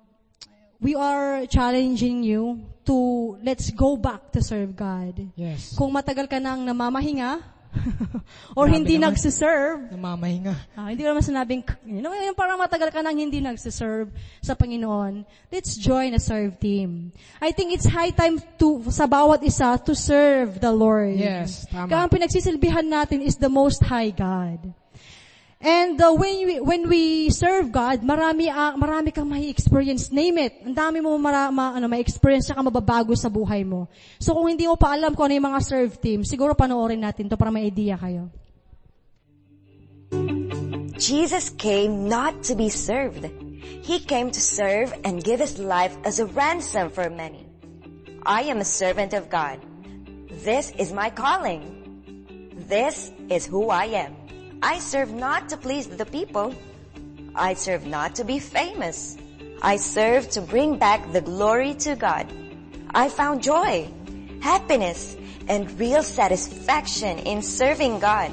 we 0.80 0.96
are 0.96 1.44
challenging 1.52 2.24
you 2.24 2.64
to 2.88 3.36
let's 3.44 3.68
go 3.76 4.00
back 4.00 4.32
to 4.32 4.40
serve 4.40 4.72
God. 4.72 5.20
Yes. 5.36 5.76
Kung 5.76 5.92
matagal 5.92 6.32
ka 6.32 6.40
nang 6.40 6.64
namamahinga, 6.64 7.44
or 8.58 8.66
Grabe 8.68 8.76
hindi 8.78 8.96
naman. 8.98 9.14
nagsiserve, 9.14 9.92
Namamahinga. 9.92 10.56
Ah, 10.76 10.90
hindi 10.92 11.04
ko 11.04 11.10
naman 11.14 11.24
sinabing, 11.24 11.62
you 11.86 12.02
know, 12.02 12.14
yung 12.14 12.36
parang 12.38 12.58
matagal 12.60 12.90
ka 12.90 13.00
nang 13.04 13.18
hindi 13.18 13.40
nagsiserve 13.40 14.12
sa 14.42 14.56
Panginoon, 14.56 15.26
let's 15.52 15.78
join 15.78 16.14
a 16.16 16.22
serve 16.22 16.58
team. 16.60 17.12
I 17.42 17.52
think 17.52 17.74
it's 17.74 17.88
high 17.88 18.12
time 18.12 18.40
to, 18.60 18.88
sa 18.90 19.06
bawat 19.06 19.44
isa, 19.44 19.78
to 19.86 19.94
serve 19.94 20.60
the 20.60 20.72
Lord. 20.72 21.16
Yes, 21.18 21.68
tama. 21.70 21.90
Kaya 21.92 22.02
ang 22.08 22.12
pinagsisilbihan 22.12 22.86
natin 22.88 23.22
is 23.22 23.38
the 23.38 23.50
Most 23.50 23.84
High 23.84 24.12
God. 24.12 24.74
And 25.58 25.98
uh, 25.98 26.14
when 26.14 26.46
we 26.46 26.56
when 26.62 26.86
we 26.86 27.34
serve 27.34 27.74
God, 27.74 28.06
marami 28.06 28.46
ah, 28.46 28.78
marami 28.78 29.10
kang 29.10 29.26
may 29.26 29.50
experience. 29.50 30.14
Name 30.14 30.38
it. 30.46 30.54
Ang 30.62 30.78
dami 30.78 31.02
mo 31.02 31.18
mara, 31.18 31.50
ma, 31.50 31.74
ano, 31.74 31.90
may 31.90 31.98
experience 31.98 32.54
saka 32.54 32.62
mababago 32.62 33.18
sa 33.18 33.26
buhay 33.26 33.66
mo. 33.66 33.90
So 34.22 34.38
kung 34.38 34.54
hindi 34.54 34.70
mo 34.70 34.78
pa 34.78 34.94
alam 34.94 35.18
kung 35.18 35.26
ano 35.26 35.34
yung 35.34 35.50
mga 35.50 35.62
serve 35.66 35.98
team, 35.98 36.22
siguro 36.22 36.54
panoorin 36.54 37.02
natin 37.02 37.26
to 37.26 37.34
para 37.34 37.50
may 37.50 37.66
idea 37.66 37.98
kayo. 37.98 38.30
Jesus 40.98 41.50
came 41.58 42.06
not 42.06 42.46
to 42.46 42.54
be 42.54 42.70
served. 42.70 43.26
He 43.82 43.98
came 43.98 44.30
to 44.30 44.42
serve 44.42 44.94
and 45.06 45.26
give 45.26 45.42
his 45.42 45.58
life 45.58 45.98
as 46.06 46.22
a 46.22 46.30
ransom 46.38 46.94
for 46.94 47.10
many. 47.10 47.50
I 48.22 48.46
am 48.46 48.62
a 48.62 48.68
servant 48.68 49.18
of 49.18 49.30
God. 49.30 49.58
This 50.46 50.70
is 50.78 50.94
my 50.94 51.10
calling. 51.10 51.66
This 52.70 53.10
is 53.30 53.50
who 53.50 53.74
I 53.74 54.06
am. 54.06 54.27
I 54.62 54.80
serve 54.80 55.14
not 55.14 55.50
to 55.50 55.58
please 55.58 55.88
the 55.88 56.06
people. 56.06 56.56
I 57.36 57.54
serve 57.54 57.86
not 57.86 58.16
to 58.16 58.24
be 58.24 58.40
famous. 58.40 59.16
I 59.62 59.78
serve 59.78 60.30
to 60.32 60.42
bring 60.42 60.78
back 60.78 61.12
the 61.12 61.22
glory 61.22 61.76
to 61.86 61.96
God. 61.96 62.26
I 62.94 63.10
found 63.10 63.44
joy, 63.44 63.88
happiness, 64.42 65.16
and 65.48 65.80
real 65.80 66.02
satisfaction 66.02 67.20
in 67.20 67.44
serving 67.44 68.00
God. 68.00 68.32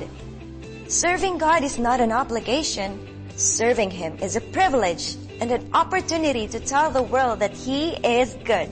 Serving 0.89 1.39
God 1.39 1.63
is 1.63 1.79
not 1.79 2.01
an 2.01 2.13
obligation. 2.13 3.07
Serving 3.37 3.91
Him 3.91 4.17
is 4.23 4.37
a 4.37 4.41
privilege 4.41 5.17
and 5.41 5.51
an 5.51 5.69
opportunity 5.75 6.49
to 6.49 6.61
tell 6.61 6.91
the 6.91 7.03
world 7.03 7.41
that 7.41 7.53
He 7.53 7.91
is 7.97 8.35
good. 8.45 8.71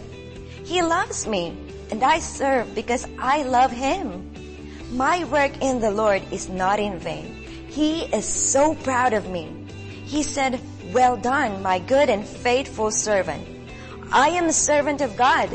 He 0.64 0.80
loves 0.80 1.26
me 1.26 1.54
and 1.90 2.02
I 2.02 2.20
serve 2.20 2.74
because 2.74 3.06
I 3.18 3.42
love 3.42 3.72
Him. 3.72 4.30
My 4.92 5.24
work 5.24 5.60
in 5.60 5.80
the 5.80 5.90
Lord 5.90 6.22
is 6.32 6.48
not 6.48 6.80
in 6.80 6.98
vain. 6.98 7.41
He 7.72 8.04
is 8.12 8.26
so 8.26 8.74
proud 8.74 9.14
of 9.14 9.30
me. 9.30 9.48
He 10.04 10.22
said, 10.22 10.60
well 10.92 11.16
done, 11.16 11.62
my 11.62 11.78
good 11.78 12.10
and 12.10 12.22
faithful 12.26 12.90
servant. 12.90 13.48
I 14.12 14.28
am 14.28 14.44
a 14.44 14.52
servant 14.52 15.00
of 15.00 15.16
God. 15.16 15.48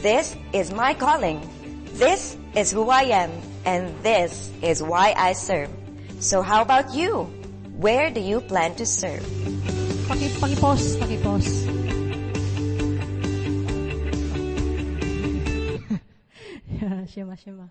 This 0.00 0.34
is 0.54 0.72
my 0.72 0.94
calling. 0.94 1.44
This 1.92 2.38
is 2.56 2.70
who 2.72 2.88
I 2.88 3.02
am 3.02 3.30
and 3.66 3.92
this 4.02 4.50
is 4.62 4.82
why 4.82 5.12
I 5.14 5.34
serve. 5.34 5.68
So 6.20 6.40
how 6.40 6.62
about 6.62 6.94
you? 6.94 7.24
Where 7.76 8.08
do 8.08 8.20
you 8.20 8.40
plan 8.40 8.74
to 8.76 8.86
serve? 8.86 9.20
Paki, 10.08 10.32
paki-pause, 10.40 10.96
paki-pause. 10.96 11.68
Yeah, 16.80 17.04
shima, 17.06 17.36
shima. 17.36 17.68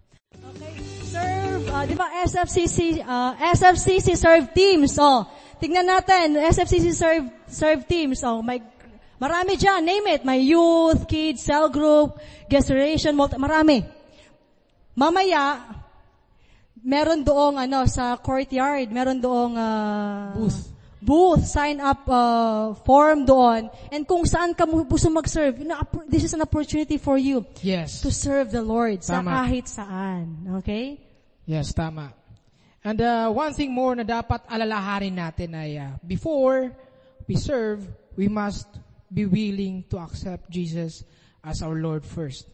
Okay, 0.48 0.74
serve, 1.04 1.64
uh, 1.68 1.84
di 1.84 1.96
ba 1.98 2.08
SFCC, 2.24 3.04
uh, 3.04 3.36
SFCC 3.52 4.16
serve 4.16 4.48
teams, 4.56 4.96
oh. 4.96 5.28
Tignan 5.58 5.84
natin, 5.84 6.38
SFCC 6.40 6.94
serve, 6.96 7.28
serve 7.52 7.84
teams, 7.84 8.24
oh. 8.24 8.40
May, 8.40 8.64
marami 9.20 9.60
dyan, 9.60 9.84
name 9.84 10.16
it. 10.16 10.22
May 10.24 10.48
youth, 10.48 11.04
kids, 11.10 11.44
cell 11.44 11.68
group, 11.68 12.16
guest 12.48 12.72
relation, 12.72 13.12
multi, 13.12 13.36
marami. 13.36 13.84
Mamaya, 14.96 15.68
meron 16.80 17.20
doong 17.28 17.60
ano 17.60 17.84
sa 17.92 18.16
courtyard, 18.16 18.88
meron 18.88 19.20
doong 19.20 19.54
uh, 19.60 20.32
Booth. 20.40 20.77
Booth, 21.02 21.46
sign 21.46 21.80
up 21.80 22.08
uh, 22.10 22.74
form 22.86 23.26
doon. 23.26 23.70
And 23.92 24.08
kung 24.08 24.26
saan 24.26 24.56
ka 24.58 24.66
gusto 24.66 25.10
mag-serve, 25.10 25.62
this 26.10 26.24
is 26.24 26.34
an 26.34 26.42
opportunity 26.42 26.98
for 26.98 27.18
you 27.18 27.46
Yes. 27.62 28.02
to 28.02 28.12
serve 28.12 28.52
the 28.52 28.62
Lord 28.62 29.04
sa 29.04 29.22
Tama. 29.22 29.32
kahit 29.46 29.66
saan. 29.70 30.58
Okay? 30.62 31.00
Yes, 31.46 31.72
tama. 31.74 32.12
And 32.84 33.00
uh, 33.02 33.30
one 33.32 33.54
thing 33.54 33.72
more 33.74 33.96
na 33.96 34.04
dapat 34.04 34.48
alalahanin 34.48 35.16
natin 35.16 35.56
ay 35.56 35.76
uh, 35.80 35.96
before 36.06 36.72
we 37.28 37.36
serve, 37.36 37.84
we 38.16 38.28
must 38.28 38.68
be 39.12 39.26
willing 39.26 39.84
to 39.92 39.98
accept 40.00 40.50
Jesus 40.50 41.04
as 41.44 41.62
our 41.64 41.76
Lord 41.76 42.04
first. 42.04 42.48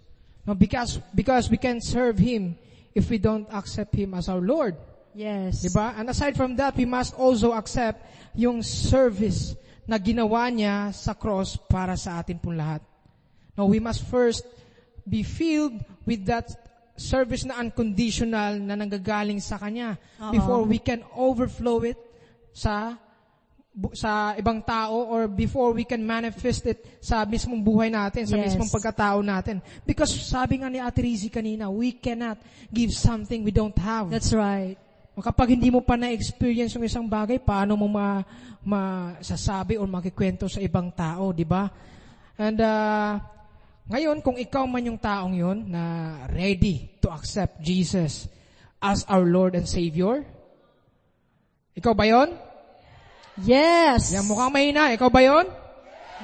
No, 0.45 0.53
because 0.53 0.99
because 1.15 1.49
we 1.49 1.57
can 1.57 1.79
serve 1.81 2.17
Him 2.17 2.57
if 2.93 3.09
we 3.09 3.17
don't 3.17 3.47
accept 3.53 3.95
Him 3.95 4.13
as 4.13 4.29
our 4.29 4.41
Lord. 4.41 4.75
Yes. 5.15 5.63
Diba? 5.65 5.93
And 5.97 6.09
aside 6.09 6.35
from 6.35 6.55
that, 6.57 6.75
we 6.75 6.85
must 6.85 7.13
also 7.15 7.53
accept 7.53 8.01
yung 8.35 8.61
service 8.61 9.55
na 9.87 9.97
ginawa 9.97 10.49
niya 10.49 10.93
sa 10.93 11.13
cross 11.13 11.55
para 11.55 11.93
sa 11.97 12.19
atin 12.19 12.39
pong 12.39 12.57
lahat. 12.57 12.81
Now, 13.53 13.69
we 13.69 13.77
must 13.77 14.03
first 14.09 14.47
be 15.05 15.21
filled 15.21 15.77
with 16.07 16.25
that 16.25 16.49
service 16.97 17.43
na 17.45 17.57
unconditional 17.59 18.57
na 18.61 18.77
nanggagaling 18.77 19.41
sa 19.41 19.57
Kanya 19.57 19.97
Oo. 20.21 20.31
before 20.31 20.61
we 20.63 20.77
can 20.77 21.01
overflow 21.17 21.81
it 21.83 21.97
sa 22.53 22.95
sa 23.97 24.37
ibang 24.37 24.61
tao 24.61 25.09
or 25.09 25.25
before 25.25 25.73
we 25.73 25.81
can 25.81 26.05
manifest 26.05 26.61
it 26.69 26.85
sa 27.01 27.25
mismong 27.25 27.65
buhay 27.65 27.89
natin, 27.89 28.29
sa 28.29 28.37
Yes. 28.37 28.53
mismong 28.53 28.69
pagkatao 28.69 29.25
natin. 29.25 29.57
Because 29.81 30.13
sabi 30.13 30.61
nga 30.61 30.69
ni 30.69 30.77
Ate 30.77 31.01
Rizzy 31.01 31.33
kanina, 31.33 31.73
we 31.73 31.97
cannot 31.97 32.37
give 32.69 32.93
something 32.93 33.41
we 33.41 33.49
don't 33.49 33.73
have. 33.81 34.13
That's 34.13 34.29
right. 34.29 34.77
Kapag 35.13 35.53
hindi 35.53 35.69
mo 35.69 35.85
pa 35.85 35.93
na-experience 35.93 36.73
yung 36.73 36.85
isang 36.89 37.05
bagay, 37.05 37.37
paano 37.37 37.77
mo 37.77 37.85
ma, 37.85 38.25
masasabi 38.65 39.77
o 39.77 39.85
makikwento 39.85 40.49
sa 40.49 40.57
ibang 40.57 40.89
tao, 40.89 41.29
di 41.29 41.45
ba? 41.45 41.69
And 42.39 42.57
uh, 42.57 43.21
ngayon, 43.93 44.25
kung 44.25 44.41
ikaw 44.41 44.65
man 44.65 44.89
yung 44.89 44.97
taong 44.97 45.35
yun 45.37 45.69
na 45.69 46.15
ready 46.33 46.89
to 47.03 47.13
accept 47.13 47.61
Jesus 47.61 48.25
as 48.81 49.05
our 49.05 49.27
Lord 49.27 49.53
and 49.53 49.69
Savior, 49.69 50.25
ikaw 51.77 51.93
ba 51.93 52.09
yon? 52.09 52.33
Yes. 53.43 54.13
Yan, 54.13 54.25
mukhang 54.25 54.53
mahina. 54.53 54.93
Ikaw 54.93 55.09
ba 55.13 55.21
yon? 55.21 55.45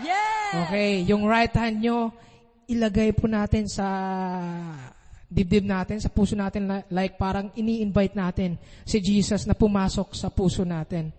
Yes. 0.02 0.66
Okay, 0.66 1.04
yung 1.06 1.30
right 1.30 1.52
hand 1.52 1.84
nyo, 1.84 2.10
ilagay 2.70 3.14
po 3.14 3.30
natin 3.30 3.66
sa 3.66 3.86
dibdib 5.30 5.62
natin, 5.62 6.02
sa 6.02 6.10
puso 6.10 6.34
natin, 6.34 6.66
li- 6.66 6.88
like 6.90 7.14
parang 7.16 7.54
ini-invite 7.54 8.18
natin 8.18 8.58
si 8.82 8.98
Jesus 8.98 9.46
na 9.46 9.54
pumasok 9.54 10.18
sa 10.18 10.28
puso 10.28 10.66
natin. 10.66 11.14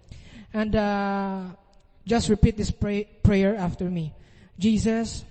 And 0.51 0.75
uh, 0.75 1.55
just 2.03 2.27
repeat 2.27 2.59
this 2.59 2.75
pray- 2.75 3.07
prayer 3.23 3.55
after 3.55 3.87
me. 3.87 4.11
Jesus, 4.59 5.23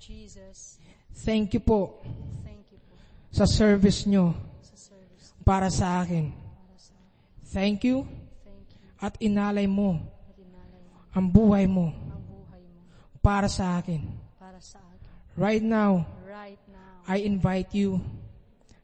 Jesus, 0.00 0.80
thank 1.22 1.52
you 1.52 1.60
po 1.60 2.00
thank 2.42 2.64
you 2.72 2.80
po 2.80 2.96
sa 3.30 3.44
service 3.44 4.02
nyo 4.02 4.32
sa 4.64 4.74
service. 4.90 5.36
para 5.44 5.68
sa 5.68 6.00
akin. 6.02 6.32
Thank 7.48 7.84
you 7.84 8.04
Thank 8.44 8.68
you. 8.72 8.88
at 9.00 9.14
inalay 9.20 9.64
mo 9.64 10.00
At 10.00 10.36
inalay 10.36 10.80
mo 10.84 10.96
ang 11.12 11.26
buhay 11.28 11.64
mo 11.64 11.86
ang 11.92 12.24
buhay 12.24 12.62
mo 12.72 12.80
para 13.20 13.48
sa 13.48 13.78
akin. 13.78 14.00
para 14.36 14.60
sa 14.60 14.80
akin. 14.80 15.08
Right 15.38 15.62
now, 15.62 16.04
Right 16.28 16.58
now, 16.67 16.67
I 17.08 17.24
invite 17.24 17.72
you 17.72 18.04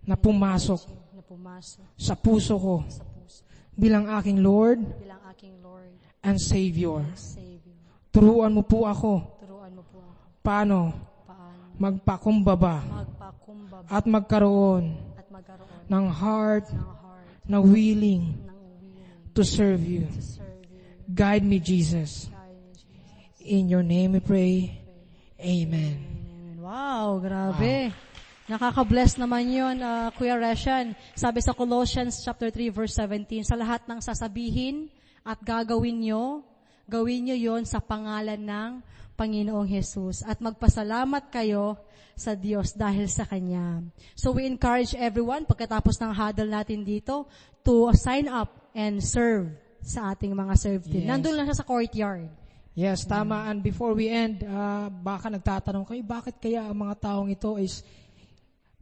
na 0.09 0.17
pumasok 0.17 0.81
na 1.13 1.21
pumasok 1.21 1.85
sa 2.01 2.17
puso 2.17 2.57
ko 2.57 2.81
sa 2.89 3.05
puso 3.05 3.45
bilang 3.77 4.09
aking 4.17 4.41
Lord 4.41 4.81
bilang 4.97 5.21
aking 5.29 5.61
Lord, 5.61 5.93
and 6.25 6.41
Savior. 6.41 7.05
Savior. 7.13 7.77
Turuan 8.09 8.57
mo 8.57 8.65
po 8.65 8.89
ako 8.89 9.21
Turuan 9.45 9.77
mo 9.77 9.85
po 9.85 10.01
ako 10.01 10.41
paano 10.41 10.77
paano 11.29 11.77
magpakumbaba 11.77 12.77
magpakumbaba 12.81 13.93
at 13.93 14.05
magkaroon 14.09 14.85
at 15.21 15.27
magkaroon 15.29 15.85
ng 15.85 16.07
heart 16.09 16.67
ng 16.73 16.81
heart 16.81 17.45
na 17.45 17.61
willing 17.61 18.41
ng 18.41 18.61
willing 18.73 19.37
to 19.37 19.45
serve 19.45 19.85
you. 19.85 20.09
to 20.09 20.25
serve 20.25 20.65
you. 20.65 20.81
Guide 21.13 21.45
me, 21.45 21.61
Jesus. 21.61 22.33
Kaya 22.33 22.57
ni 22.57 22.73
Jesus. 22.73 23.45
In 23.45 23.69
your 23.69 23.85
name 23.85 24.17
we 24.17 24.25
pray. 24.25 24.81
Amen. 25.37 26.01
Wow, 26.65 27.21
grabe. 27.21 27.93
Nakaka-bless 28.45 29.17
naman 29.17 29.49
yun, 29.49 29.81
uh, 29.81 30.13
Kuya 30.13 30.37
Reshan. 30.37 30.93
Sabi 31.17 31.41
sa 31.41 31.57
Colossians 31.57 32.21
chapter 32.21 32.53
3 32.53 32.69
verse 32.69 32.93
17, 33.01 33.41
sa 33.41 33.57
lahat 33.57 33.89
ng 33.89 34.05
sasabihin 34.05 34.93
at 35.25 35.41
gagawin 35.41 36.05
nyo, 36.05 36.45
gawin 36.85 37.25
nyo 37.25 37.37
yon 37.41 37.65
sa 37.65 37.81
pangalan 37.81 38.37
ng 38.37 38.71
Panginoong 39.17 39.65
Jesus 39.65 40.21
at 40.29 40.45
magpasalamat 40.45 41.33
kayo 41.33 41.81
sa 42.13 42.37
Diyos 42.37 42.77
dahil 42.77 43.09
sa 43.09 43.25
Kanya. 43.25 43.81
So 44.13 44.37
we 44.37 44.45
encourage 44.45 44.93
everyone 44.93 45.49
pagkatapos 45.49 45.97
ng 46.05 46.13
huddle 46.13 46.53
natin 46.53 46.85
dito 46.85 47.25
to 47.65 47.89
sign 47.97 48.29
up 48.29 48.53
and 48.77 49.01
serve 49.01 49.57
sa 49.81 50.13
ating 50.13 50.37
mga 50.37 50.55
serve 50.61 50.85
team. 50.85 51.09
Yes. 51.09 51.11
Nandun 51.17 51.33
lang 51.33 51.47
siya 51.49 51.59
sa 51.59 51.65
courtyard. 51.65 52.29
Yes, 52.75 53.07
tama. 53.07 53.47
And 53.47 53.63
before 53.63 53.95
we 53.95 54.11
end, 54.11 54.43
uh, 54.43 54.91
baka 54.91 55.31
nagtatanong 55.31 55.87
kayo, 55.87 56.03
bakit 56.03 56.43
kaya 56.43 56.67
ang 56.67 56.75
mga 56.75 57.07
taong 57.07 57.31
ito 57.31 57.55
is 57.55 57.87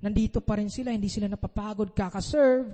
nandito 0.02 0.42
pa 0.42 0.58
rin 0.58 0.68
sila, 0.68 0.90
hindi 0.90 1.06
sila 1.06 1.30
napapagod 1.30 1.94
kakaserve? 1.94 2.68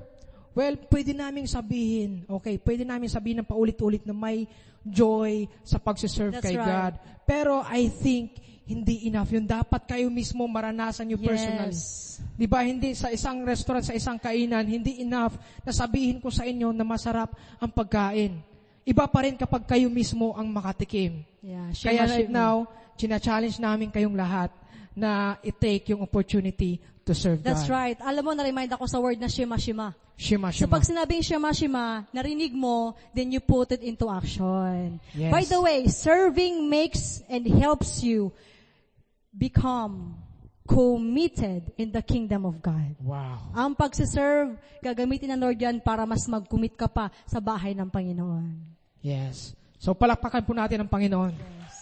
Well, 0.57 0.74
pwede 0.91 1.12
namin 1.14 1.47
sabihin, 1.47 2.24
okay, 2.26 2.59
pwede 2.59 2.83
namin 2.83 3.07
sabihin 3.07 3.45
ng 3.45 3.49
paulit-ulit 3.49 4.03
na 4.03 4.16
may 4.16 4.49
joy 4.83 5.47
sa 5.62 5.79
pagsiserve 5.79 6.41
That's 6.41 6.49
kay 6.49 6.57
right. 6.57 6.66
God. 6.66 6.93
Pero 7.29 7.62
I 7.62 7.93
think, 7.93 8.41
hindi 8.68 9.09
enough 9.09 9.33
yun. 9.33 9.49
Dapat 9.49 9.89
kayo 9.89 10.12
mismo 10.12 10.45
maranasan 10.45 11.09
yung 11.09 11.24
personally. 11.24 11.72
Yes. 11.72 12.20
Di 12.37 12.45
ba, 12.45 12.61
hindi 12.61 12.93
sa 12.93 13.09
isang 13.09 13.41
restaurant, 13.41 13.81
sa 13.81 13.97
isang 13.97 14.20
kainan, 14.20 14.68
hindi 14.68 15.01
enough 15.01 15.41
na 15.64 15.72
sabihin 15.72 16.20
ko 16.20 16.29
sa 16.29 16.45
inyo 16.45 16.68
na 16.76 16.85
masarap 16.85 17.33
ang 17.57 17.72
pagkain. 17.72 18.37
Iba 18.85 19.09
pa 19.09 19.24
rin 19.24 19.41
kapag 19.41 19.64
kayo 19.64 19.89
mismo 19.89 20.37
ang 20.37 20.53
makatikim. 20.53 21.24
Yeah, 21.41 21.72
Kaya 21.72 22.05
right 22.05 22.29
shima. 22.29 22.37
now, 22.37 22.55
china-challenge 23.01 23.57
namin 23.57 23.89
kayong 23.89 24.16
lahat 24.16 24.53
na 24.99 25.38
i-take 25.40 25.94
yung 25.94 26.03
opportunity 26.03 26.82
to 27.07 27.14
serve 27.14 27.40
That's 27.40 27.64
God. 27.64 27.72
right. 27.72 27.99
Alam 28.03 28.22
mo, 28.26 28.32
na-remind 28.34 28.74
ako 28.74 28.84
sa 28.84 28.99
word 28.99 29.16
na 29.16 29.30
shima 29.30 29.57
shima. 29.57 29.94
Shima, 30.18 30.51
So 30.51 30.66
pag 30.66 30.82
sinabing 30.82 31.22
shima 31.22 31.55
shima, 31.55 32.03
narinig 32.11 32.51
mo, 32.51 32.99
then 33.14 33.30
you 33.30 33.38
put 33.38 33.70
it 33.70 33.86
into 33.86 34.11
action. 34.11 34.99
Yes. 35.14 35.30
By 35.30 35.46
the 35.46 35.62
way, 35.62 35.86
serving 35.86 36.66
makes 36.66 37.22
and 37.30 37.46
helps 37.46 38.03
you 38.03 38.34
become 39.30 40.18
committed 40.66 41.70
in 41.78 41.94
the 41.94 42.03
kingdom 42.03 42.44
of 42.44 42.61
God. 42.61 42.99
wow. 43.01 43.38
Ang 43.55 43.78
pagsiserve, 43.78 44.59
gagamitin 44.82 45.32
ng 45.32 45.40
Lord 45.40 45.57
yan 45.57 45.78
para 45.80 46.03
mas 46.05 46.26
mag-commit 46.28 46.74
ka 46.76 46.90
pa 46.90 47.14
sa 47.24 47.38
bahay 47.40 47.72
ng 47.72 47.88
Panginoon. 47.88 48.59
Yes. 49.01 49.55
So 49.78 49.94
palakpakan 49.94 50.42
po 50.44 50.53
natin 50.53 50.82
ang 50.82 50.90
Panginoon. 50.90 51.32
Yes. 51.32 51.78